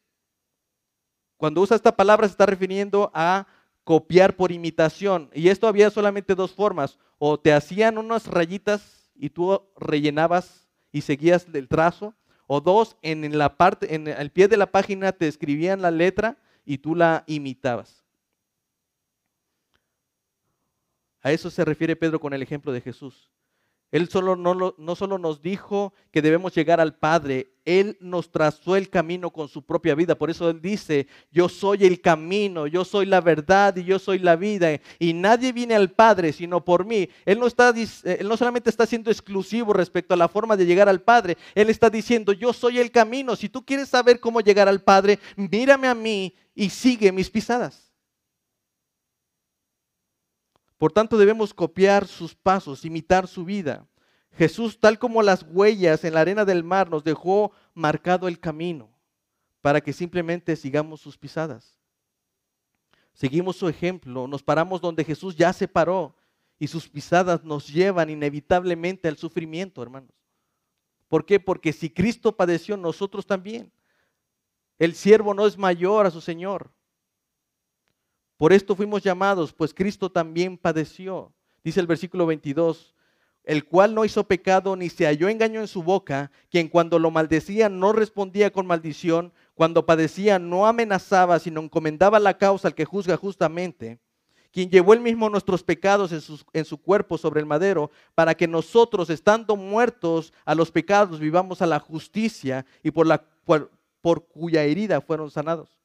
Cuando 1.36 1.60
usa 1.60 1.74
esta 1.74 1.96
palabra 1.96 2.28
se 2.28 2.34
está 2.34 2.46
refiriendo 2.46 3.10
a 3.12 3.48
copiar 3.82 4.36
por 4.36 4.52
imitación. 4.52 5.28
Y 5.34 5.48
esto 5.48 5.66
había 5.66 5.90
solamente 5.90 6.36
dos 6.36 6.54
formas. 6.54 7.00
O 7.18 7.36
te 7.36 7.52
hacían 7.52 7.98
unas 7.98 8.28
rayitas 8.28 9.10
y 9.16 9.30
tú 9.30 9.60
rellenabas 9.76 10.68
y 10.92 11.00
seguías 11.00 11.48
el 11.52 11.66
trazo. 11.66 12.14
O 12.46 12.60
dos, 12.60 12.96
en 13.02 13.36
la 13.36 13.56
parte, 13.56 13.92
en 13.96 14.06
el 14.06 14.30
pie 14.30 14.46
de 14.46 14.56
la 14.56 14.70
página 14.70 15.10
te 15.10 15.26
escribían 15.26 15.82
la 15.82 15.90
letra 15.90 16.36
y 16.64 16.78
tú 16.78 16.94
la 16.94 17.24
imitabas. 17.26 18.04
A 21.22 21.32
eso 21.32 21.50
se 21.50 21.64
refiere 21.64 21.96
Pedro 21.96 22.20
con 22.20 22.32
el 22.32 22.42
ejemplo 22.42 22.70
de 22.70 22.80
Jesús. 22.80 23.33
Él 23.94 24.08
solo 24.08 24.34
no, 24.34 24.74
no 24.76 24.96
solo 24.96 25.18
nos 25.18 25.40
dijo 25.40 25.94
que 26.10 26.20
debemos 26.20 26.52
llegar 26.52 26.80
al 26.80 26.96
Padre, 26.96 27.52
Él 27.64 27.96
nos 28.00 28.32
trazó 28.32 28.74
el 28.74 28.90
camino 28.90 29.30
con 29.30 29.46
su 29.46 29.62
propia 29.62 29.94
vida. 29.94 30.16
Por 30.16 30.30
eso 30.30 30.50
Él 30.50 30.60
dice, 30.60 31.06
yo 31.30 31.48
soy 31.48 31.84
el 31.84 32.00
camino, 32.00 32.66
yo 32.66 32.84
soy 32.84 33.06
la 33.06 33.20
verdad 33.20 33.76
y 33.76 33.84
yo 33.84 34.00
soy 34.00 34.18
la 34.18 34.34
vida. 34.34 34.80
Y 34.98 35.12
nadie 35.12 35.52
viene 35.52 35.76
al 35.76 35.92
Padre 35.92 36.32
sino 36.32 36.64
por 36.64 36.84
mí. 36.84 37.08
Él 37.24 37.38
no, 37.38 37.46
está, 37.46 37.72
él 37.72 38.26
no 38.26 38.36
solamente 38.36 38.68
está 38.68 38.84
siendo 38.84 39.12
exclusivo 39.12 39.72
respecto 39.72 40.12
a 40.12 40.16
la 40.16 40.26
forma 40.26 40.56
de 40.56 40.66
llegar 40.66 40.88
al 40.88 41.00
Padre, 41.00 41.38
Él 41.54 41.70
está 41.70 41.88
diciendo, 41.88 42.32
yo 42.32 42.52
soy 42.52 42.80
el 42.80 42.90
camino. 42.90 43.36
Si 43.36 43.48
tú 43.48 43.64
quieres 43.64 43.90
saber 43.90 44.18
cómo 44.18 44.40
llegar 44.40 44.66
al 44.66 44.82
Padre, 44.82 45.20
mírame 45.36 45.86
a 45.86 45.94
mí 45.94 46.34
y 46.52 46.68
sigue 46.68 47.12
mis 47.12 47.30
pisadas. 47.30 47.93
Por 50.78 50.92
tanto, 50.92 51.16
debemos 51.16 51.54
copiar 51.54 52.06
sus 52.06 52.34
pasos, 52.34 52.84
imitar 52.84 53.28
su 53.28 53.44
vida. 53.44 53.86
Jesús, 54.32 54.78
tal 54.80 54.98
como 54.98 55.22
las 55.22 55.44
huellas 55.48 56.04
en 56.04 56.14
la 56.14 56.20
arena 56.20 56.44
del 56.44 56.64
mar, 56.64 56.90
nos 56.90 57.04
dejó 57.04 57.52
marcado 57.72 58.26
el 58.26 58.40
camino 58.40 58.90
para 59.60 59.80
que 59.80 59.92
simplemente 59.92 60.56
sigamos 60.56 61.00
sus 61.00 61.16
pisadas. 61.16 61.78
Seguimos 63.14 63.56
su 63.56 63.68
ejemplo, 63.68 64.26
nos 64.26 64.42
paramos 64.42 64.80
donde 64.80 65.04
Jesús 65.04 65.36
ya 65.36 65.52
se 65.52 65.68
paró 65.68 66.16
y 66.58 66.66
sus 66.66 66.88
pisadas 66.88 67.44
nos 67.44 67.68
llevan 67.68 68.10
inevitablemente 68.10 69.06
al 69.06 69.16
sufrimiento, 69.16 69.82
hermanos. 69.82 70.10
¿Por 71.08 71.24
qué? 71.24 71.38
Porque 71.38 71.72
si 71.72 71.90
Cristo 71.90 72.36
padeció, 72.36 72.76
nosotros 72.76 73.24
también. 73.24 73.70
El 74.78 74.94
siervo 74.94 75.32
no 75.32 75.46
es 75.46 75.56
mayor 75.56 76.06
a 76.06 76.10
su 76.10 76.20
Señor. 76.20 76.72
Por 78.36 78.52
esto 78.52 78.74
fuimos 78.74 79.02
llamados, 79.02 79.52
pues 79.52 79.72
Cristo 79.72 80.10
también 80.10 80.58
padeció. 80.58 81.32
Dice 81.62 81.80
el 81.80 81.86
versículo 81.86 82.26
22, 82.26 82.94
el 83.44 83.64
cual 83.64 83.94
no 83.94 84.04
hizo 84.04 84.24
pecado 84.24 84.74
ni 84.74 84.88
se 84.88 85.06
halló 85.06 85.28
engaño 85.28 85.60
en 85.60 85.68
su 85.68 85.82
boca, 85.82 86.30
quien 86.50 86.68
cuando 86.68 86.98
lo 86.98 87.10
maldecía 87.10 87.68
no 87.68 87.92
respondía 87.92 88.50
con 88.50 88.66
maldición, 88.66 89.32
cuando 89.54 89.86
padecía 89.86 90.38
no 90.38 90.66
amenazaba, 90.66 91.38
sino 91.38 91.60
encomendaba 91.60 92.18
la 92.18 92.36
causa 92.36 92.68
al 92.68 92.74
que 92.74 92.84
juzga 92.84 93.16
justamente, 93.16 94.00
quien 94.50 94.70
llevó 94.70 94.94
él 94.94 95.00
mismo 95.00 95.28
nuestros 95.30 95.62
pecados 95.62 96.10
en 96.12 96.20
su, 96.20 96.40
en 96.52 96.64
su 96.64 96.78
cuerpo 96.78 97.18
sobre 97.18 97.40
el 97.40 97.46
madero, 97.46 97.90
para 98.14 98.34
que 98.34 98.48
nosotros, 98.48 99.10
estando 99.10 99.56
muertos 99.56 100.32
a 100.44 100.54
los 100.54 100.70
pecados, 100.70 101.20
vivamos 101.20 101.62
a 101.62 101.66
la 101.66 101.78
justicia 101.78 102.66
y 102.82 102.90
por, 102.90 103.06
la, 103.06 103.24
por 103.44 104.26
cuya 104.26 104.64
herida 104.64 105.00
fueron 105.00 105.30
sanados. 105.30 105.83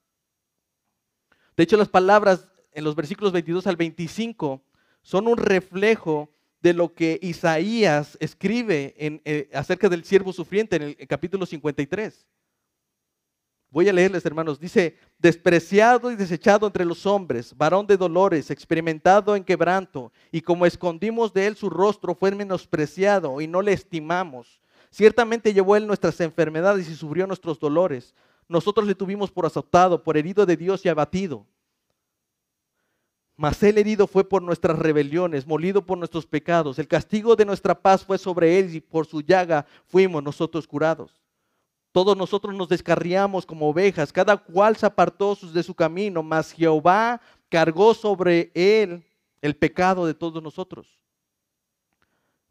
De 1.60 1.64
hecho, 1.64 1.76
las 1.76 1.89
palabras 1.89 2.47
en 2.72 2.86
los 2.86 2.95
versículos 2.95 3.34
22 3.34 3.68
al 3.68 3.76
25 3.76 4.64
son 5.01 5.28
un 5.28 5.36
reflejo 5.36 6.30
de 6.62 6.72
lo 6.72 6.93
que 6.93 7.20
Isaías 7.22 8.18
escribe 8.22 8.95
en, 8.97 9.22
eh, 9.26 9.49
acerca 9.53 9.89
del 9.89 10.05
siervo 10.05 10.32
sufriente 10.32 10.78
en 10.78 10.84
el 10.84 11.07
capítulo 11.10 11.45
53. 11.45 12.26
Voy 13.72 13.89
a 13.89 13.91
leerles, 13.91 14.26
hermanos. 14.26 14.57
Dice, 14.57 14.95
despreciado 15.18 16.10
y 16.14 16.16
desechado 16.16 16.66
entre 16.66 16.86
los 16.86 17.05
hombres, 17.05 17.53
varón 17.57 17.86
de 17.86 17.97
dolores, 17.97 18.51
experimentado 18.51 19.36
en 19.36 19.43
quebranto, 19.43 20.14
y 20.32 20.39
como 20.39 20.66
escondimos 20.66 21.34
de 21.34 21.47
él 21.47 21.57
su 21.57 21.70
rostro, 21.70 22.16
fue 22.16 22.32
menospreciado 22.32 23.41
y 23.41 23.47
no 23.47 23.62
le 23.62 23.74
estimamos. 23.74 24.62
Ciertamente 24.91 25.53
llevó 25.53 25.76
él 25.76 25.86
nuestras 25.86 26.22
enfermedades 26.22 26.88
y 26.88 26.95
sufrió 26.95 27.28
nuestros 27.28 27.60
dolores 27.60 28.16
nosotros 28.50 28.88
le 28.88 28.95
tuvimos 28.95 29.32
por 29.32 29.45
azotado, 29.45 30.04
por 30.04 30.18
herido 30.18 30.45
de 30.45 30.58
Dios 30.58 30.84
y 30.84 30.89
abatido. 30.89 31.45
Mas 33.38 33.62
el 33.64 33.78
herido 33.78 34.08
fue 34.08 34.28
por 34.28 34.41
nuestras 34.41 34.78
rebeliones, 34.78 35.47
molido 35.47 35.86
por 35.86 35.97
nuestros 35.97 36.26
pecados. 36.26 36.80
El 36.80 36.88
castigo 36.88 37.36
de 37.36 37.45
nuestra 37.45 37.80
paz 37.80 38.04
fue 38.04 38.18
sobre 38.18 38.60
él 38.60 38.76
y 38.76 38.82
por 38.82 39.06
su 39.06 39.22
llaga 39.22 39.66
fuimos 39.86 40.24
nosotros 40.24 40.68
curados. 40.68 41.22
Todos 41.91 42.18
nosotros 42.18 42.56
nos 42.56 42.68
descarriamos 42.68 43.45
como 43.45 43.70
ovejas, 43.70 44.12
cada 44.12 44.36
cual 44.36 44.76
se 44.76 44.86
apartó 44.86 45.38
de 45.54 45.64
su 45.64 45.74
camino, 45.74 46.24
mas 46.24 46.52
Jehová 46.52 47.22
cargó 47.50 47.93
sobre 47.93 48.52
él 48.54 49.04
el 49.41 49.56
pecado 49.56 50.06
de 50.06 50.16
todos 50.16 50.41
nosotros. 50.41 50.88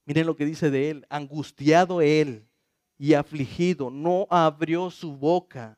Miren 0.07 0.26
lo 0.26 0.36
que 0.36 0.46
dice 0.46 0.70
de 0.70 0.90
él, 0.90 1.07
angustiado 1.11 2.01
él 2.01 2.49
y 2.96 3.14
afligido, 3.14 3.90
no 3.90 4.26
abrió 4.30 4.90
su 4.90 5.14
boca 5.14 5.76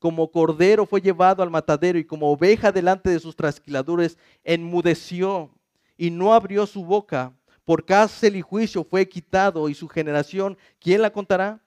como 0.00 0.32
cordero 0.32 0.86
fue 0.86 1.02
llevado 1.02 1.42
al 1.42 1.50
matadero 1.50 1.98
y 1.98 2.04
como 2.04 2.32
oveja 2.32 2.72
delante 2.72 3.10
de 3.10 3.20
sus 3.20 3.36
trasquiladores 3.36 4.18
enmudeció 4.42 5.50
y 5.96 6.10
no 6.10 6.32
abrió 6.32 6.66
su 6.66 6.82
boca. 6.82 7.34
Por 7.66 7.84
cárcel 7.84 8.34
y 8.34 8.40
juicio 8.40 8.82
fue 8.82 9.06
quitado 9.06 9.68
y 9.68 9.74
su 9.74 9.86
generación, 9.88 10.56
¿quién 10.80 11.02
la 11.02 11.12
contará? 11.12 11.62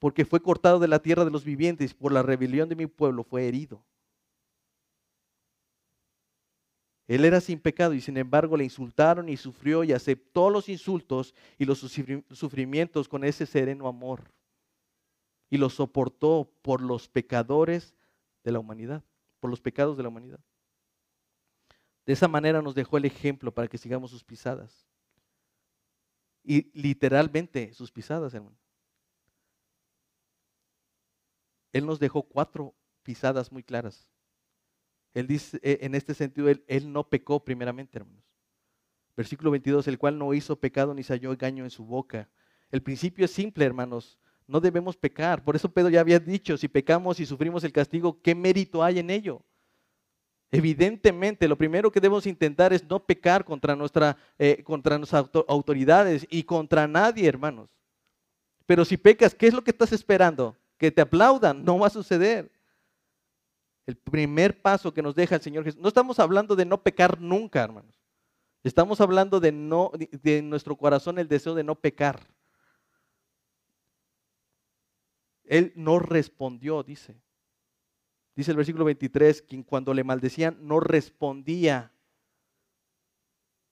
Porque 0.00 0.24
fue 0.24 0.42
cortado 0.42 0.80
de 0.80 0.88
la 0.88 0.98
tierra 0.98 1.24
de 1.24 1.30
los 1.30 1.44
vivientes, 1.44 1.94
por 1.94 2.10
la 2.10 2.22
rebelión 2.22 2.68
de 2.68 2.74
mi 2.74 2.88
pueblo 2.88 3.22
fue 3.22 3.46
herido. 3.46 3.80
Él 7.06 7.24
era 7.24 7.40
sin 7.40 7.60
pecado 7.60 7.94
y 7.94 8.00
sin 8.00 8.16
embargo 8.16 8.56
le 8.56 8.64
insultaron 8.64 9.28
y 9.28 9.36
sufrió 9.36 9.84
y 9.84 9.92
aceptó 9.92 10.50
los 10.50 10.68
insultos 10.68 11.32
y 11.56 11.64
los 11.64 11.78
sufrimientos 11.78 13.08
con 13.08 13.22
ese 13.22 13.46
sereno 13.46 13.86
amor. 13.86 14.24
Y 15.50 15.56
los 15.56 15.74
soportó 15.74 16.50
por 16.62 16.80
los 16.82 17.08
pecadores 17.08 17.94
de 18.44 18.52
la 18.52 18.58
humanidad, 18.58 19.02
por 19.40 19.50
los 19.50 19.60
pecados 19.60 19.96
de 19.96 20.02
la 20.02 20.08
humanidad. 20.08 20.40
De 22.06 22.12
esa 22.12 22.28
manera 22.28 22.62
nos 22.62 22.74
dejó 22.74 22.96
el 22.96 23.04
ejemplo 23.04 23.52
para 23.52 23.68
que 23.68 23.78
sigamos 23.78 24.10
sus 24.10 24.24
pisadas. 24.24 24.86
Y 26.42 26.70
literalmente 26.72 27.72
sus 27.74 27.92
pisadas, 27.92 28.32
hermano. 28.32 28.56
Él 31.72 31.84
nos 31.84 31.98
dejó 31.98 32.22
cuatro 32.22 32.74
pisadas 33.02 33.52
muy 33.52 33.62
claras. 33.62 34.08
Él 35.12 35.26
dice, 35.26 35.58
eh, 35.62 35.80
en 35.82 35.94
este 35.94 36.14
sentido, 36.14 36.48
él, 36.48 36.64
él 36.66 36.90
no 36.92 37.08
pecó 37.08 37.44
primeramente, 37.44 37.98
hermanos. 37.98 38.24
Versículo 39.16 39.50
22, 39.50 39.88
el 39.88 39.98
cual 39.98 40.18
no 40.18 40.32
hizo 40.32 40.58
pecado 40.58 40.94
ni 40.94 41.02
se 41.02 41.12
halló 41.12 41.32
engaño 41.32 41.64
en 41.64 41.70
su 41.70 41.84
boca. 41.84 42.30
El 42.70 42.82
principio 42.82 43.24
es 43.24 43.32
simple, 43.32 43.64
hermanos. 43.64 44.18
No 44.48 44.60
debemos 44.60 44.96
pecar. 44.96 45.44
Por 45.44 45.54
eso 45.54 45.68
Pedro 45.68 45.90
ya 45.90 46.00
había 46.00 46.18
dicho, 46.18 46.56
si 46.56 46.68
pecamos 46.68 47.20
y 47.20 47.26
sufrimos 47.26 47.62
el 47.64 47.72
castigo, 47.72 48.20
¿qué 48.22 48.34
mérito 48.34 48.82
hay 48.82 48.98
en 48.98 49.10
ello? 49.10 49.42
Evidentemente, 50.50 51.46
lo 51.46 51.58
primero 51.58 51.92
que 51.92 52.00
debemos 52.00 52.26
intentar 52.26 52.72
es 52.72 52.82
no 52.82 52.98
pecar 52.98 53.44
contra, 53.44 53.76
nuestra, 53.76 54.16
eh, 54.38 54.62
contra 54.64 54.96
nuestras 54.96 55.26
autoridades 55.46 56.26
y 56.30 56.42
contra 56.44 56.88
nadie, 56.88 57.28
hermanos. 57.28 57.68
Pero 58.64 58.86
si 58.86 58.96
pecas, 58.96 59.34
¿qué 59.34 59.48
es 59.48 59.54
lo 59.54 59.62
que 59.62 59.70
estás 59.70 59.92
esperando? 59.92 60.56
Que 60.78 60.90
te 60.90 61.02
aplaudan. 61.02 61.62
No 61.62 61.78
va 61.78 61.88
a 61.88 61.90
suceder. 61.90 62.50
El 63.86 63.96
primer 63.96 64.62
paso 64.62 64.94
que 64.94 65.02
nos 65.02 65.14
deja 65.14 65.34
el 65.34 65.42
Señor 65.42 65.64
Jesús. 65.64 65.80
No 65.80 65.88
estamos 65.88 66.18
hablando 66.18 66.56
de 66.56 66.64
no 66.64 66.82
pecar 66.82 67.20
nunca, 67.20 67.62
hermanos. 67.62 67.94
Estamos 68.64 69.02
hablando 69.02 69.40
de, 69.40 69.52
no, 69.52 69.92
de 69.94 70.40
nuestro 70.40 70.76
corazón 70.76 71.18
el 71.18 71.28
deseo 71.28 71.54
de 71.54 71.64
no 71.64 71.74
pecar. 71.74 72.20
Él 75.48 75.72
no 75.74 75.98
respondió, 75.98 76.82
dice. 76.82 77.20
Dice 78.36 78.50
el 78.50 78.56
versículo 78.56 78.84
23, 78.84 79.42
quien 79.42 79.62
cuando 79.62 79.92
le 79.94 80.04
maldecían 80.04 80.56
no 80.60 80.78
respondía. 80.78 81.92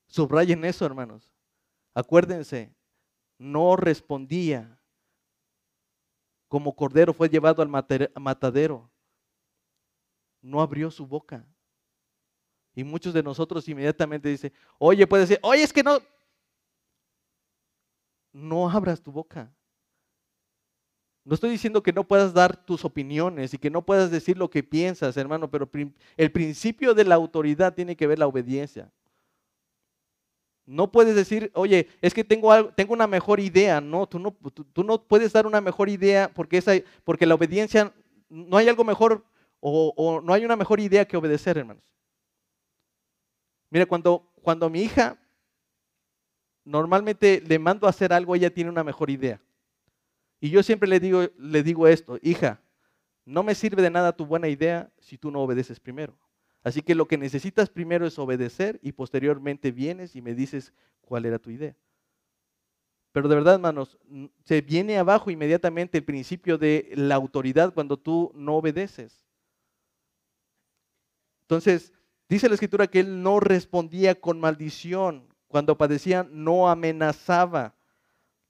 Subrayen 0.08 0.64
eso, 0.64 0.86
hermanos. 0.86 1.30
Acuérdense, 1.94 2.74
no 3.38 3.76
respondía. 3.76 4.80
Como 6.48 6.74
cordero 6.74 7.12
fue 7.12 7.28
llevado 7.28 7.62
al 7.62 7.68
matadero. 7.68 8.90
No 10.40 10.60
abrió 10.60 10.90
su 10.90 11.06
boca. 11.06 11.46
Y 12.74 12.84
muchos 12.84 13.12
de 13.12 13.22
nosotros 13.22 13.68
inmediatamente 13.68 14.28
dicen, 14.28 14.52
oye, 14.78 15.06
puede 15.06 15.22
decir, 15.22 15.38
oye, 15.42 15.62
es 15.62 15.72
que 15.72 15.82
no. 15.82 15.98
No 18.32 18.68
abras 18.68 19.02
tu 19.02 19.12
boca. 19.12 19.52
No 21.26 21.34
estoy 21.34 21.50
diciendo 21.50 21.82
que 21.82 21.92
no 21.92 22.04
puedas 22.04 22.32
dar 22.32 22.56
tus 22.56 22.84
opiniones 22.84 23.52
y 23.52 23.58
que 23.58 23.68
no 23.68 23.82
puedas 23.82 24.12
decir 24.12 24.38
lo 24.38 24.48
que 24.48 24.62
piensas, 24.62 25.16
hermano, 25.16 25.50
pero 25.50 25.68
el 26.16 26.30
principio 26.30 26.94
de 26.94 27.02
la 27.02 27.16
autoridad 27.16 27.74
tiene 27.74 27.96
que 27.96 28.06
ver 28.06 28.20
la 28.20 28.28
obediencia. 28.28 28.92
No 30.66 30.92
puedes 30.92 31.16
decir, 31.16 31.50
oye, 31.54 31.88
es 32.00 32.14
que 32.14 32.22
tengo, 32.22 32.68
tengo 32.68 32.94
una 32.94 33.08
mejor 33.08 33.40
idea. 33.40 33.80
No 33.80 34.06
tú, 34.06 34.20
no, 34.20 35.02
puedes 35.02 35.32
dar 35.32 35.48
una 35.48 35.60
mejor 35.60 35.88
idea 35.88 36.30
porque, 36.32 36.58
esa, 36.58 36.74
porque 37.02 37.26
la 37.26 37.34
obediencia, 37.34 37.92
no 38.28 38.56
hay 38.56 38.68
algo 38.68 38.84
mejor 38.84 39.24
o, 39.58 39.92
o, 39.96 40.20
no 40.20 40.32
hay 40.32 40.44
una 40.44 40.54
mejor 40.54 40.78
idea 40.78 41.08
que 41.08 41.16
obedecer, 41.16 41.58
hermanos. 41.58 41.82
Mira, 43.68 43.84
cuando, 43.86 44.30
cuando 44.42 44.70
mi 44.70 44.82
hija 44.82 45.18
normalmente 46.64 47.42
le 47.44 47.58
mando 47.58 47.88
a 47.88 47.90
hacer 47.90 48.12
algo, 48.12 48.36
ella 48.36 48.54
tiene 48.54 48.70
una 48.70 48.84
mejor 48.84 49.10
idea. 49.10 49.40
Y 50.40 50.50
yo 50.50 50.62
siempre 50.62 50.88
le 50.88 51.00
digo, 51.00 51.22
le 51.38 51.62
digo 51.62 51.88
esto, 51.88 52.18
hija, 52.22 52.60
no 53.24 53.42
me 53.42 53.54
sirve 53.54 53.82
de 53.82 53.90
nada 53.90 54.16
tu 54.16 54.26
buena 54.26 54.48
idea 54.48 54.90
si 54.98 55.18
tú 55.18 55.30
no 55.30 55.42
obedeces 55.42 55.80
primero. 55.80 56.16
Así 56.62 56.82
que 56.82 56.94
lo 56.94 57.06
que 57.06 57.18
necesitas 57.18 57.70
primero 57.70 58.06
es 58.06 58.18
obedecer 58.18 58.78
y 58.82 58.92
posteriormente 58.92 59.70
vienes 59.70 60.16
y 60.16 60.22
me 60.22 60.34
dices 60.34 60.72
cuál 61.00 61.24
era 61.24 61.38
tu 61.38 61.50
idea. 61.50 61.76
Pero 63.12 63.28
de 63.28 63.34
verdad, 63.34 63.54
hermanos, 63.54 63.98
se 64.44 64.60
viene 64.60 64.98
abajo 64.98 65.30
inmediatamente 65.30 65.96
el 65.96 66.04
principio 66.04 66.58
de 66.58 66.90
la 66.94 67.14
autoridad 67.14 67.72
cuando 67.72 67.96
tú 67.96 68.30
no 68.34 68.56
obedeces. 68.56 69.24
Entonces, 71.42 71.92
dice 72.28 72.48
la 72.48 72.54
escritura 72.56 72.88
que 72.88 73.00
él 73.00 73.22
no 73.22 73.40
respondía 73.40 74.20
con 74.20 74.38
maldición. 74.38 75.32
Cuando 75.48 75.78
padecía, 75.78 76.28
no 76.30 76.68
amenazaba. 76.68 77.74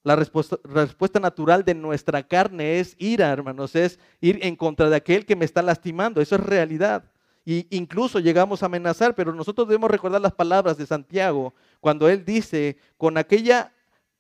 La 0.07 0.15
respuesta, 0.15 1.19
natural 1.19 1.65
de 1.65 1.75
nuestra 1.75 2.23
carne 2.23 2.79
es 2.79 2.95
ira, 2.97 3.33
hermanos, 3.33 3.75
es 3.75 3.99
ir 4.21 4.39
en 4.41 4.55
contra 4.55 4.89
de 4.89 4.95
aquel 4.95 5.27
que 5.27 5.35
me 5.35 5.45
está 5.45 5.63
lastimando. 5.63 6.21
Eso 6.21 6.37
es 6.37 6.43
realidad. 6.43 7.11
Y 7.45 7.67
incluso 7.77 8.21
llegamos 8.21 8.63
a 8.63 8.67
amenazar, 8.67 9.17
pero 9.17 9.35
nosotros 9.35 9.67
debemos 9.67 9.91
recordar 9.91 10.21
las 10.21 10.33
palabras 10.33 10.79
de 10.79 10.87
Santiago 10.87 11.55
cuando 11.81 12.09
él 12.09 12.25
dice, 12.25 12.77
con 12.97 13.19
aquella 13.19 13.73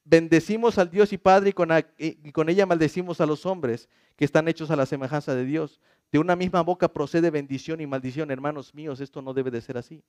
bendecimos 0.03 0.76
al 0.78 0.91
Dios 0.91 1.12
y 1.12 1.18
Padre 1.18 1.51
y 1.51 1.53
con, 1.53 1.68
y 1.99 2.32
con 2.32 2.49
ella 2.49 2.66
maldecimos 2.66 3.20
a 3.20 3.26
los 3.26 3.47
hombres 3.47 3.89
que 4.16 4.24
están 4.24 4.49
hechos 4.49 4.72
a 4.72 4.76
la 4.76 4.87
semejanza 4.87 5.37
de 5.37 5.45
Dios. 5.45 5.80
De 6.11 6.18
una 6.18 6.34
misma 6.34 6.62
boca 6.62 6.89
procede 6.89 7.30
bendición 7.30 7.80
y 7.80 7.87
maldición, 7.87 8.32
hermanos 8.32 8.74
míos, 8.74 8.99
esto 8.99 9.22
no 9.22 9.32
debe 9.32 9.53
de 9.53 9.61
ser 9.61 9.78
así. 9.78 10.03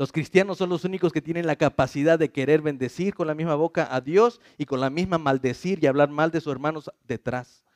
Los 0.00 0.12
cristianos 0.12 0.56
son 0.56 0.70
los 0.70 0.86
únicos 0.86 1.12
que 1.12 1.20
tienen 1.20 1.46
la 1.46 1.56
capacidad 1.56 2.18
de 2.18 2.32
querer 2.32 2.62
bendecir 2.62 3.12
con 3.12 3.26
la 3.26 3.34
misma 3.34 3.54
boca 3.54 3.94
a 3.94 4.00
Dios 4.00 4.40
y 4.56 4.64
con 4.64 4.80
la 4.80 4.88
misma 4.88 5.18
maldecir 5.18 5.78
y 5.84 5.86
hablar 5.86 6.08
mal 6.08 6.30
de 6.30 6.40
sus 6.40 6.50
hermanos 6.52 6.90
detrás. 7.06 7.66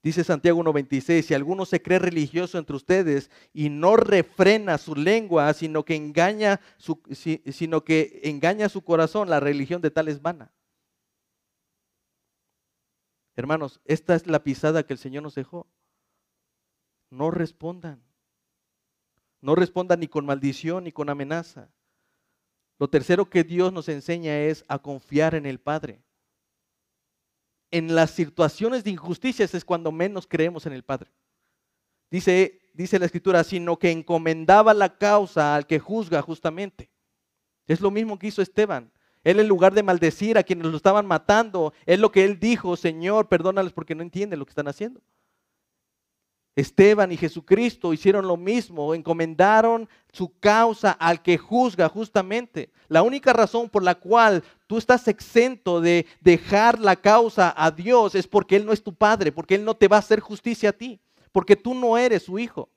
Dice 0.00 0.22
Santiago 0.22 0.62
1.26, 0.62 1.22
si 1.22 1.34
alguno 1.34 1.66
se 1.66 1.82
cree 1.82 1.98
religioso 1.98 2.56
entre 2.56 2.76
ustedes 2.76 3.32
y 3.52 3.68
no 3.68 3.96
refrena 3.96 4.78
su 4.78 4.94
lengua, 4.94 5.52
sino 5.54 5.84
que 5.84 5.96
engaña 5.96 6.60
su, 6.76 7.02
sino 7.10 7.82
que 7.82 8.20
engaña 8.22 8.68
su 8.68 8.80
corazón, 8.82 9.28
la 9.28 9.40
religión 9.40 9.82
de 9.82 9.90
tal 9.90 10.06
es 10.06 10.22
vana. 10.22 10.52
Hermanos, 13.34 13.80
esta 13.86 14.14
es 14.14 14.28
la 14.28 14.44
pisada 14.44 14.86
que 14.86 14.92
el 14.92 15.00
Señor 15.00 15.24
nos 15.24 15.34
dejó. 15.34 15.66
No 17.10 17.32
respondan. 17.32 18.13
No 19.44 19.54
responda 19.54 19.94
ni 19.94 20.08
con 20.08 20.24
maldición 20.24 20.84
ni 20.84 20.90
con 20.90 21.10
amenaza. 21.10 21.68
Lo 22.78 22.88
tercero 22.88 23.28
que 23.28 23.44
Dios 23.44 23.74
nos 23.74 23.90
enseña 23.90 24.38
es 24.38 24.64
a 24.68 24.78
confiar 24.78 25.34
en 25.34 25.44
el 25.44 25.60
Padre. 25.60 26.02
En 27.70 27.94
las 27.94 28.12
situaciones 28.12 28.84
de 28.84 28.92
injusticias 28.92 29.54
es 29.54 29.62
cuando 29.62 29.92
menos 29.92 30.26
creemos 30.26 30.64
en 30.64 30.72
el 30.72 30.82
Padre. 30.82 31.10
Dice, 32.10 32.58
dice 32.72 32.98
la 32.98 33.04
Escritura, 33.04 33.44
sino 33.44 33.78
que 33.78 33.90
encomendaba 33.90 34.72
la 34.72 34.96
causa 34.96 35.54
al 35.54 35.66
que 35.66 35.78
juzga 35.78 36.22
justamente. 36.22 36.90
Es 37.66 37.82
lo 37.82 37.90
mismo 37.90 38.18
que 38.18 38.28
hizo 38.28 38.40
Esteban. 38.40 38.90
Él 39.24 39.40
en 39.40 39.48
lugar 39.48 39.74
de 39.74 39.82
maldecir 39.82 40.38
a 40.38 40.42
quienes 40.42 40.68
lo 40.68 40.76
estaban 40.78 41.04
matando, 41.04 41.74
es 41.84 42.00
lo 42.00 42.10
que 42.10 42.24
él 42.24 42.40
dijo, 42.40 42.78
Señor, 42.78 43.28
perdónales 43.28 43.74
porque 43.74 43.94
no 43.94 44.02
entienden 44.02 44.38
lo 44.38 44.46
que 44.46 44.52
están 44.52 44.68
haciendo. 44.68 45.02
Esteban 46.56 47.10
y 47.10 47.16
Jesucristo 47.16 47.92
hicieron 47.92 48.28
lo 48.28 48.36
mismo, 48.36 48.94
encomendaron 48.94 49.88
su 50.12 50.38
causa 50.38 50.92
al 50.92 51.20
que 51.20 51.36
juzga 51.36 51.88
justamente. 51.88 52.70
La 52.88 53.02
única 53.02 53.32
razón 53.32 53.68
por 53.68 53.82
la 53.82 53.96
cual 53.96 54.44
tú 54.68 54.78
estás 54.78 55.08
exento 55.08 55.80
de 55.80 56.06
dejar 56.20 56.78
la 56.78 56.94
causa 56.94 57.52
a 57.56 57.72
Dios 57.72 58.14
es 58.14 58.28
porque 58.28 58.54
Él 58.56 58.66
no 58.66 58.72
es 58.72 58.84
tu 58.84 58.94
padre, 58.94 59.32
porque 59.32 59.56
Él 59.56 59.64
no 59.64 59.74
te 59.74 59.88
va 59.88 59.96
a 59.96 60.00
hacer 60.00 60.20
justicia 60.20 60.70
a 60.70 60.72
ti, 60.72 61.00
porque 61.32 61.56
tú 61.56 61.74
no 61.74 61.98
eres 61.98 62.22
su 62.22 62.38
hijo. 62.38 62.68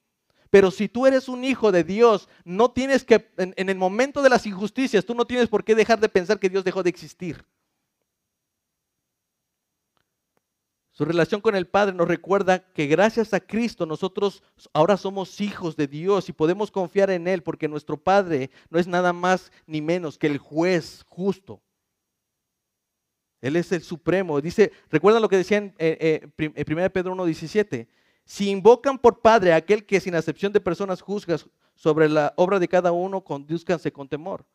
Pero 0.49 0.71
si 0.71 0.88
tú 0.88 1.05
eres 1.05 1.28
un 1.28 1.43
hijo 1.43 1.71
de 1.71 1.84
Dios, 1.84 2.30
no 2.45 2.71
tienes 2.71 3.03
que, 3.03 3.30
en, 3.38 3.53
en 3.57 3.69
el 3.69 3.78
momento 3.78 4.23
de 4.23 4.30
las 4.30 4.47
injusticias, 4.47 5.05
tú 5.05 5.13
no 5.13 5.25
tienes 5.25 5.49
por 5.49 5.63
qué 5.63 5.75
dejar 5.75 5.99
de 5.99 6.09
pensar 6.09 6.39
que 6.39 6.49
Dios 6.49 6.63
dejó 6.63 6.82
de 6.82 6.89
existir. 6.89 7.45
Su 10.98 11.06
relación 11.06 11.41
con 11.41 11.56
el 11.56 11.68
Padre 11.68 11.93
nos 11.93 12.08
recuerda 12.08 12.58
que 12.74 12.88
gracias 12.88 13.32
a 13.36 13.39
Cristo 13.39 13.86
nosotros 13.86 14.41
ahora 14.74 14.98
somos 14.98 15.39
hijos 15.41 15.76
de 15.76 15.86
Dios 15.86 16.28
y 16.28 16.34
podemos 16.34 16.72
confiar 16.72 17.12
en 17.12 17.28
Él 17.28 17.43
porque 17.43 17.68
nuestro 17.68 17.98
Padre 17.98 18.50
no 18.72 18.80
es 18.80 18.88
nada 18.88 19.14
más 19.14 19.52
ni 19.68 19.80
menos 19.80 20.18
que 20.18 20.26
el 20.26 20.39
juez 20.39 21.06
justo. 21.08 21.62
Él 23.41 23.58
es 23.58 23.72
el 23.72 23.84
supremo. 23.84 24.41
Dice, 24.41 24.72
recuerdan 24.89 25.22
lo 25.22 25.30
que 25.30 25.38
decía 25.38 25.60
en, 25.60 25.76
eh, 25.78 26.32
eh, 26.36 26.66
1 26.68 26.89
Pedro 26.89 27.14
1.17. 27.14 27.88
Si 28.26 28.50
invocan 28.50 28.98
por 28.98 29.22
Padre 29.22 29.54
a 29.54 29.58
aquel 29.58 29.86
que 29.86 30.00
sin 30.00 30.16
acepción 30.16 30.52
de 30.52 30.62
personas 30.62 31.02
juzga 31.02 31.38
sobre 31.76 32.10
la 32.10 32.34
obra 32.38 32.58
de 32.58 32.68
cada 32.68 32.91
uno, 32.91 33.24
conduzcanse 33.24 33.91
con 33.91 34.10
temor. 34.10 34.48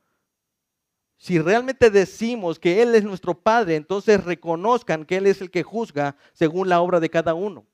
Si 1.16 1.38
realmente 1.38 1.90
decimos 1.90 2.58
que 2.58 2.82
Él 2.82 2.94
es 2.94 3.04
nuestro 3.04 3.34
Padre, 3.34 3.76
entonces 3.76 4.22
reconozcan 4.24 5.04
que 5.04 5.16
Él 5.18 5.26
es 5.26 5.40
el 5.40 5.50
que 5.50 5.62
juzga 5.62 6.16
según 6.32 6.68
la 6.68 6.80
obra 6.80 7.00
de 7.00 7.10
cada 7.10 7.34
uno. 7.34 7.66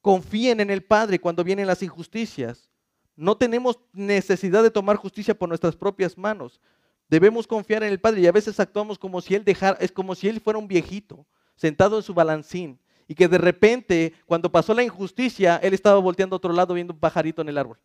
confíen 0.00 0.60
en 0.60 0.70
el 0.70 0.84
Padre 0.84 1.18
cuando 1.18 1.42
vienen 1.42 1.66
las 1.66 1.82
injusticias. 1.82 2.70
No 3.16 3.36
tenemos 3.36 3.80
necesidad 3.92 4.62
de 4.62 4.70
tomar 4.70 4.96
justicia 4.96 5.36
por 5.36 5.48
nuestras 5.48 5.74
propias 5.74 6.16
manos. 6.16 6.60
Debemos 7.08 7.46
confiar 7.46 7.82
en 7.82 7.90
el 7.90 7.98
Padre 7.98 8.20
y 8.20 8.26
a 8.28 8.32
veces 8.32 8.60
actuamos 8.60 8.98
como 8.98 9.20
si 9.20 9.34
él 9.34 9.44
dejara, 9.44 9.78
es 9.80 9.90
como 9.90 10.14
si 10.14 10.28
él 10.28 10.40
fuera 10.40 10.58
un 10.58 10.68
viejito 10.68 11.26
sentado 11.56 11.96
en 11.96 12.02
su 12.02 12.14
balancín 12.14 12.78
y 13.08 13.14
que 13.14 13.28
de 13.28 13.38
repente 13.38 14.12
cuando 14.26 14.50
pasó 14.50 14.74
la 14.74 14.82
injusticia 14.82 15.56
él 15.56 15.74
estaba 15.74 15.98
volteando 15.98 16.34
a 16.34 16.38
otro 16.38 16.52
lado 16.52 16.74
viendo 16.74 16.92
un 16.92 17.00
pajarito 17.00 17.42
en 17.42 17.48
el 17.48 17.58
árbol. 17.58 17.80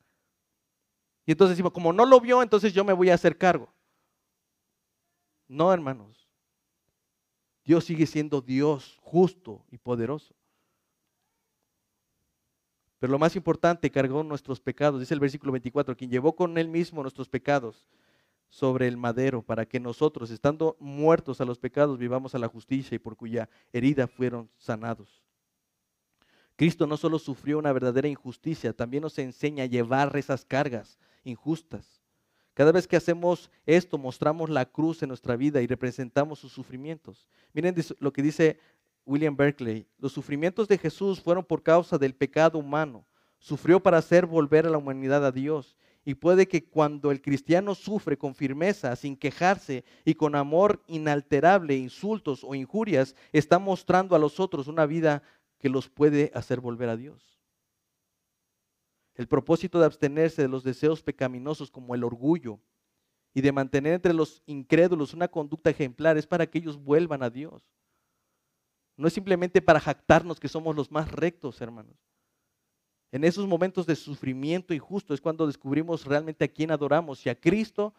Y 1.26 1.32
entonces 1.32 1.55
decimos, 1.55 1.72
como 1.72 1.93
no 1.93 2.05
lo 2.05 2.20
vio, 2.20 2.41
entonces 2.41 2.74
yo 2.74 2.84
me 2.84 2.93
voy 2.93 3.09
a 3.09 3.14
hacer 3.14 3.38
cargo. 3.38 3.72
No, 5.52 5.74
hermanos. 5.74 6.30
Dios 7.66 7.84
sigue 7.84 8.08
siendo 8.08 8.39
Dios 8.39 8.97
justo 9.02 9.66
y 9.70 9.78
poderoso. 9.78 10.34
Pero 12.99 13.12
lo 13.12 13.20
más 13.20 13.36
importante, 13.36 13.91
cargó 13.91 14.24
nuestros 14.24 14.62
pecados, 14.62 15.02
dice 15.02 15.14
el 15.14 15.20
versículo 15.20 15.52
24, 15.52 15.97
quien 15.97 16.10
llevó 16.10 16.38
con 16.38 16.58
él 16.58 16.70
mismo 16.70 17.02
nuestros 17.02 17.28
pecados 17.28 17.89
sobre 18.47 18.88
el 18.88 18.95
madero, 18.95 19.41
para 19.41 19.66
que 19.66 19.82
nosotros, 19.82 20.32
estando 20.32 20.78
muertos 20.80 21.41
a 21.41 21.45
los 21.45 21.60
pecados, 21.60 21.97
vivamos 21.97 22.34
a 22.34 22.39
la 22.39 22.47
justicia 22.47 22.95
y 22.95 22.99
por 22.99 23.18
cuya 23.18 23.49
herida 23.74 24.08
fueron 24.08 24.49
sanados. 24.58 25.22
Cristo 26.56 26.88
no 26.88 26.95
solo 26.95 27.20
sufrió 27.20 27.60
una 27.60 27.74
verdadera 27.74 28.08
injusticia, 28.08 28.72
también 28.72 29.04
nos 29.04 29.20
enseña 29.20 29.66
a 29.66 29.68
llevar 29.68 30.16
esas 30.16 30.45
cargas 30.45 30.97
injustas. 31.26 32.01
Cada 32.54 32.72
vez 32.72 32.88
que 32.88 32.97
hacemos 32.97 33.49
esto, 33.66 33.97
mostramos 33.97 34.49
la 34.49 34.66
cruz 34.66 35.02
en 35.02 35.10
nuestra 35.10 35.36
vida 35.36 35.62
y 35.62 35.68
representamos 35.68 36.39
sus 36.39 36.52
sufrimientos. 36.52 37.28
Miren 37.54 37.76
lo 37.99 38.12
que 38.12 38.22
dice 38.22 38.60
William 39.06 39.36
Berkeley, 39.36 39.88
los 39.97 40.12
sufrimientos 40.12 40.68
de 40.68 40.78
Jesús 40.78 41.22
fueron 41.22 41.43
por 41.43 41.64
causa 41.64 41.97
del 41.97 42.14
pecado 42.14 42.60
humano. 42.60 43.06
Sufrió 43.39 43.82
para 43.82 43.97
hacer 43.97 44.26
volver 44.26 44.68
a 44.68 44.70
la 44.70 44.78
humanidad 44.78 45.26
a 45.26 45.32
Dios. 45.32 45.76
Y 46.04 46.16
puede 46.16 46.47
que 46.47 46.66
cuando 46.66 47.12
el 47.12 47.22
cristiano 47.22 47.76
sufre 47.76 48.18
con 48.18 48.36
firmeza, 48.36 48.95
sin 48.95 49.16
quejarse 49.16 49.84
y 50.04 50.16
con 50.16 50.36
amor 50.36 50.82
inalterable, 50.88 51.76
insultos 51.78 52.43
o 52.43 52.56
injurias, 52.56 53.16
está 53.32 53.60
mostrando 53.60 54.16
a 54.16 54.20
los 54.20 54.39
otros 54.39 54.68
una 54.68 54.86
vida 54.86 55.22
que 55.60 55.70
los 55.70 55.89
puede 55.89 56.32
hacer 56.34 56.60
volver 56.60 56.89
a 56.89 56.97
Dios. 56.97 57.30
El 59.16 59.28
propósito 59.28 59.80
de 59.80 59.86
abstenerse 59.86 60.41
de 60.41 60.47
los 60.47 60.64
deseos 60.64 61.03
pecaminosos 61.03 61.70
como 61.70 61.95
el 61.95 62.03
orgullo 62.03 62.59
y 63.34 63.41
de 63.41 63.51
mantener 63.51 63.93
entre 63.93 64.14
los 64.14 64.41
incrédulos 64.45 65.14
una 65.14 65.28
conducta 65.28 65.70
ejemplar 65.70 66.18
es 66.18 66.28
para 66.28 66.47
que 66.47 66.59
ellos 66.59 66.78
vuelvan 66.78 67.24
a 67.24 67.30
Dios. 67.30 67.62
No 68.97 69.07
es 69.07 69.14
simplemente 69.14 69.62
para 69.62 69.80
jactarnos 69.80 70.39
que 70.39 70.47
somos 70.47 70.76
los 70.76 70.91
más 70.91 71.12
rectos, 71.12 71.59
hermanos. 71.62 71.95
En 73.12 73.24
esos 73.24 73.45
momentos 73.47 73.86
de 73.86 73.95
sufrimiento 73.95 74.74
injusto 74.74 75.14
es 75.14 75.20
cuando 75.20 75.45
descubrimos 75.45 76.05
realmente 76.05 76.45
a 76.45 76.47
quién 76.47 76.72
adoramos, 76.72 77.20
si 77.20 77.30
a 77.30 77.39
Cristo 77.39 77.93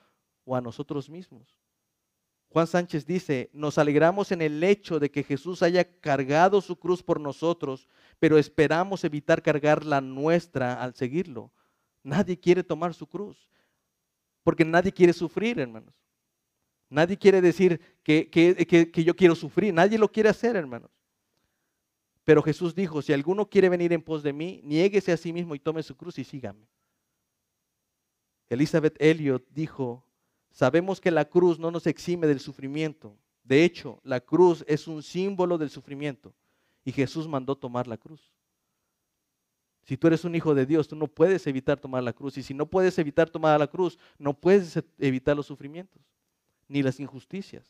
o 0.45 0.57
a 0.57 0.61
nosotros 0.61 1.11
mismos. 1.11 1.59
Juan 2.53 2.67
Sánchez 2.67 3.07
dice, 3.07 3.49
nos 3.55 3.79
alegramos 3.79 4.31
en 4.31 4.43
el 4.43 4.63
hecho 4.63 5.01
de 5.01 5.11
que 5.11 5.23
Jesús 5.23 5.63
haya 5.63 5.85
cargado 6.01 6.61
su 6.61 6.77
cruz 6.77 7.03
por 7.03 7.19
nosotros, 7.19 7.89
pero 8.19 8.37
esperamos 8.37 9.05
evitar 9.05 9.43
cargar 9.43 9.87
la 9.87 10.03
nuestra 10.03 10.83
al 10.83 10.95
seguirlo. 10.95 11.51
Nadie 12.03 12.39
quiere 12.39 12.63
tomar 12.63 12.93
su 12.93 13.07
cruz, 13.07 13.49
porque 14.43 14.67
nadie 14.67 14.93
quiere 14.93 15.15
sufrir, 15.15 15.59
hermanos. 15.59 15.95
Nadie 16.91 17.17
quiere 17.17 17.41
decir 17.41 17.81
que, 18.03 18.29
que, 18.29 19.03
yo 19.03 19.17
quiero 19.17 19.35
sufrir. 19.35 19.73
Nadie 19.73 19.97
lo 19.97 20.13
quiere 20.13 20.29
hacer, 20.29 20.55
hermanos. 20.55 20.91
Pero 22.23 22.43
Jesús 22.43 22.75
dijo, 22.75 23.01
si 23.01 23.15
alguno 23.15 23.49
quiere 23.49 23.71
venir 23.71 23.95
en 23.95 24.03
pos 24.03 24.23
de 24.23 24.35
mí, 24.35 24.61
niéguese 24.63 25.11
a 25.11 25.17
sí 25.17 25.33
mismo 25.33 25.55
y 25.55 25.59
tome 25.59 25.83
su 25.83 25.97
cruz 25.97 26.19
y 26.19 26.25
sígame. 26.25 26.69
Elizabeth 28.51 29.01
Elliot 29.01 29.43
dijo, 29.49 30.05
sabemos 30.53 31.01
que 31.01 31.11
la 31.11 31.25
cruz 31.25 31.59
no 31.59 31.71
nos 31.71 31.87
exime 31.87 32.27
del 32.27 32.41
sufrimiento. 32.41 33.17
De 33.43 33.65
hecho, 33.65 34.01
la 34.05 34.21
cruz 34.21 34.65
es 34.69 34.87
un 34.87 35.03
símbolo 35.03 35.59
del 35.59 35.71
sufrimiento. 35.71 36.33
Y 36.85 36.93
Jesús 36.93 37.27
mandó 37.27 37.57
tomar 37.57 37.87
la 37.87 37.97
cruz. 37.97 38.33
Si 39.85 39.97
tú 39.97 40.07
eres 40.07 40.25
un 40.25 40.35
hijo 40.35 40.55
de 40.55 40.65
Dios, 40.65 40.87
tú 40.87 40.95
no 40.95 41.09
puedes 41.09 41.47
evitar 41.47 41.79
tomar 41.79 42.03
la 42.03 42.13
cruz. 42.13 42.39
Y 42.39 42.43
si 42.43 42.55
no 42.55 42.67
puedes 42.67 42.99
evitar 42.99 43.29
tomar 43.29 43.59
la 43.59 43.67
cruz, 43.67 43.99
no 44.19 44.33
puedes 44.33 44.81
evitar 44.99 45.37
los 45.37 45.47
sufrimientos 45.47 46.01
ni 46.69 46.83
las 46.83 46.99
injusticias. 47.01 47.65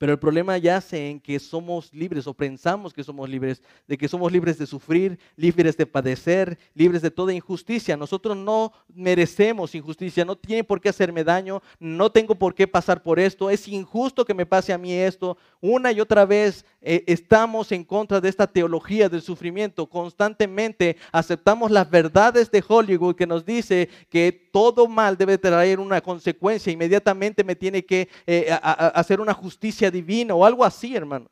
Pero 0.00 0.12
el 0.12 0.18
problema 0.18 0.56
yace 0.56 1.10
en 1.10 1.20
que 1.20 1.38
somos 1.38 1.92
libres 1.92 2.26
o 2.26 2.32
pensamos 2.32 2.94
que 2.94 3.04
somos 3.04 3.28
libres, 3.28 3.60
de 3.86 3.98
que 3.98 4.08
somos 4.08 4.32
libres 4.32 4.56
de 4.56 4.66
sufrir, 4.66 5.18
libres 5.36 5.76
de 5.76 5.84
padecer, 5.84 6.58
libres 6.72 7.02
de 7.02 7.10
toda 7.10 7.34
injusticia. 7.34 7.98
Nosotros 7.98 8.34
no 8.34 8.72
merecemos 8.88 9.74
injusticia, 9.74 10.24
no 10.24 10.38
tiene 10.38 10.64
por 10.64 10.80
qué 10.80 10.88
hacerme 10.88 11.22
daño, 11.22 11.62
no 11.78 12.10
tengo 12.10 12.34
por 12.34 12.54
qué 12.54 12.66
pasar 12.66 13.02
por 13.02 13.20
esto, 13.20 13.50
es 13.50 13.68
injusto 13.68 14.24
que 14.24 14.32
me 14.32 14.46
pase 14.46 14.72
a 14.72 14.78
mí 14.78 14.90
esto. 14.90 15.36
Una 15.60 15.92
y 15.92 16.00
otra 16.00 16.24
vez 16.24 16.64
eh, 16.80 17.04
estamos 17.06 17.70
en 17.70 17.84
contra 17.84 18.22
de 18.22 18.30
esta 18.30 18.46
teología 18.46 19.10
del 19.10 19.20
sufrimiento. 19.20 19.86
Constantemente 19.86 20.96
aceptamos 21.12 21.70
las 21.70 21.90
verdades 21.90 22.50
de 22.50 22.64
Hollywood 22.66 23.16
que 23.16 23.26
nos 23.26 23.44
dice 23.44 23.90
que 24.08 24.48
todo 24.50 24.88
mal 24.88 25.18
debe 25.18 25.36
traer 25.36 25.78
una 25.78 26.00
consecuencia, 26.00 26.72
inmediatamente 26.72 27.44
me 27.44 27.54
tiene 27.54 27.84
que 27.84 28.08
eh, 28.26 28.48
hacer 28.62 29.20
una 29.20 29.34
justicia 29.34 29.89
divina 29.90 30.34
o 30.34 30.44
algo 30.44 30.64
así, 30.64 30.94
hermano. 30.94 31.30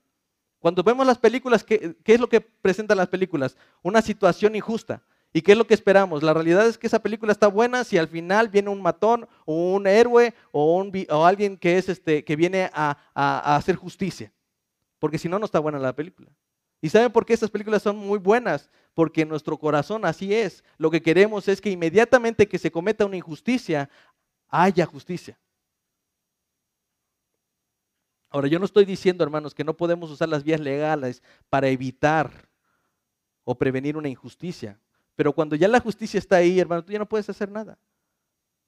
Cuando 0.59 0.83
vemos 0.83 1.07
las 1.07 1.19
películas, 1.19 1.63
¿qué, 1.63 1.97
es 2.05 2.21
lo 2.21 2.29
que 2.29 2.41
presentan 2.41 2.97
las 2.97 3.09
películas? 3.09 3.57
Una 3.83 4.03
situación 4.03 4.57
injusta. 4.57 5.03
¿Y 5.33 5.43
qué 5.43 5.53
es 5.53 5.59
lo 5.59 5.67
que 5.67 5.75
esperamos? 5.75 6.23
La 6.23 6.35
realidad 6.35 6.67
es 6.67 6.79
que 6.79 6.87
esa 6.87 7.03
película 7.03 7.33
está 7.33 7.49
buena 7.49 7.85
si 7.85 7.99
al 7.99 8.09
final 8.09 8.49
viene 8.49 8.71
un 8.71 8.81
matón 8.81 9.29
o 9.45 9.75
un 9.75 9.87
héroe 9.87 10.35
o, 10.51 10.77
un, 10.77 10.93
o 11.11 11.25
alguien 11.25 11.57
que, 11.57 11.79
es 11.79 11.89
este, 11.89 12.25
que 12.25 12.35
viene 12.35 12.71
a, 12.73 12.97
a 13.15 13.57
hacer 13.57 13.77
justicia. 13.77 14.33
Porque 14.99 15.19
si 15.19 15.29
no, 15.29 15.39
no 15.39 15.45
está 15.45 15.61
buena 15.61 15.79
la 15.79 15.95
película. 15.95 16.31
¿Y 16.81 16.89
saben 16.89 17.13
por 17.13 17.27
qué 17.27 17.35
estas 17.35 17.51
películas 17.51 17.83
son 17.83 17.97
muy 17.97 18.19
buenas? 18.19 18.71
Porque 18.95 19.25
nuestro 19.25 19.59
corazón 19.59 20.05
así 20.05 20.33
es. 20.33 20.65
Lo 20.77 20.91
que 20.91 21.03
queremos 21.03 21.49
es 21.49 21.61
que 21.61 21.71
inmediatamente 21.71 22.49
que 22.49 22.59
se 22.59 22.71
cometa 22.71 23.05
una 23.05 23.17
injusticia, 23.17 23.91
haya 24.49 24.87
justicia. 24.87 25.39
Ahora, 28.31 28.49
yo 28.49 28.59
no 28.59 28.67
estoy 28.67 28.85
diciendo, 28.85 29.25
hermanos, 29.25 29.55
que 29.55 29.65
no 29.65 29.77
podemos 29.77 30.11
usar 30.11 30.29
las 30.29 30.45
vías 30.45 30.61
legales 30.61 31.23
para 31.49 31.69
evitar 31.69 32.31
o 33.45 33.57
prevenir 33.57 33.97
una 33.97 34.09
injusticia. 34.09 34.79
Pero 35.17 35.33
cuando 35.33 35.57
ya 35.57 35.67
la 35.67 35.81
justicia 35.81 36.19
está 36.19 36.37
ahí, 36.37 36.61
hermano, 36.61 36.85
tú 36.85 36.93
ya 36.93 36.99
no 36.99 37.09
puedes 37.09 37.29
hacer 37.31 37.51
nada. 37.51 37.79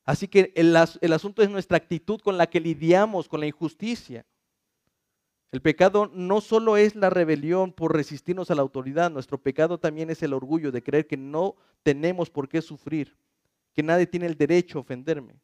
Así 0.04 0.26
que 0.26 0.52
el, 0.56 0.74
el 1.00 1.12
asunto 1.12 1.42
es 1.42 1.50
nuestra 1.50 1.76
actitud 1.76 2.20
con 2.20 2.38
la 2.38 2.48
que 2.48 2.58
lidiamos 2.58 3.28
con 3.28 3.40
la 3.40 3.46
injusticia. 3.46 4.24
El 5.52 5.60
pecado 5.60 6.10
no 6.14 6.40
solo 6.40 6.76
es 6.76 6.94
la 6.94 7.10
rebelión 7.10 7.72
por 7.72 7.94
resistirnos 7.94 8.50
a 8.50 8.54
la 8.54 8.62
autoridad, 8.62 9.10
nuestro 9.10 9.36
pecado 9.36 9.78
también 9.78 10.08
es 10.08 10.22
el 10.22 10.32
orgullo 10.32 10.72
de 10.72 10.82
creer 10.82 11.06
que 11.06 11.16
no 11.16 11.56
tenemos 11.82 12.30
por 12.30 12.48
qué 12.48 12.62
sufrir, 12.62 13.16
que 13.74 13.82
nadie 13.82 14.06
tiene 14.06 14.26
el 14.26 14.36
derecho 14.36 14.78
a 14.78 14.82
ofenderme 14.82 15.40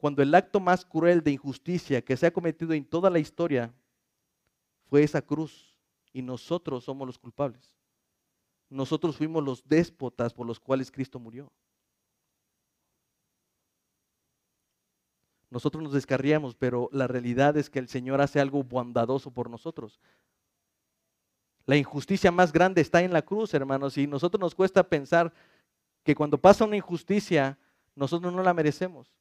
cuando 0.00 0.22
el 0.22 0.34
acto 0.34 0.60
más 0.60 0.84
cruel 0.86 1.22
de 1.22 1.32
injusticia 1.32 2.02
que 2.02 2.16
se 2.16 2.26
ha 2.26 2.32
cometido 2.32 2.72
en 2.72 2.86
toda 2.86 3.10
la 3.10 3.18
historia 3.18 3.72
fue 4.88 5.02
esa 5.02 5.20
cruz 5.20 5.76
y 6.10 6.22
nosotros 6.22 6.84
somos 6.84 7.06
los 7.06 7.18
culpables. 7.18 7.74
Nosotros 8.70 9.16
fuimos 9.16 9.44
los 9.44 9.68
déspotas 9.68 10.32
por 10.32 10.46
los 10.46 10.58
cuales 10.58 10.90
Cristo 10.90 11.18
murió. 11.18 11.52
Nosotros 15.50 15.82
nos 15.82 15.92
descarriamos, 15.92 16.54
pero 16.54 16.88
la 16.92 17.06
realidad 17.06 17.56
es 17.58 17.68
que 17.68 17.78
el 17.78 17.88
Señor 17.88 18.22
hace 18.22 18.40
algo 18.40 18.62
bondadoso 18.62 19.30
por 19.30 19.50
nosotros. 19.50 20.00
La 21.66 21.76
injusticia 21.76 22.32
más 22.32 22.52
grande 22.52 22.80
está 22.80 23.02
en 23.02 23.12
la 23.12 23.22
cruz, 23.22 23.52
hermanos, 23.52 23.98
y 23.98 24.06
nosotros 24.06 24.40
nos 24.40 24.54
cuesta 24.54 24.88
pensar 24.88 25.32
que 26.04 26.14
cuando 26.14 26.38
pasa 26.38 26.64
una 26.64 26.76
injusticia, 26.76 27.58
nosotros 27.94 28.32
no 28.32 28.42
la 28.42 28.54
merecemos. 28.54 29.19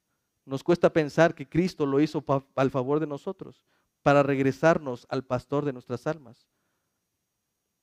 Nos 0.50 0.64
cuesta 0.64 0.92
pensar 0.92 1.36
que 1.36 1.48
Cristo 1.48 1.86
lo 1.86 2.02
hizo 2.02 2.26
al 2.56 2.72
favor 2.72 3.00
de 3.00 3.06
nosotros, 3.06 3.64
para 4.02 4.24
regresarnos 4.24 5.06
al 5.08 5.24
pastor 5.24 5.64
de 5.64 5.74
nuestras 5.74 6.08
almas. 6.08 6.48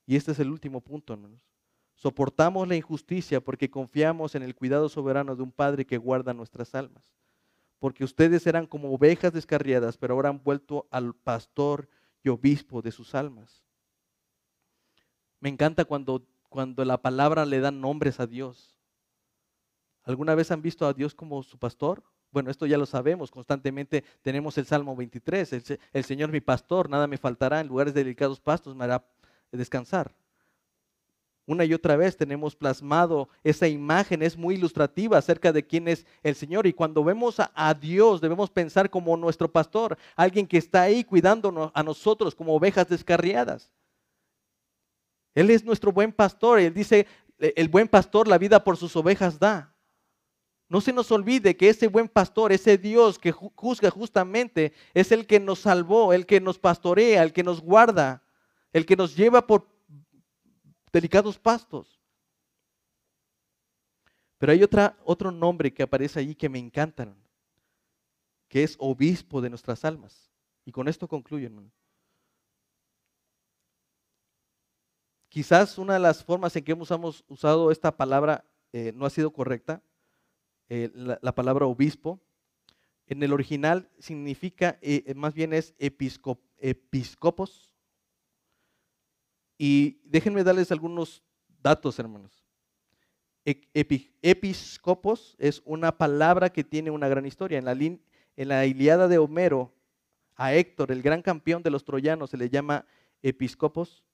Y 0.05 0.17
este 0.17 0.33
es 0.33 0.41
el 0.41 0.51
último 0.51 0.81
punto, 0.81 1.13
hermanos. 1.13 1.49
Soportamos 1.95 2.67
la 2.67 2.75
injusticia 2.75 3.41
porque 3.41 3.71
confiamos 3.71 4.35
en 4.35 4.43
el 4.43 4.57
cuidado 4.57 4.89
soberano 4.89 5.37
de 5.37 5.45
un 5.45 5.53
Padre 5.53 5.87
que 5.87 5.97
guarda 5.97 6.35
nuestras 6.35 6.75
almas. 6.75 7.15
Porque 7.79 8.03
ustedes 8.03 8.45
eran 8.49 8.67
como 8.67 8.93
ovejas 8.93 9.33
descarriadas, 9.33 9.97
pero 9.97 10.15
ahora 10.15 10.31
han 10.31 10.43
vuelto 10.43 10.89
al 10.91 11.15
pastor 11.15 11.89
y 12.25 12.31
obispo 12.31 12.83
de 12.83 12.91
sus 12.91 13.15
almas. 13.15 13.63
Me 15.39 15.51
encanta 15.51 15.85
cuando, 15.85 16.27
cuando 16.49 16.85
la 16.85 17.01
palabra 17.01 17.47
le 17.47 17.61
da 17.61 17.71
nombres 17.71 18.19
a 18.19 18.27
Dios. 18.27 18.77
¿Alguna 20.03 20.35
vez 20.35 20.51
han 20.51 20.63
visto 20.63 20.85
a 20.85 20.93
Dios 20.93 21.15
como 21.15 21.45
su 21.45 21.59
pastor? 21.59 22.03
Bueno, 22.31 22.51
esto 22.51 22.67
ya 22.67 22.77
lo 22.77 22.87
sabemos, 22.87 23.31
constantemente 23.31 24.05
tenemos 24.23 24.59
el 24.59 24.67
Salmo 24.67 24.95
23, 24.95 25.79
el, 25.93 26.05
Señor 26.05 26.31
mi 26.31 26.41
pastor, 26.41 26.91
nada 26.91 27.07
me 27.07 27.17
faltará, 27.17 27.61
en 27.61 27.69
lugares 27.69 27.95
de 27.95 28.05
delicados 28.05 28.41
pastos 28.41 28.75
me 28.75 28.85
hará 28.85 29.05
descansar. 29.53 30.13
Una 31.49 31.65
y 31.65 31.73
otra 31.73 31.97
vez 31.97 32.17
tenemos 32.17 32.57
plasmado 32.57 33.29
esa 33.45 33.69
imagen, 33.69 34.21
es 34.23 34.37
muy 34.37 34.57
ilustrativa 34.57 35.17
acerca 35.17 35.53
de 35.53 35.65
quién 35.65 35.87
es 35.87 36.05
el 36.25 36.35
Señor. 36.35 36.67
Y 36.67 36.73
cuando 36.73 37.05
vemos 37.05 37.37
a, 37.39 37.75
Dios, 37.75 38.21
debemos 38.21 38.51
pensar 38.51 38.91
como 38.91 39.17
nuestro 39.17 39.51
pastor, 39.51 39.97
alguien 40.17 40.45
que 40.45 40.59
está 40.59 40.83
ahí 40.83 41.05
cuidándonos 41.05 41.71
a 41.73 41.85
nosotros 41.85 42.35
como 42.35 42.53
ovejas 42.53 42.89
descarriadas. 42.89 43.71
Él 45.37 45.51
es 45.51 45.65
nuestro 45.65 45.93
buen 45.93 46.13
pastor. 46.13 46.59
Él 46.59 46.75
dice, 46.75 47.07
el 47.39 47.69
buen 47.69 47.87
pastor 47.87 48.27
la 48.27 48.39
vida 48.39 48.65
por 48.65 48.77
sus 48.77 48.97
ovejas 48.97 49.39
da. 49.39 49.76
No 50.69 50.81
se 50.81 50.93
nos 50.93 51.13
olvide 51.13 51.57
que 51.57 51.69
ese 51.69 51.87
buen 51.87 52.09
pastor, 52.09 52.53
ese 52.53 52.77
Dios 52.77 53.19
que 53.19 53.31
juzga 53.31 53.91
justamente, 53.91 54.73
es 54.95 55.13
el 55.13 55.27
que 55.27 55.39
nos 55.39 55.61
salvó, 55.61 56.13
el 56.13 56.27
que 56.27 56.41
nos 56.41 56.59
pastorea, 56.59 57.23
el 57.23 57.33
que 57.33 57.45
nos 57.45 57.61
guarda, 57.61 58.23
el 58.73 58.85
que 58.85 58.97
nos 58.97 59.15
lleva 59.15 59.47
por 59.47 59.69
delicados 60.93 61.39
pastos. 61.39 62.01
Pero 64.39 64.53
hay 64.53 64.63
otro 64.63 65.31
nombre 65.31 65.73
que 65.73 65.85
aparece 65.85 66.21
allí 66.21 66.35
que 66.35 66.49
me 66.49 66.59
encantan, 66.59 67.17
que 68.49 68.65
es 68.65 68.77
obispo 68.79 69.41
de 69.41 69.51
nuestras 69.51 69.85
almas. 69.85 70.31
Y 70.65 70.73
con 70.73 70.89
esto 70.89 71.07
concluyo, 71.07 71.49
Quizás 75.29 75.79
una 75.79 75.95
de 75.95 76.01
las 76.01 76.25
formas 76.25 76.57
en 76.57 76.65
que 76.65 76.73
hemos 76.73 76.91
usado 77.29 77.71
esta 77.71 77.97
palabra 77.97 78.45
eh, 78.73 78.93
no 78.95 79.07
ha 79.07 79.11
sido 79.11 79.33
correcta, 79.33 79.83
eh, 80.69 80.91
la, 80.95 81.35
palabra 81.35 81.67
obispo. 81.67 82.21
En 83.07 83.23
el 83.23 83.33
original 83.33 83.89
significa, 83.99 84.79
eh, 84.83 85.15
más 85.15 85.35
bien 85.35 85.53
es 85.53 85.75
episcopos. 85.79 87.73
Y 89.59 90.01
déjenme 90.05 90.45
darles 90.45 90.73
algunos 90.73 91.23
datos, 91.63 91.99
hermanos. 91.99 92.45
episcopos 93.45 95.37
es 95.39 95.63
una 95.65 95.97
palabra 95.97 96.51
que 96.51 96.65
tiene 96.65 96.91
una 96.91 97.09
gran 97.09 97.27
historia. 97.27 97.59
En 97.59 97.65
la, 97.65 97.73
en 97.73 98.49
la 98.49 98.67
Iliada 98.67 99.09
de 99.09 99.19
Homero, 99.19 99.73
a 100.37 100.55
Héctor, 100.55 100.93
el 100.93 101.03
gran 101.03 101.23
campeón 101.23 101.63
de 101.63 101.71
los 101.71 101.85
troyanos, 101.85 102.31
se 102.31 102.37
le 102.37 102.51
llama 102.51 102.87
episcopos, 103.23 104.05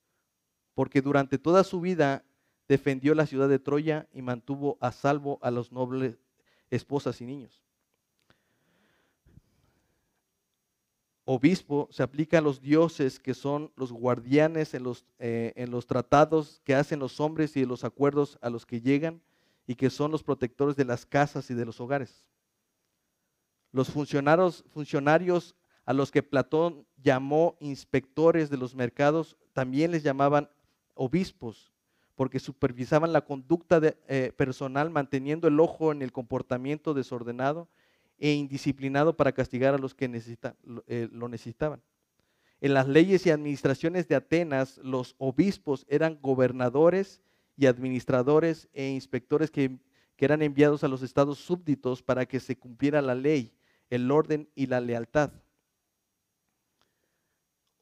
porque 0.75 1.03
durante 1.03 1.39
toda 1.39 1.65
su 1.65 1.81
vida 1.81 2.25
defendió 2.69 3.15
la 3.15 3.27
ciudad 3.27 3.49
de 3.49 3.59
Troya 3.59 4.09
y 4.13 4.23
mantuvo 4.23 4.79
a 4.81 4.93
salvo 4.93 5.39
a 5.43 5.51
los 5.51 5.73
nobles 5.73 6.19
esposas 6.73 7.21
y 7.21 7.27
niños. 7.27 7.63
Obispo 11.25 11.87
se 11.93 12.03
aplica 12.03 12.39
a 12.39 12.41
los 12.41 12.61
dioses 12.61 13.21
que 13.21 13.35
son 13.35 13.71
los 13.77 13.93
guardianes 13.93 14.75
en 14.75 14.83
los, 14.83 15.05
eh, 15.19 15.53
en 15.55 15.71
los 15.71 15.87
tratados 15.87 16.61
que 16.65 16.75
hacen 16.75 16.99
los 16.99 17.21
hombres 17.21 17.57
y 17.57 17.65
los 17.65 17.85
acuerdos 17.85 18.39
a 18.41 18.51
los 18.51 18.67
que 18.67 18.81
llegan 18.81 19.23
y 19.67 19.77
que 19.77 19.91
son 19.91 20.11
los 20.11 20.25
protectores 20.25 20.75
de 20.75 20.85
las 20.85 21.07
casas 21.07 21.49
y 21.51 21.55
de 21.55 21.65
los 21.65 21.81
hogares. 21.81 22.27
Los 23.71 23.91
funcionarios, 23.91 24.65
funcionarios 24.69 25.55
a 25.85 25.93
los 25.93 26.11
que 26.11 26.23
Platón 26.23 26.87
llamó 26.97 27.57
inspectores 27.61 28.51
de 28.51 28.57
los 28.57 28.75
mercados 28.75 29.37
también 29.53 29.91
les 29.91 30.03
llamaban 30.03 30.49
obispos 30.95 31.72
porque 32.23 32.39
supervisaban 32.39 33.13
la 33.13 33.25
conducta 33.25 33.81
eh, 34.07 34.31
personal 34.37 34.91
manteniendo 34.91 35.49
el 35.49 35.59
ojo 35.59 35.91
en 35.91 36.03
el 36.03 36.13
comportamiento 36.13 36.95
desordenado 36.95 37.67
e 38.17 38.31
indisciplinado 38.31 39.17
para 39.17 39.33
castigar 39.33 39.75
a 39.75 39.79
los 39.79 39.93
que 39.93 40.09
eh, 40.87 41.09
lo 41.11 41.29
necesitaban. 41.29 41.83
En 42.61 42.75
las 42.75 42.87
leyes 42.87 43.27
y 43.27 43.31
administraciones 43.31 44.07
de 44.07 44.15
Atenas, 44.15 44.79
los 44.85 45.17
obispos 45.19 45.85
eran 45.89 46.17
gobernadores 46.23 47.21
y 47.57 47.67
administradores 47.67 48.69
e 48.73 48.91
inspectores 48.91 49.51
que 49.51 49.81
eran 50.19 50.43
enviados 50.43 50.85
a 50.85 50.89
los 50.89 51.03
estados 51.03 51.39
súbditos 51.39 52.05
para 52.05 52.25
que 52.25 52.39
se 52.39 52.57
cumpliera 52.57 53.03
la 53.03 53.17
ley, 53.17 53.53
el 53.91 54.09
orden 54.13 54.49
y 54.55 54.67
la 54.67 54.81
lealtad. 54.81 55.33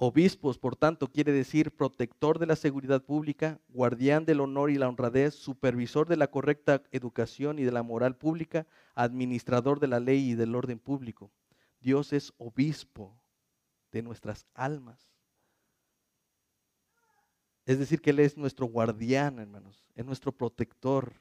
Obispos, 0.03 0.57
por 0.57 0.77
tanto, 0.77 1.09
quiere 1.09 1.31
decir 1.31 1.77
protector 1.77 2.39
de 2.39 2.47
la 2.47 2.57
seguridad 2.57 3.05
pública, 3.05 3.61
guardián 3.69 4.25
del 4.25 4.41
honor 4.41 4.71
y 4.71 4.79
la 4.79 4.89
honradez, 4.89 5.35
supervisor 5.35 6.09
de 6.09 6.17
la 6.17 6.31
correcta 6.31 6.83
educación 6.91 7.59
y 7.59 7.65
de 7.65 7.71
la 7.71 7.83
moral 7.83 8.17
pública, 8.17 8.67
administrador 8.95 9.79
de 9.79 9.89
la 9.89 10.01
ley 10.01 10.31
y 10.31 10.35
del 10.35 10.55
orden 10.55 10.79
público. 10.79 11.31
Dios 11.81 12.15
es 12.15 12.33
obispo 12.39 13.15
de 13.93 14.01
nuestras 14.01 14.47
almas. 14.55 15.13
Es 17.67 17.79
decir, 17.79 18.01
que 18.01 18.09
Él 18.09 18.21
es 18.21 18.39
nuestro 18.39 18.65
guardián, 18.65 19.39
hermanos, 19.39 19.85
es 19.95 20.07
nuestro 20.07 20.33
protector, 20.33 21.21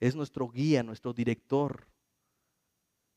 es 0.00 0.14
nuestro 0.14 0.50
guía, 0.50 0.82
nuestro 0.82 1.14
director. 1.14 1.86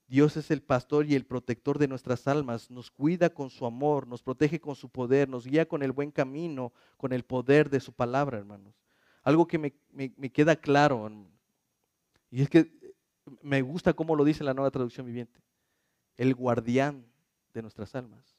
Dios 0.08 0.38
es 0.38 0.52
el 0.52 0.62
pastor 0.62 1.08
y 1.08 1.16
el 1.16 1.26
protector 1.26 1.80
de 1.80 1.88
nuestras 1.88 2.28
almas, 2.28 2.70
nos 2.70 2.92
cuida 2.92 3.32
con 3.32 3.50
su 3.50 3.66
amor, 3.66 4.08
nos 4.08 4.22
protege 4.22 4.60
con 4.60 4.76
su 4.76 4.90
poder, 4.90 5.28
nos 5.28 5.48
guía 5.48 5.68
con 5.68 5.82
el 5.82 5.92
buen 5.92 6.12
camino, 6.12 6.74
con 6.98 7.12
el 7.12 7.24
poder 7.24 7.70
de 7.70 7.80
su 7.80 7.92
palabra, 7.92 8.38
hermanos. 8.38 8.76
Algo 9.24 9.48
que 9.48 9.58
me, 9.58 10.32
queda 10.32 10.56
claro, 10.56 11.12
y 12.30 12.44
es 12.44 12.50
que 12.50 12.72
me 13.42 13.64
gusta 13.64 13.94
cómo 13.94 14.16
lo 14.16 14.24
dice 14.24 14.44
la 14.44 14.54
nueva 14.54 14.70
traducción 14.70 15.08
viviente, 15.08 15.42
el 16.18 16.36
guardián 16.36 17.06
de 17.54 17.64
nuestras 17.64 17.96
almas. 17.96 18.38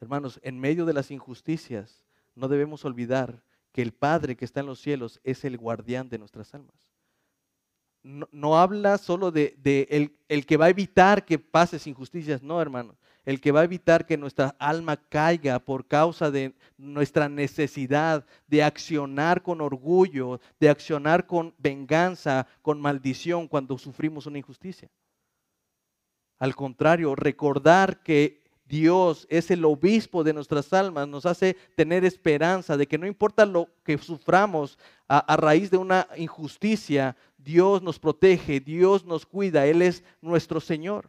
Hermanos, 0.00 0.40
en 0.42 0.58
medio 0.58 0.84
de 0.84 0.94
las 0.94 1.12
injusticias, 1.12 2.04
no 2.34 2.48
debemos 2.48 2.84
olvidar 2.84 3.44
que 3.70 3.82
el 3.82 3.92
Padre 3.92 4.36
que 4.36 4.44
está 4.44 4.60
en 4.60 4.66
los 4.66 4.80
cielos 4.80 5.20
es 5.22 5.44
el 5.44 5.58
guardián 5.58 6.08
de 6.08 6.18
nuestras 6.18 6.52
almas 6.54 6.95
no, 8.06 8.56
habla 8.56 8.98
solo 8.98 9.32
de, 9.32 9.56
el, 10.28 10.46
que 10.46 10.56
va 10.56 10.66
a 10.66 10.70
evitar 10.70 11.24
que 11.24 11.40
pases 11.40 11.86
injusticias, 11.86 12.42
no, 12.42 12.60
hermano. 12.60 12.94
El 13.24 13.40
que 13.40 13.50
va 13.50 13.62
a 13.62 13.64
evitar 13.64 14.06
que 14.06 14.16
nuestra 14.16 14.54
alma 14.60 14.96
caiga 14.96 15.58
por 15.58 15.88
causa 15.88 16.30
de 16.30 16.54
nuestra 16.78 17.28
necesidad 17.28 18.24
de 18.46 18.62
accionar 18.62 19.42
con 19.42 19.60
orgullo, 19.60 20.40
de 20.60 20.68
accionar 20.68 21.26
con 21.26 21.52
venganza, 21.58 22.46
con 22.62 22.80
maldición 22.80 23.48
cuando 23.48 23.76
sufrimos 23.76 24.26
una 24.26 24.38
injusticia. 24.38 24.88
Al 26.38 26.54
contrario, 26.54 27.16
recordar 27.16 28.04
que 28.04 28.46
Dios 28.68 29.26
es 29.30 29.50
el 29.50 29.64
obispo 29.64 30.24
de 30.24 30.32
nuestras 30.32 30.72
almas, 30.72 31.06
nos 31.06 31.24
hace 31.24 31.56
tener 31.76 32.04
esperanza 32.04 32.76
de 32.76 32.86
que 32.86 32.98
no 32.98 33.06
importa 33.06 33.46
lo 33.46 33.68
que 33.84 33.96
suframos 33.96 34.76
a, 35.08 35.36
raíz 35.36 35.70
de 35.70 35.76
una 35.76 36.08
injusticia, 36.16 37.16
Dios 37.46 37.80
nos 37.80 38.00
protege, 38.00 38.58
Dios 38.58 39.04
nos 39.04 39.24
cuida, 39.24 39.66
Él 39.66 39.80
es 39.80 40.02
nuestro 40.20 40.60
Señor. 40.60 41.08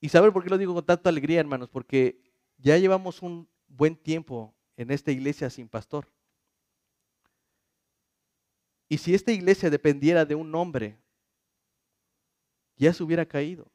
¿Y 0.00 0.08
saber 0.08 0.32
por 0.32 0.42
qué 0.42 0.48
lo 0.48 0.56
digo 0.56 0.72
con 0.72 0.86
tanta 0.86 1.10
alegría, 1.10 1.38
hermanos? 1.38 1.68
Porque 1.68 2.18
ya 2.56 2.78
llevamos 2.78 3.20
un 3.20 3.46
buen 3.68 3.94
tiempo 3.94 4.54
en 4.78 4.90
esta 4.90 5.12
iglesia 5.12 5.50
sin 5.50 5.68
pastor. 5.68 6.10
Y 8.88 8.96
si 8.96 9.14
esta 9.14 9.32
iglesia 9.32 9.68
dependiera 9.68 10.24
de 10.24 10.34
un 10.34 10.54
hombre, 10.54 10.98
ya 12.76 12.94
se 12.94 13.02
hubiera 13.02 13.26
caído. 13.26 13.70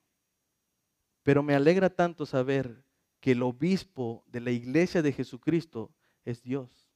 Pero 1.21 1.43
me 1.43 1.53
alegra 1.53 1.91
tanto 1.91 2.25
saber 2.25 2.83
que 3.19 3.33
el 3.33 3.43
obispo 3.43 4.23
de 4.25 4.41
la 4.41 4.49
iglesia 4.49 5.03
de 5.03 5.13
Jesucristo 5.13 5.93
es 6.25 6.41
Dios. 6.41 6.86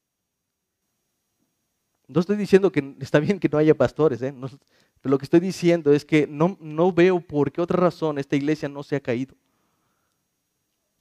No 2.13 2.19
estoy 2.19 2.35
diciendo 2.35 2.71
que 2.73 2.95
está 2.99 3.19
bien 3.19 3.39
que 3.39 3.47
no 3.47 3.57
haya 3.57 3.73
pastores, 3.73 4.21
¿eh? 4.21 4.33
pero 4.33 5.11
lo 5.11 5.17
que 5.17 5.23
estoy 5.23 5.39
diciendo 5.39 5.93
es 5.93 6.03
que 6.03 6.27
no, 6.27 6.57
no 6.59 6.91
veo 6.91 7.21
por 7.21 7.53
qué 7.53 7.61
otra 7.61 7.77
razón 7.77 8.17
esta 8.17 8.35
iglesia 8.35 8.67
no 8.67 8.83
se 8.83 8.97
ha 8.97 8.99
caído. 8.99 9.33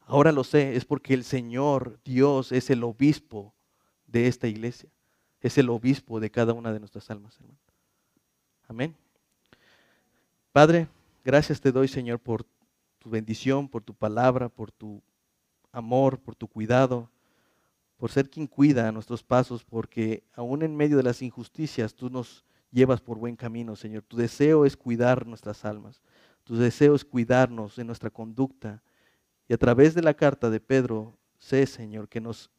Ahora 0.07 0.31
lo 0.31 0.45
sé, 0.45 0.77
es 0.77 0.85
porque 0.85 1.15
el 1.15 1.25
Señor, 1.25 1.99
Dios, 2.05 2.53
es 2.53 2.71
el 2.71 2.85
obispo 2.85 3.53
de 4.07 4.29
esta 4.29 4.47
iglesia. 4.47 4.89
Es 5.41 5.59
el 5.59 5.69
obispo 5.69 6.21
de 6.21 6.31
cada 6.31 6.53
una 6.53 6.73
de 6.73 6.79
nuestras 6.79 7.11
almas, 7.11 7.37
hermano. 7.41 7.59
Amén. 8.69 8.95
Padre, 10.53 10.87
gracias 11.25 11.61
te 11.61 11.73
doy, 11.73 11.89
Señor, 11.89 12.21
por 12.21 12.45
tu 13.01 13.11
bendición, 13.11 13.69
por 13.69 13.83
tu 13.83 13.95
palabra, 13.95 14.49
por 14.49 14.71
tu 14.71 15.03
amor, 15.73 16.21
por 16.21 16.37
tu 16.37 16.47
cuidado, 16.47 17.09
por 18.01 18.11
ser 18.11 18.31
quien 18.31 18.47
cuida 18.47 18.91
nuestros 18.93 19.23
pasos, 19.23 19.63
porque 19.63 20.25
aún 20.33 20.63
en 20.63 20.75
medio 20.75 20.97
de 20.97 21.03
las 21.03 21.21
injusticias 21.21 21.95
tú 21.95 22.09
nos 22.09 22.47
llevas 22.71 23.03
por 23.03 23.19
buen 23.19 23.37
camino, 23.37 23.77
Señor. 23.77 24.05
Tu 24.09 24.17
deseo 24.17 24.65
es 24.65 24.75
cuidar 24.75 25.27
nuestras 25.27 25.67
almas, 25.67 26.01
tu 26.43 26.57
deseo 26.57 26.95
es 26.95 27.05
cuidarnos 27.05 27.79
en 27.79 27.87
nuestra 27.87 28.09
conducta. 28.09 28.83
Y 29.49 29.53
a 29.53 29.59
través 29.59 29.93
de 29.93 30.01
la 30.01 30.15
carta 30.15 30.49
de 30.49 30.61
Pedro, 30.61 31.19
sé, 31.39 31.67
Señor, 31.67 32.09
que 32.09 32.23
nos, 32.23 32.51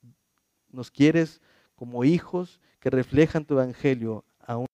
nos 0.69 0.91
quieres 0.91 1.41
como 1.73 2.03
hijos 2.03 2.61
que 2.79 2.91
reflejan 2.91 3.43
tu 3.43 3.55
evangelio, 3.55 4.23
aún 4.41 4.67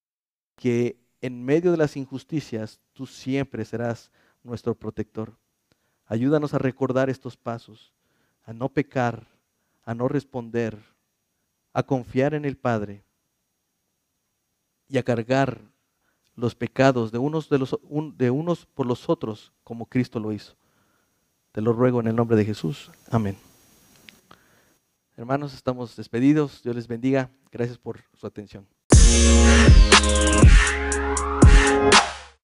que 0.57 0.99
en 1.22 1.45
medio 1.45 1.72
de 1.72 1.78
las 1.78 1.95
injusticias 1.95 2.82
tú 2.91 3.05
siempre 3.05 3.63
serás 3.63 4.11
nuestro 4.43 4.76
protector. 4.76 5.38
Ayúdanos 6.07 6.53
a 6.53 6.57
recordar 6.57 7.09
estos 7.09 7.38
pasos, 7.38 7.93
a 8.43 8.51
no 8.51 8.68
pecar, 8.68 9.37
a 9.88 9.96
no 9.96 10.10
responder 10.10 10.78
a 11.72 11.82
confiar 11.82 12.34
en 12.34 12.44
el 12.44 12.58
Padre 12.58 13.06
y 14.90 14.98
a 14.98 15.04
cargar 15.04 15.62
los 16.36 16.56
pecados 16.56 17.10
de 17.14 17.20
unos, 17.20 17.48
de, 17.50 17.58
los, 17.58 17.80
de 18.16 18.30
unos 18.30 18.66
por 18.66 18.86
los 18.86 19.08
otros 19.08 19.54
como 19.64 19.86
Cristo 19.86 20.20
lo 20.20 20.34
hizo. 20.34 20.58
Te 21.54 21.62
lo 21.62 21.72
ruego 21.72 22.02
en 22.02 22.08
el 22.08 22.16
nombre 22.18 22.36
de 22.36 22.44
Jesús. 22.44 22.92
Amén. 23.10 23.38
Hermanos, 25.16 25.54
estamos 25.54 25.96
despedidos. 25.96 26.62
Dios 26.64 26.76
les 26.76 26.88
bendiga. 26.88 27.32
Gracias 27.50 27.78
por 27.78 28.04
su 28.14 28.28
atención. 28.28 28.68